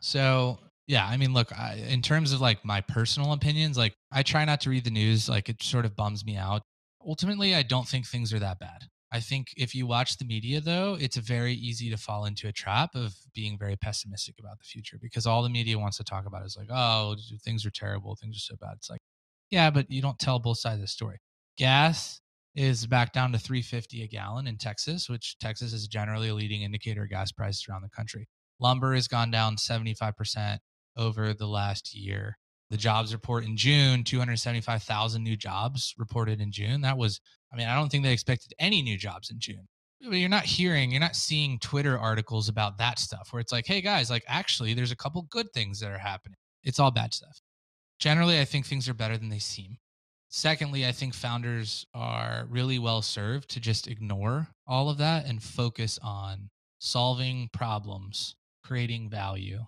So, 0.00 0.58
yeah, 0.86 1.06
I 1.06 1.16
mean, 1.16 1.32
look, 1.34 1.56
I, 1.56 1.74
in 1.88 2.02
terms 2.02 2.32
of 2.32 2.40
like 2.40 2.64
my 2.64 2.80
personal 2.80 3.32
opinions, 3.32 3.76
like 3.76 3.94
I 4.10 4.22
try 4.22 4.44
not 4.44 4.60
to 4.62 4.70
read 4.70 4.84
the 4.84 4.90
news. 4.90 5.28
Like 5.28 5.48
it 5.48 5.62
sort 5.62 5.84
of 5.84 5.94
bums 5.94 6.24
me 6.24 6.36
out. 6.36 6.62
Ultimately, 7.06 7.54
I 7.54 7.62
don't 7.62 7.86
think 7.86 8.06
things 8.06 8.32
are 8.32 8.38
that 8.38 8.58
bad. 8.58 8.84
I 9.12 9.20
think 9.20 9.48
if 9.56 9.74
you 9.74 9.86
watch 9.86 10.18
the 10.18 10.24
media, 10.24 10.60
though, 10.60 10.96
it's 11.00 11.16
very 11.16 11.54
easy 11.54 11.90
to 11.90 11.96
fall 11.96 12.26
into 12.26 12.46
a 12.46 12.52
trap 12.52 12.94
of 12.94 13.14
being 13.34 13.58
very 13.58 13.76
pessimistic 13.76 14.36
about 14.38 14.58
the 14.58 14.64
future 14.64 14.98
because 15.00 15.26
all 15.26 15.42
the 15.42 15.48
media 15.48 15.78
wants 15.78 15.96
to 15.96 16.04
talk 16.04 16.26
about 16.26 16.46
is 16.46 16.56
like, 16.56 16.68
oh, 16.70 17.16
things 17.44 17.66
are 17.66 17.70
terrible, 17.70 18.14
things 18.14 18.36
are 18.36 18.40
so 18.40 18.56
bad. 18.60 18.74
It's 18.76 18.88
like, 18.88 19.00
yeah, 19.50 19.70
but 19.70 19.90
you 19.90 20.00
don't 20.00 20.18
tell 20.18 20.38
both 20.38 20.58
sides 20.58 20.76
of 20.76 20.82
the 20.82 20.86
story. 20.86 21.18
Gas 21.60 22.22
is 22.54 22.86
back 22.86 23.12
down 23.12 23.32
to 23.32 23.38
350 23.38 24.02
a 24.02 24.06
gallon 24.06 24.46
in 24.46 24.56
Texas, 24.56 25.10
which 25.10 25.36
Texas 25.40 25.74
is 25.74 25.88
generally 25.88 26.30
a 26.30 26.34
leading 26.34 26.62
indicator 26.62 27.02
of 27.02 27.10
gas 27.10 27.32
prices 27.32 27.66
around 27.68 27.82
the 27.82 27.90
country. 27.90 28.26
Lumber 28.58 28.94
has 28.94 29.06
gone 29.06 29.30
down 29.30 29.56
75% 29.56 30.56
over 30.96 31.34
the 31.34 31.46
last 31.46 31.94
year. 31.94 32.38
The 32.70 32.78
jobs 32.78 33.12
report 33.12 33.44
in 33.44 33.58
June, 33.58 34.04
275,000 34.04 35.22
new 35.22 35.36
jobs 35.36 35.94
reported 35.98 36.40
in 36.40 36.50
June. 36.50 36.80
That 36.80 36.96
was, 36.96 37.20
I 37.52 37.58
mean, 37.58 37.68
I 37.68 37.74
don't 37.74 37.90
think 37.90 38.04
they 38.04 38.14
expected 38.14 38.54
any 38.58 38.80
new 38.80 38.96
jobs 38.96 39.30
in 39.30 39.38
June. 39.38 39.68
But 40.00 40.16
you're 40.16 40.30
not 40.30 40.46
hearing, 40.46 40.90
you're 40.90 40.98
not 40.98 41.14
seeing 41.14 41.58
Twitter 41.58 41.98
articles 41.98 42.48
about 42.48 42.78
that 42.78 42.98
stuff 42.98 43.34
where 43.34 43.40
it's 43.40 43.52
like, 43.52 43.66
hey 43.66 43.82
guys, 43.82 44.08
like 44.08 44.24
actually, 44.26 44.72
there's 44.72 44.92
a 44.92 44.96
couple 44.96 45.26
good 45.28 45.52
things 45.52 45.80
that 45.80 45.92
are 45.92 45.98
happening. 45.98 46.38
It's 46.62 46.78
all 46.78 46.90
bad 46.90 47.12
stuff. 47.12 47.42
Generally, 47.98 48.40
I 48.40 48.46
think 48.46 48.64
things 48.64 48.88
are 48.88 48.94
better 48.94 49.18
than 49.18 49.28
they 49.28 49.38
seem. 49.38 49.76
Secondly, 50.32 50.86
I 50.86 50.92
think 50.92 51.12
founders 51.12 51.84
are 51.92 52.46
really 52.48 52.78
well 52.78 53.02
served 53.02 53.50
to 53.50 53.60
just 53.60 53.88
ignore 53.88 54.46
all 54.64 54.88
of 54.88 54.96
that 54.98 55.26
and 55.26 55.42
focus 55.42 55.98
on 56.02 56.50
solving 56.78 57.50
problems, 57.52 58.36
creating 58.64 59.10
value. 59.10 59.58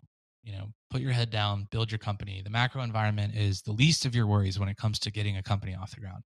You 0.45 0.53
know, 0.53 0.73
put 0.89 1.01
your 1.03 1.11
head 1.11 1.31
down, 1.31 1.67
build 1.73 1.91
your 1.91 1.99
company. 1.99 2.43
The 2.43 2.51
macro 2.51 2.83
environment 2.83 3.35
is 3.35 3.63
the 3.63 3.73
least 3.73 4.07
of 4.07 4.15
your 4.15 4.29
worries 4.29 4.59
when 4.59 4.69
it 4.69 4.77
comes 4.77 5.01
to 5.01 5.11
getting 5.11 5.37
a 5.37 5.43
company 5.43 5.75
off 5.75 5.95
the 5.95 6.01
ground. 6.01 6.23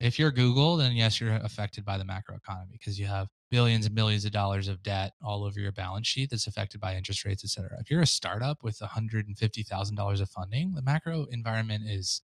If 0.00 0.18
you're 0.18 0.32
Google, 0.32 0.76
then 0.76 0.92
yes, 0.92 1.20
you're 1.20 1.34
affected 1.36 1.84
by 1.84 1.96
the 1.96 2.04
macro 2.04 2.36
economy 2.36 2.72
because 2.78 2.98
you 2.98 3.06
have 3.06 3.28
billions 3.52 3.86
and 3.86 3.94
billions 3.94 4.24
of 4.24 4.32
dollars 4.32 4.66
of 4.66 4.82
debt 4.82 5.12
all 5.22 5.44
over 5.44 5.60
your 5.60 5.72
balance 5.72 6.08
sheet 6.08 6.30
that's 6.30 6.48
affected 6.48 6.80
by 6.80 6.96
interest 6.96 7.24
rates, 7.24 7.44
et 7.44 7.50
cetera. 7.50 7.78
If 7.80 7.90
you're 7.90 8.02
a 8.02 8.06
startup 8.06 8.64
with 8.64 8.78
$150,000 8.80 10.20
of 10.20 10.30
funding, 10.30 10.74
the 10.74 10.82
macro 10.82 11.26
environment 11.30 11.84
is 11.86 12.20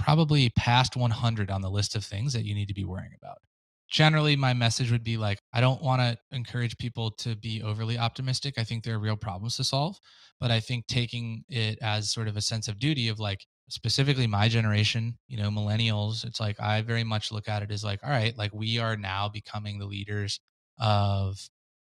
probably 0.00 0.48
past 0.50 0.96
100 0.96 1.50
on 1.50 1.60
the 1.60 1.70
list 1.70 1.94
of 1.94 2.04
things 2.04 2.32
that 2.32 2.44
you 2.44 2.54
need 2.54 2.68
to 2.68 2.74
be 2.74 2.84
worrying 2.84 3.12
about. 3.22 3.38
Generally, 3.90 4.36
my 4.36 4.54
message 4.54 4.90
would 4.90 5.04
be 5.04 5.16
like, 5.16 5.38
I 5.52 5.60
don't 5.60 5.82
want 5.82 6.00
to 6.00 6.16
encourage 6.34 6.78
people 6.78 7.10
to 7.18 7.36
be 7.36 7.62
overly 7.62 7.98
optimistic. 7.98 8.54
I 8.56 8.64
think 8.64 8.82
there 8.82 8.94
are 8.94 9.00
real 9.00 9.16
problems 9.16 9.56
to 9.56 9.64
solve, 9.64 9.98
but 10.40 10.50
I 10.50 10.60
think 10.60 10.86
taking 10.86 11.44
it 11.48 11.78
as 11.82 12.10
sort 12.10 12.28
of 12.28 12.36
a 12.36 12.40
sense 12.40 12.66
of 12.66 12.78
duty 12.78 13.08
of 13.08 13.20
like, 13.20 13.44
specifically 13.68 14.26
my 14.26 14.48
generation, 14.48 15.16
you 15.28 15.36
know, 15.36 15.48
millennials, 15.48 16.24
it's 16.24 16.40
like 16.40 16.58
I 16.60 16.82
very 16.82 17.04
much 17.04 17.30
look 17.30 17.48
at 17.48 17.62
it 17.62 17.70
as 17.70 17.84
like, 17.84 18.00
all 18.02 18.10
right, 18.10 18.36
like 18.36 18.52
we 18.52 18.78
are 18.78 18.96
now 18.96 19.28
becoming 19.28 19.78
the 19.78 19.86
leaders 19.86 20.40
of 20.80 21.38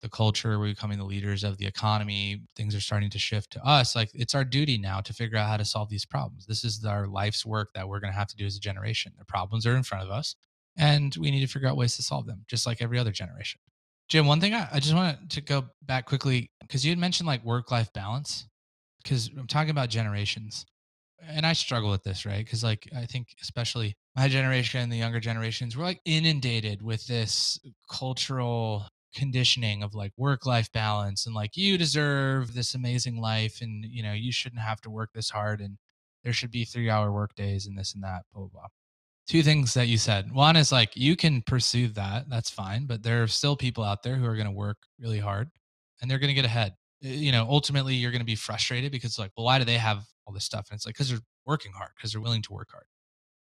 the 0.02 0.08
culture, 0.08 0.58
we're 0.58 0.68
becoming 0.68 0.98
the 0.98 1.04
leaders 1.04 1.44
of 1.44 1.58
the 1.58 1.66
economy. 1.66 2.42
Things 2.56 2.74
are 2.74 2.80
starting 2.80 3.10
to 3.10 3.18
shift 3.18 3.52
to 3.52 3.64
us. 3.64 3.94
Like 3.94 4.10
it's 4.14 4.34
our 4.34 4.44
duty 4.44 4.78
now 4.78 5.00
to 5.00 5.12
figure 5.12 5.38
out 5.38 5.48
how 5.48 5.56
to 5.56 5.64
solve 5.64 5.88
these 5.88 6.06
problems. 6.06 6.46
This 6.46 6.64
is 6.64 6.84
our 6.84 7.06
life's 7.06 7.44
work 7.44 7.70
that 7.74 7.88
we're 7.88 8.00
going 8.00 8.12
to 8.12 8.18
have 8.18 8.28
to 8.28 8.36
do 8.36 8.46
as 8.46 8.56
a 8.56 8.60
generation. 8.60 9.12
The 9.18 9.24
problems 9.24 9.66
are 9.66 9.76
in 9.76 9.82
front 9.82 10.04
of 10.04 10.10
us, 10.10 10.36
and 10.76 11.14
we 11.18 11.30
need 11.30 11.40
to 11.40 11.52
figure 11.52 11.68
out 11.68 11.76
ways 11.76 11.96
to 11.96 12.02
solve 12.02 12.26
them, 12.26 12.44
just 12.48 12.66
like 12.66 12.80
every 12.80 12.98
other 12.98 13.12
generation. 13.12 13.60
Jim, 14.08 14.26
one 14.26 14.40
thing 14.40 14.54
I, 14.54 14.68
I 14.72 14.80
just 14.80 14.94
wanted 14.94 15.30
to 15.30 15.40
go 15.40 15.64
back 15.82 16.06
quickly 16.06 16.50
because 16.60 16.84
you 16.84 16.90
had 16.90 16.98
mentioned 16.98 17.26
like 17.26 17.44
work 17.44 17.70
life 17.70 17.92
balance, 17.92 18.48
because 19.02 19.30
I'm 19.38 19.46
talking 19.46 19.70
about 19.70 19.88
generations. 19.88 20.66
And 21.28 21.44
I 21.44 21.52
struggle 21.52 21.90
with 21.90 22.02
this, 22.02 22.24
right? 22.24 22.42
Because, 22.42 22.64
like, 22.64 22.88
I 22.96 23.04
think 23.04 23.34
especially 23.42 23.94
my 24.16 24.26
generation 24.26 24.80
and 24.80 24.90
the 24.90 24.96
younger 24.96 25.20
generations, 25.20 25.76
we're 25.76 25.84
like 25.84 26.00
inundated 26.06 26.80
with 26.80 27.06
this 27.06 27.60
cultural 27.90 28.86
conditioning 29.14 29.82
of 29.82 29.94
like 29.94 30.12
work 30.16 30.46
life 30.46 30.70
balance 30.72 31.26
and 31.26 31.34
like 31.34 31.56
you 31.56 31.76
deserve 31.76 32.54
this 32.54 32.74
amazing 32.74 33.20
life 33.20 33.60
and 33.60 33.84
you 33.84 34.02
know 34.02 34.12
you 34.12 34.30
shouldn't 34.30 34.62
have 34.62 34.80
to 34.80 34.90
work 34.90 35.10
this 35.12 35.30
hard 35.30 35.60
and 35.60 35.78
there 36.22 36.32
should 36.32 36.50
be 36.50 36.64
three 36.64 36.88
hour 36.88 37.12
work 37.12 37.34
days 37.34 37.66
and 37.66 37.76
this 37.76 37.94
and 37.94 38.04
that 38.04 38.22
blah 38.32 38.42
blah 38.42 38.48
blah. 38.52 38.66
Two 39.28 39.42
things 39.42 39.74
that 39.74 39.86
you 39.86 39.96
said. 39.96 40.32
One 40.32 40.56
is 40.56 40.72
like 40.72 40.96
you 40.96 41.16
can 41.16 41.42
pursue 41.42 41.88
that 41.88 42.28
that's 42.28 42.50
fine 42.50 42.86
but 42.86 43.02
there 43.02 43.22
are 43.22 43.28
still 43.28 43.56
people 43.56 43.82
out 43.84 44.02
there 44.02 44.16
who 44.16 44.26
are 44.26 44.36
going 44.36 44.46
to 44.46 44.52
work 44.52 44.78
really 44.98 45.18
hard 45.18 45.50
and 46.00 46.10
they're 46.10 46.18
going 46.18 46.28
to 46.28 46.34
get 46.34 46.44
ahead. 46.44 46.74
Eh, 47.02 47.08
you 47.08 47.32
know 47.32 47.46
ultimately 47.48 47.94
you're 47.94 48.12
going 48.12 48.20
to 48.20 48.26
be 48.26 48.36
frustrated 48.36 48.92
because 48.92 49.18
like 49.18 49.32
well 49.36 49.46
why 49.46 49.58
do 49.58 49.64
they 49.64 49.78
have 49.78 50.04
all 50.26 50.34
this 50.34 50.44
stuff? 50.44 50.68
And 50.70 50.76
it's 50.76 50.86
like 50.86 50.94
because 50.94 51.10
they're 51.10 51.18
working 51.46 51.72
hard 51.72 51.90
because 51.96 52.12
they're 52.12 52.20
willing 52.20 52.42
to 52.42 52.52
work 52.52 52.68
hard. 52.70 52.84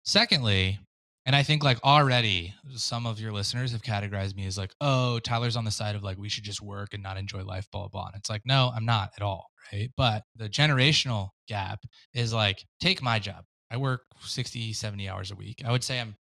Secondly 0.03 0.79
and 1.25 1.35
I 1.35 1.43
think 1.43 1.63
like 1.63 1.83
already 1.83 2.53
some 2.75 3.05
of 3.05 3.19
your 3.19 3.31
listeners 3.31 3.71
have 3.71 3.81
categorized 3.81 4.35
me 4.35 4.45
as 4.45 4.57
like, 4.57 4.73
oh, 4.81 5.19
Tyler's 5.19 5.55
on 5.55 5.65
the 5.65 5.71
side 5.71 5.95
of 5.95 6.03
like 6.03 6.17
we 6.17 6.29
should 6.29 6.43
just 6.43 6.61
work 6.61 6.93
and 6.93 7.01
not 7.01 7.17
enjoy 7.17 7.43
life, 7.43 7.67
blah, 7.71 7.81
blah, 7.81 7.89
blah. 7.89 8.07
And 8.07 8.15
it's 8.15 8.29
like, 8.29 8.41
no, 8.45 8.71
I'm 8.75 8.85
not 8.85 9.11
at 9.15 9.23
all. 9.23 9.47
Right. 9.71 9.89
But 9.95 10.23
the 10.35 10.49
generational 10.49 11.29
gap 11.47 11.79
is 12.13 12.33
like, 12.33 12.65
take 12.81 13.01
my 13.01 13.19
job. 13.19 13.45
I 13.71 13.77
work 13.77 14.01
60, 14.21 14.73
70 14.73 15.09
hours 15.09 15.31
a 15.31 15.35
week. 15.35 15.61
I 15.65 15.71
would 15.71 15.83
say 15.83 15.99
I'm 15.99 16.15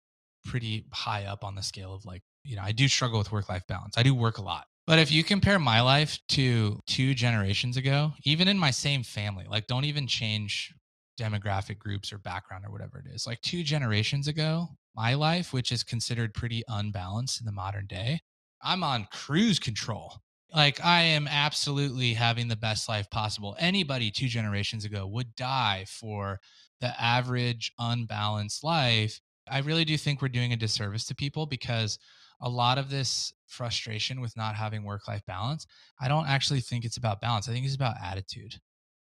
pretty 0.44 0.86
high 0.92 1.24
up 1.24 1.44
on 1.44 1.54
the 1.54 1.62
scale 1.62 1.94
of 1.94 2.04
like, 2.04 2.22
you 2.44 2.56
know, 2.56 2.62
I 2.62 2.72
do 2.72 2.88
struggle 2.88 3.18
with 3.18 3.30
work 3.30 3.48
life 3.48 3.66
balance. 3.68 3.96
I 3.96 4.02
do 4.02 4.14
work 4.14 4.38
a 4.38 4.42
lot. 4.42 4.66
But 4.86 4.98
if 4.98 5.12
you 5.12 5.22
compare 5.22 5.58
my 5.58 5.82
life 5.82 6.18
to 6.30 6.80
two 6.86 7.14
generations 7.14 7.76
ago, 7.76 8.14
even 8.24 8.48
in 8.48 8.58
my 8.58 8.70
same 8.70 9.02
family, 9.02 9.44
like 9.48 9.66
don't 9.66 9.84
even 9.84 10.06
change 10.06 10.74
demographic 11.18 11.78
groups 11.78 12.12
or 12.12 12.18
background 12.18 12.64
or 12.64 12.70
whatever 12.70 12.98
it 12.98 13.12
is. 13.12 13.26
Like 13.26 13.40
two 13.42 13.62
generations 13.62 14.28
ago, 14.28 14.68
my 14.94 15.14
life, 15.14 15.52
which 15.52 15.72
is 15.72 15.82
considered 15.82 16.34
pretty 16.34 16.62
unbalanced 16.68 17.40
in 17.40 17.46
the 17.46 17.52
modern 17.52 17.86
day, 17.86 18.20
I'm 18.62 18.82
on 18.82 19.08
cruise 19.12 19.58
control. 19.58 20.14
Like 20.54 20.82
I 20.84 21.02
am 21.02 21.28
absolutely 21.28 22.14
having 22.14 22.48
the 22.48 22.56
best 22.56 22.88
life 22.88 23.10
possible. 23.10 23.56
Anybody 23.58 24.10
two 24.10 24.28
generations 24.28 24.84
ago 24.84 25.06
would 25.06 25.34
die 25.34 25.84
for 25.88 26.40
the 26.80 27.00
average 27.00 27.72
unbalanced 27.78 28.64
life. 28.64 29.20
I 29.50 29.58
really 29.58 29.84
do 29.84 29.96
think 29.96 30.22
we're 30.22 30.28
doing 30.28 30.52
a 30.52 30.56
disservice 30.56 31.04
to 31.06 31.14
people 31.14 31.46
because 31.46 31.98
a 32.40 32.48
lot 32.48 32.78
of 32.78 32.90
this 32.90 33.32
frustration 33.46 34.20
with 34.20 34.36
not 34.36 34.54
having 34.54 34.84
work 34.84 35.08
life 35.08 35.22
balance, 35.26 35.66
I 36.00 36.08
don't 36.08 36.28
actually 36.28 36.60
think 36.60 36.84
it's 36.84 36.96
about 36.96 37.20
balance. 37.20 37.48
I 37.48 37.52
think 37.52 37.66
it's 37.66 37.74
about 37.74 37.96
attitude. 38.02 38.54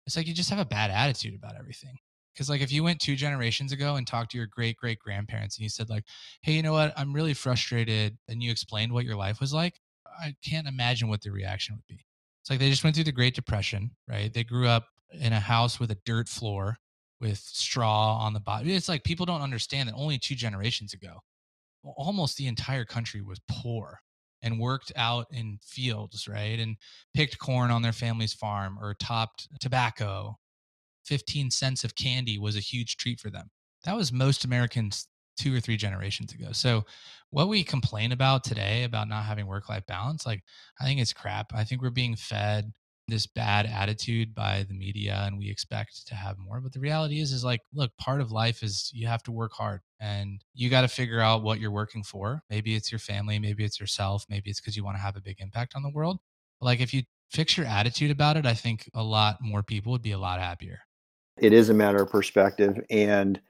It's 0.07 0.16
like 0.16 0.26
you 0.26 0.34
just 0.34 0.51
have 0.51 0.59
a 0.59 0.64
bad 0.64 0.90
attitude 0.90 1.34
about 1.34 1.57
everything. 1.59 1.96
Because 2.34 2.48
like 2.48 2.61
if 2.61 2.72
you 2.72 2.82
went 2.82 3.01
two 3.01 3.16
generations 3.16 3.72
ago 3.72 3.96
and 3.96 4.07
talked 4.07 4.30
to 4.32 4.38
your 4.38 4.46
great 4.46 4.76
great 4.76 4.98
grandparents 4.98 5.57
and 5.57 5.62
you 5.64 5.68
said 5.68 5.90
like, 5.90 6.05
"Hey, 6.42 6.53
you 6.53 6.62
know 6.62 6.72
what? 6.72 6.92
I'm 6.96 7.12
really 7.12 7.34
frustrated," 7.34 8.16
and 8.28 8.42
you 8.42 8.51
explained 8.51 8.92
what 8.92 9.05
your 9.05 9.16
life 9.16 9.40
was 9.40 9.53
like, 9.53 9.80
I 10.20 10.34
can't 10.44 10.66
imagine 10.68 11.09
what 11.09 11.22
the 11.22 11.30
reaction 11.30 11.76
would 11.76 11.86
be. 11.86 12.05
It's 12.42 12.51
like 12.51 12.59
they 12.59 12.70
just 12.70 12.84
went 12.84 12.96
through 12.96 13.05
the 13.05 13.12
Great 13.12 13.34
Depression, 13.34 13.90
right? 14.09 14.32
They 14.32 14.44
grew 14.44 14.66
up 14.66 14.86
in 15.12 15.32
a 15.32 15.40
house 15.40 15.80
with 15.80 15.90
a 15.90 15.98
dirt 16.05 16.28
floor 16.28 16.76
with 17.20 17.38
straw 17.38 18.16
on 18.16 18.32
the 18.32 18.40
bottom. 18.40 18.68
It's 18.68 18.88
like 18.88 19.05
people 19.05 19.26
don't 19.26 19.42
understand 19.42 19.88
that 19.88 19.94
only 19.94 20.18
two 20.18 20.34
generations 20.34 20.94
ago, 20.94 21.20
almost 21.84 22.36
the 22.36 22.46
entire 22.46 22.84
country 22.84 23.20
was 23.20 23.40
poor 23.48 24.01
and 24.43 24.59
worked 24.59 24.93
out 24.97 25.26
in 25.30 25.59
fields, 25.62 26.26
right? 26.26 26.59
And 26.59 26.76
picked 27.14 27.38
corn 27.38 27.70
on 27.70 27.82
their 27.82 27.93
family's 27.93 28.32
farm 28.32 28.78
or 28.80 28.95
topped 28.95 29.49
tobacco 29.61 30.36
15 31.07 31.51
cents 31.51 31.82
of 31.82 31.97
candy 31.97 32.38
was 32.38 32.57
a 32.57 32.61
huge 32.61 32.97
treat 32.97 33.18
for 33.18 33.30
them. 33.30 33.51
That 33.84 33.97
was 33.97 34.12
most 34.12 34.45
Americans 34.45 35.09
two 35.36 35.57
or 35.57 35.61
three 35.61 35.76
generations 35.76 36.32
ago. 36.32 36.53
So, 36.53 36.84
what 37.30 37.49
we 37.49 37.64
complain 37.64 38.12
about 38.12 38.45
today 38.45 38.84
about 38.84 39.09
not 39.09 39.24
having 39.24 39.47
work 39.47 39.68
life 39.68 39.86
balance, 39.86 40.26
like, 40.26 40.43
I 40.80 40.84
think 40.84 41.01
it's 41.01 41.12
crap. 41.12 41.53
I 41.55 41.64
think 41.64 41.80
we're 41.80 41.91
being 41.91 42.16
fed 42.16 42.72
this 43.09 43.26
bad 43.26 43.66
attitude 43.66 44.34
by 44.34 44.64
the 44.68 44.74
media 44.74 45.24
and 45.26 45.36
we 45.36 45.51
expect 45.51 46.07
to 46.07 46.14
have 46.14 46.38
more 46.38 46.61
but 46.61 46.72
the 46.72 46.78
reality 46.78 47.20
is 47.20 47.32
is 47.32 47.44
like 47.44 47.61
look 47.74 47.90
part 47.96 48.20
of 48.20 48.30
life 48.30 48.62
is 48.62 48.90
you 48.94 49.07
have 49.07 49.22
to 49.22 49.32
work 49.32 49.53
hard 49.53 49.80
and 49.98 50.44
you 50.55 50.70
got 50.70 50.82
to 50.82 50.88
figure 50.88 51.20
out 51.20 51.42
what 51.42 51.59
you're 51.59 51.72
working 51.72 52.05
for 52.05 52.42
maybe 52.51 52.74
it's 52.74 52.92
your 52.92 52.98
family 52.98 53.38
maybe 53.38 53.64
it's 53.64 53.80
yourself 53.80 54.24
maybe 54.28 54.48
it's 54.48 54.61
because 54.61 54.76
you 54.76 54.84
want 54.84 54.96
to 54.96 55.03
have 55.03 55.16
a 55.16 55.20
big 55.20 55.36
impact 55.40 55.74
on 55.74 55.82
the 55.82 55.90
world 55.90 56.18
but 56.61 56.66
like 56.66 56.80
if 56.80 56.94
you 56.94 57.03
fix 57.30 57.57
your 57.57 57.66
attitude 57.66 58.11
about 58.11 58.36
it 58.36 58.46
i 58.46 58.55
think 58.55 58.88
a 58.94 59.03
lot 59.03 59.38
more 59.40 59.62
people 59.62 59.90
would 59.90 60.03
be 60.03 60.12
a 60.12 60.18
lot 60.18 60.38
happier 60.38 60.80
it 61.40 61.53
is 61.53 61.70
a 61.70 61.74
matter 61.74 62.03
of 62.03 62.11
perspective. 62.11 62.78
And 62.90 63.40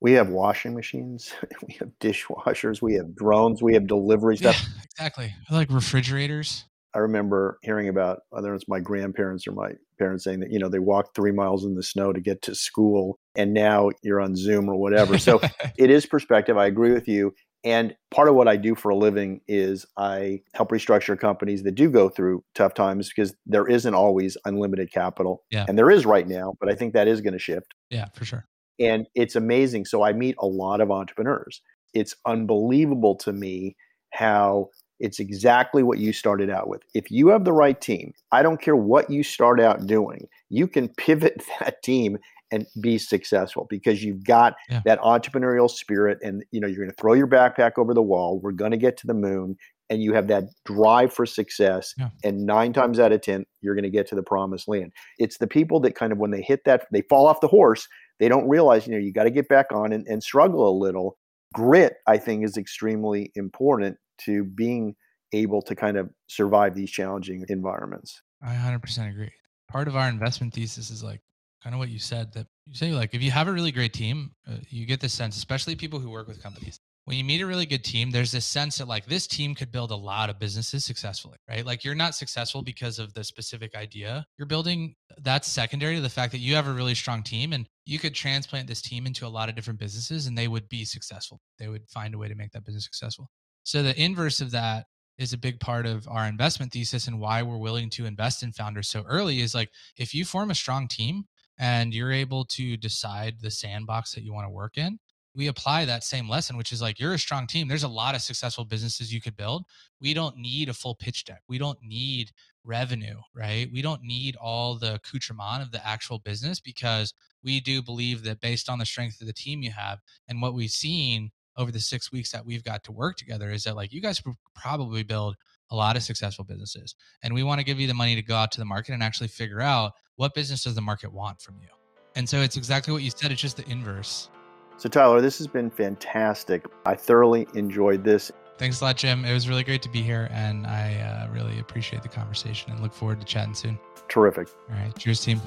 we 0.00 0.12
have 0.12 0.28
washing 0.28 0.74
machines, 0.74 1.32
we 1.66 1.74
have 1.74 1.90
dishwashers, 2.00 2.80
we 2.80 2.94
have 2.94 3.14
drones, 3.16 3.62
we 3.62 3.74
have 3.74 3.86
delivery 3.86 4.36
stuff. 4.36 4.60
Yeah, 4.62 4.82
exactly. 4.84 5.34
like 5.50 5.70
refrigerators. 5.70 6.64
I 6.98 7.02
remember 7.02 7.60
hearing 7.62 7.88
about 7.88 8.22
whether 8.30 8.52
it's 8.56 8.66
my 8.66 8.80
grandparents 8.80 9.46
or 9.46 9.52
my 9.52 9.70
parents 10.00 10.24
saying 10.24 10.40
that, 10.40 10.50
you 10.50 10.58
know, 10.58 10.68
they 10.68 10.80
walked 10.80 11.14
three 11.14 11.30
miles 11.30 11.64
in 11.64 11.76
the 11.76 11.82
snow 11.84 12.12
to 12.12 12.20
get 12.20 12.42
to 12.42 12.56
school 12.56 13.20
and 13.36 13.54
now 13.54 13.90
you're 14.02 14.20
on 14.20 14.34
Zoom 14.34 14.68
or 14.68 14.74
whatever. 14.74 15.16
So 15.16 15.40
it 15.78 15.90
is 15.90 16.06
perspective. 16.06 16.56
I 16.56 16.66
agree 16.66 16.92
with 16.92 17.06
you. 17.06 17.34
And 17.62 17.94
part 18.10 18.28
of 18.28 18.34
what 18.34 18.48
I 18.48 18.56
do 18.56 18.74
for 18.74 18.88
a 18.88 18.96
living 18.96 19.42
is 19.46 19.86
I 19.96 20.40
help 20.54 20.70
restructure 20.70 21.16
companies 21.16 21.62
that 21.62 21.76
do 21.76 21.88
go 21.88 22.08
through 22.08 22.42
tough 22.56 22.74
times 22.74 23.12
because 23.14 23.32
there 23.46 23.68
isn't 23.68 23.94
always 23.94 24.36
unlimited 24.44 24.92
capital. 24.92 25.44
Yeah. 25.52 25.66
And 25.68 25.78
there 25.78 25.92
is 25.92 26.04
right 26.04 26.26
now, 26.26 26.54
but 26.58 26.68
I 26.68 26.74
think 26.74 26.94
that 26.94 27.06
is 27.06 27.20
going 27.20 27.34
to 27.34 27.38
shift. 27.38 27.74
Yeah, 27.90 28.06
for 28.12 28.24
sure. 28.24 28.44
And 28.80 29.06
it's 29.14 29.36
amazing. 29.36 29.84
So 29.84 30.02
I 30.02 30.12
meet 30.14 30.34
a 30.40 30.46
lot 30.46 30.80
of 30.80 30.90
entrepreneurs. 30.90 31.62
It's 31.94 32.16
unbelievable 32.26 33.14
to 33.18 33.32
me 33.32 33.76
how 34.12 34.70
it's 35.00 35.20
exactly 35.20 35.82
what 35.82 35.98
you 35.98 36.12
started 36.12 36.50
out 36.50 36.68
with. 36.68 36.82
If 36.94 37.10
you 37.10 37.28
have 37.28 37.44
the 37.44 37.52
right 37.52 37.80
team, 37.80 38.12
I 38.32 38.42
don't 38.42 38.60
care 38.60 38.76
what 38.76 39.10
you 39.10 39.22
start 39.22 39.60
out 39.60 39.86
doing, 39.86 40.26
you 40.48 40.66
can 40.66 40.88
pivot 40.88 41.42
that 41.60 41.82
team 41.82 42.18
and 42.50 42.66
be 42.80 42.98
successful 42.98 43.66
because 43.68 44.02
you've 44.02 44.24
got 44.24 44.54
yeah. 44.70 44.80
that 44.84 45.00
entrepreneurial 45.00 45.70
spirit 45.70 46.18
and 46.22 46.44
you 46.50 46.60
know 46.60 46.66
you're 46.66 46.78
going 46.78 46.90
to 46.90 46.96
throw 47.00 47.12
your 47.12 47.26
backpack 47.26 47.72
over 47.76 47.92
the 47.92 48.02
wall 48.02 48.40
we're 48.42 48.52
going 48.52 48.70
to 48.70 48.76
get 48.76 48.96
to 48.96 49.06
the 49.06 49.14
moon 49.14 49.56
and 49.90 50.02
you 50.02 50.14
have 50.14 50.28
that 50.28 50.44
drive 50.64 51.12
for 51.12 51.26
success 51.26 51.94
yeah. 51.98 52.08
and 52.24 52.46
9 52.46 52.72
times 52.72 52.98
out 52.98 53.12
of 53.12 53.20
10 53.20 53.44
you're 53.60 53.74
going 53.74 53.84
to 53.84 53.90
get 53.90 54.06
to 54.08 54.14
the 54.14 54.22
promised 54.22 54.68
land 54.68 54.92
it's 55.18 55.38
the 55.38 55.46
people 55.46 55.80
that 55.80 55.94
kind 55.94 56.12
of 56.12 56.18
when 56.18 56.30
they 56.30 56.42
hit 56.42 56.60
that 56.64 56.86
they 56.90 57.02
fall 57.02 57.26
off 57.26 57.40
the 57.40 57.48
horse 57.48 57.86
they 58.18 58.28
don't 58.28 58.48
realize 58.48 58.86
you 58.86 58.92
know 58.92 58.98
you 58.98 59.12
got 59.12 59.24
to 59.24 59.30
get 59.30 59.48
back 59.48 59.66
on 59.72 59.92
and, 59.92 60.06
and 60.06 60.22
struggle 60.22 60.68
a 60.68 60.72
little 60.72 61.18
grit 61.52 61.96
i 62.06 62.16
think 62.16 62.44
is 62.44 62.56
extremely 62.56 63.30
important 63.34 63.96
to 64.24 64.44
being 64.44 64.94
able 65.32 65.62
to 65.62 65.74
kind 65.74 65.96
of 65.96 66.10
survive 66.26 66.74
these 66.74 66.90
challenging 66.90 67.44
environments. 67.48 68.22
I 68.42 68.54
100% 68.54 69.10
agree. 69.10 69.32
Part 69.68 69.88
of 69.88 69.96
our 69.96 70.08
investment 70.08 70.54
thesis 70.54 70.90
is 70.90 71.02
like 71.02 71.20
kind 71.62 71.74
of 71.74 71.78
what 71.78 71.88
you 71.88 71.98
said 71.98 72.32
that 72.32 72.46
you 72.66 72.74
say 72.74 72.92
like 72.92 73.14
if 73.14 73.22
you 73.22 73.30
have 73.30 73.48
a 73.48 73.52
really 73.52 73.72
great 73.72 73.92
team, 73.92 74.32
uh, 74.48 74.56
you 74.68 74.86
get 74.86 75.00
this 75.00 75.12
sense, 75.12 75.36
especially 75.36 75.74
people 75.74 75.98
who 75.98 76.10
work 76.10 76.28
with 76.28 76.42
companies. 76.42 76.80
When 77.04 77.16
you 77.16 77.24
meet 77.24 77.40
a 77.40 77.46
really 77.46 77.64
good 77.64 77.84
team, 77.84 78.10
there's 78.10 78.32
this 78.32 78.44
sense 78.44 78.76
that 78.78 78.86
like 78.86 79.06
this 79.06 79.26
team 79.26 79.54
could 79.54 79.72
build 79.72 79.92
a 79.92 79.96
lot 79.96 80.28
of 80.28 80.38
businesses 80.38 80.84
successfully, 80.84 81.38
right? 81.48 81.64
Like 81.64 81.82
you're 81.82 81.94
not 81.94 82.14
successful 82.14 82.60
because 82.60 82.98
of 82.98 83.14
the 83.14 83.24
specific 83.24 83.74
idea 83.74 84.26
you're 84.36 84.46
building. 84.46 84.94
That's 85.22 85.48
secondary 85.48 85.96
to 85.96 86.02
the 86.02 86.10
fact 86.10 86.32
that 86.32 86.38
you 86.38 86.54
have 86.54 86.68
a 86.68 86.72
really 86.72 86.94
strong 86.94 87.22
team 87.22 87.54
and 87.54 87.66
you 87.86 87.98
could 87.98 88.14
transplant 88.14 88.68
this 88.68 88.82
team 88.82 89.06
into 89.06 89.26
a 89.26 89.28
lot 89.28 89.48
of 89.48 89.54
different 89.54 89.80
businesses 89.80 90.26
and 90.26 90.36
they 90.36 90.48
would 90.48 90.68
be 90.68 90.84
successful. 90.84 91.40
They 91.58 91.68
would 91.68 91.88
find 91.88 92.14
a 92.14 92.18
way 92.18 92.28
to 92.28 92.34
make 92.34 92.52
that 92.52 92.66
business 92.66 92.84
successful. 92.84 93.30
So 93.64 93.82
the 93.82 94.00
inverse 94.00 94.40
of 94.40 94.50
that 94.52 94.86
is 95.18 95.32
a 95.32 95.38
big 95.38 95.60
part 95.60 95.84
of 95.84 96.06
our 96.08 96.26
investment 96.26 96.72
thesis 96.72 97.08
and 97.08 97.20
why 97.20 97.42
we're 97.42 97.58
willing 97.58 97.90
to 97.90 98.06
invest 98.06 98.42
in 98.42 98.52
founders 98.52 98.88
so 98.88 99.02
early 99.06 99.40
is 99.40 99.54
like 99.54 99.70
if 99.98 100.14
you 100.14 100.24
form 100.24 100.50
a 100.50 100.54
strong 100.54 100.88
team 100.88 101.24
and 101.58 101.92
you're 101.92 102.12
able 102.12 102.44
to 102.44 102.76
decide 102.76 103.34
the 103.40 103.50
sandbox 103.50 104.12
that 104.14 104.22
you 104.22 104.32
want 104.32 104.46
to 104.46 104.50
work 104.50 104.78
in 104.78 104.98
we 105.34 105.48
apply 105.48 105.84
that 105.84 106.04
same 106.04 106.28
lesson 106.28 106.56
which 106.56 106.72
is 106.72 106.80
like 106.80 106.98
you're 106.98 107.14
a 107.14 107.18
strong 107.18 107.46
team 107.46 107.68
there's 107.68 107.82
a 107.82 107.88
lot 107.88 108.14
of 108.14 108.22
successful 108.22 108.64
businesses 108.64 109.12
you 109.12 109.20
could 109.20 109.36
build. 109.36 109.64
We 110.00 110.14
don't 110.14 110.36
need 110.36 110.68
a 110.68 110.74
full 110.74 110.94
pitch 110.94 111.24
deck. 111.24 111.42
We 111.48 111.58
don't 111.58 111.78
need 111.82 112.30
revenue 112.64 113.18
right? 113.34 113.68
We 113.72 113.82
don't 113.82 114.02
need 114.02 114.36
all 114.36 114.76
the 114.76 114.94
accoutrement 114.94 115.62
of 115.62 115.72
the 115.72 115.86
actual 115.86 116.18
business 116.18 116.60
because 116.60 117.12
we 117.42 117.60
do 117.60 117.82
believe 117.82 118.24
that 118.24 118.40
based 118.40 118.68
on 118.68 118.78
the 118.78 118.86
strength 118.86 119.20
of 119.20 119.26
the 119.26 119.32
team 119.32 119.62
you 119.62 119.70
have 119.70 119.98
and 120.28 120.42
what 120.42 120.54
we've 120.54 120.70
seen 120.70 121.30
over 121.58 121.72
the 121.72 121.80
six 121.80 122.10
weeks 122.12 122.30
that 122.30 122.46
we've 122.46 122.64
got 122.64 122.84
to 122.84 122.92
work 122.92 123.16
together 123.16 123.50
is 123.50 123.64
that 123.64 123.76
like 123.76 123.92
you 123.92 124.00
guys 124.00 124.22
probably 124.54 125.02
build 125.02 125.36
a 125.70 125.76
lot 125.76 125.96
of 125.96 126.02
successful 126.02 126.44
businesses 126.44 126.94
and 127.22 127.34
we 127.34 127.42
want 127.42 127.58
to 127.58 127.64
give 127.64 127.78
you 127.78 127.86
the 127.86 127.94
money 127.94 128.14
to 128.14 128.22
go 128.22 128.36
out 128.36 128.50
to 128.52 128.60
the 128.60 128.64
market 128.64 128.92
and 128.92 129.02
actually 129.02 129.28
figure 129.28 129.60
out 129.60 129.92
what 130.16 130.34
business 130.34 130.64
does 130.64 130.74
the 130.74 130.80
market 130.80 131.12
want 131.12 131.40
from 131.40 131.56
you. 131.60 131.68
And 132.14 132.26
so 132.26 132.40
it's 132.40 132.56
exactly 132.56 132.92
what 132.92 133.02
you 133.02 133.10
said 133.10 133.30
it's 133.32 133.42
just 133.42 133.56
the 133.56 133.68
inverse. 133.68 134.30
So 134.78 134.88
tyler 134.88 135.20
this 135.20 135.36
has 135.38 135.48
been 135.48 135.68
fantastic. 135.68 136.64
I 136.86 136.94
thoroughly 136.94 137.46
enjoyed 137.54 138.04
this. 138.04 138.30
Thanks 138.56 138.80
a 138.80 138.84
lot 138.84 138.96
jim. 138.96 139.24
It 139.24 139.34
was 139.34 139.48
really 139.48 139.64
great 139.64 139.82
to 139.82 139.88
be 139.88 140.02
here 140.02 140.28
and 140.30 140.66
i 140.66 140.94
uh, 140.94 141.32
really 141.32 141.58
appreciate 141.58 142.02
the 142.02 142.08
conversation 142.08 142.70
and 142.72 142.80
look 142.80 142.94
forward 142.94 143.20
to 143.20 143.26
chatting 143.26 143.54
soon. 143.54 143.78
Terrific. 144.08 144.48
All 144.70 144.76
right 144.76 144.96
cheers 144.96 145.20
team 145.20 145.40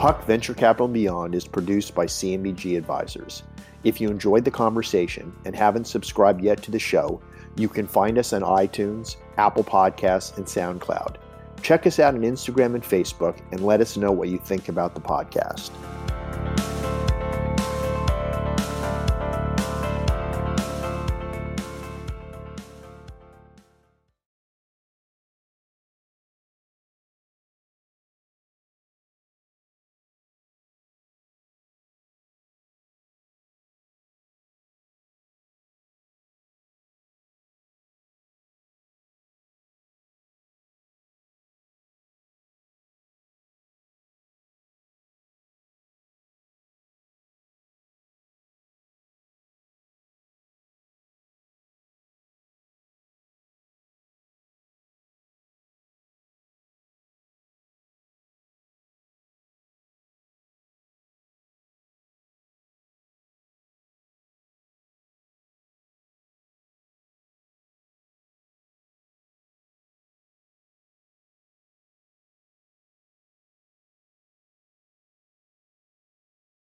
Puck 0.00 0.24
Venture 0.24 0.54
Capital 0.54 0.86
and 0.86 0.94
Beyond 0.94 1.34
is 1.34 1.46
produced 1.46 1.94
by 1.94 2.06
CMBG 2.06 2.78
Advisors. 2.78 3.42
If 3.84 4.00
you 4.00 4.08
enjoyed 4.08 4.46
the 4.46 4.50
conversation 4.50 5.30
and 5.44 5.54
haven't 5.54 5.86
subscribed 5.86 6.42
yet 6.42 6.62
to 6.62 6.70
the 6.70 6.78
show, 6.78 7.20
you 7.56 7.68
can 7.68 7.86
find 7.86 8.16
us 8.16 8.32
on 8.32 8.40
iTunes, 8.40 9.16
Apple 9.36 9.62
Podcasts, 9.62 10.38
and 10.38 10.46
SoundCloud. 10.46 11.16
Check 11.60 11.86
us 11.86 11.98
out 11.98 12.14
on 12.14 12.22
Instagram 12.22 12.74
and 12.74 12.82
Facebook 12.82 13.42
and 13.52 13.60
let 13.60 13.82
us 13.82 13.98
know 13.98 14.10
what 14.10 14.30
you 14.30 14.38
think 14.38 14.70
about 14.70 14.94
the 14.94 15.02
podcast. 15.02 15.70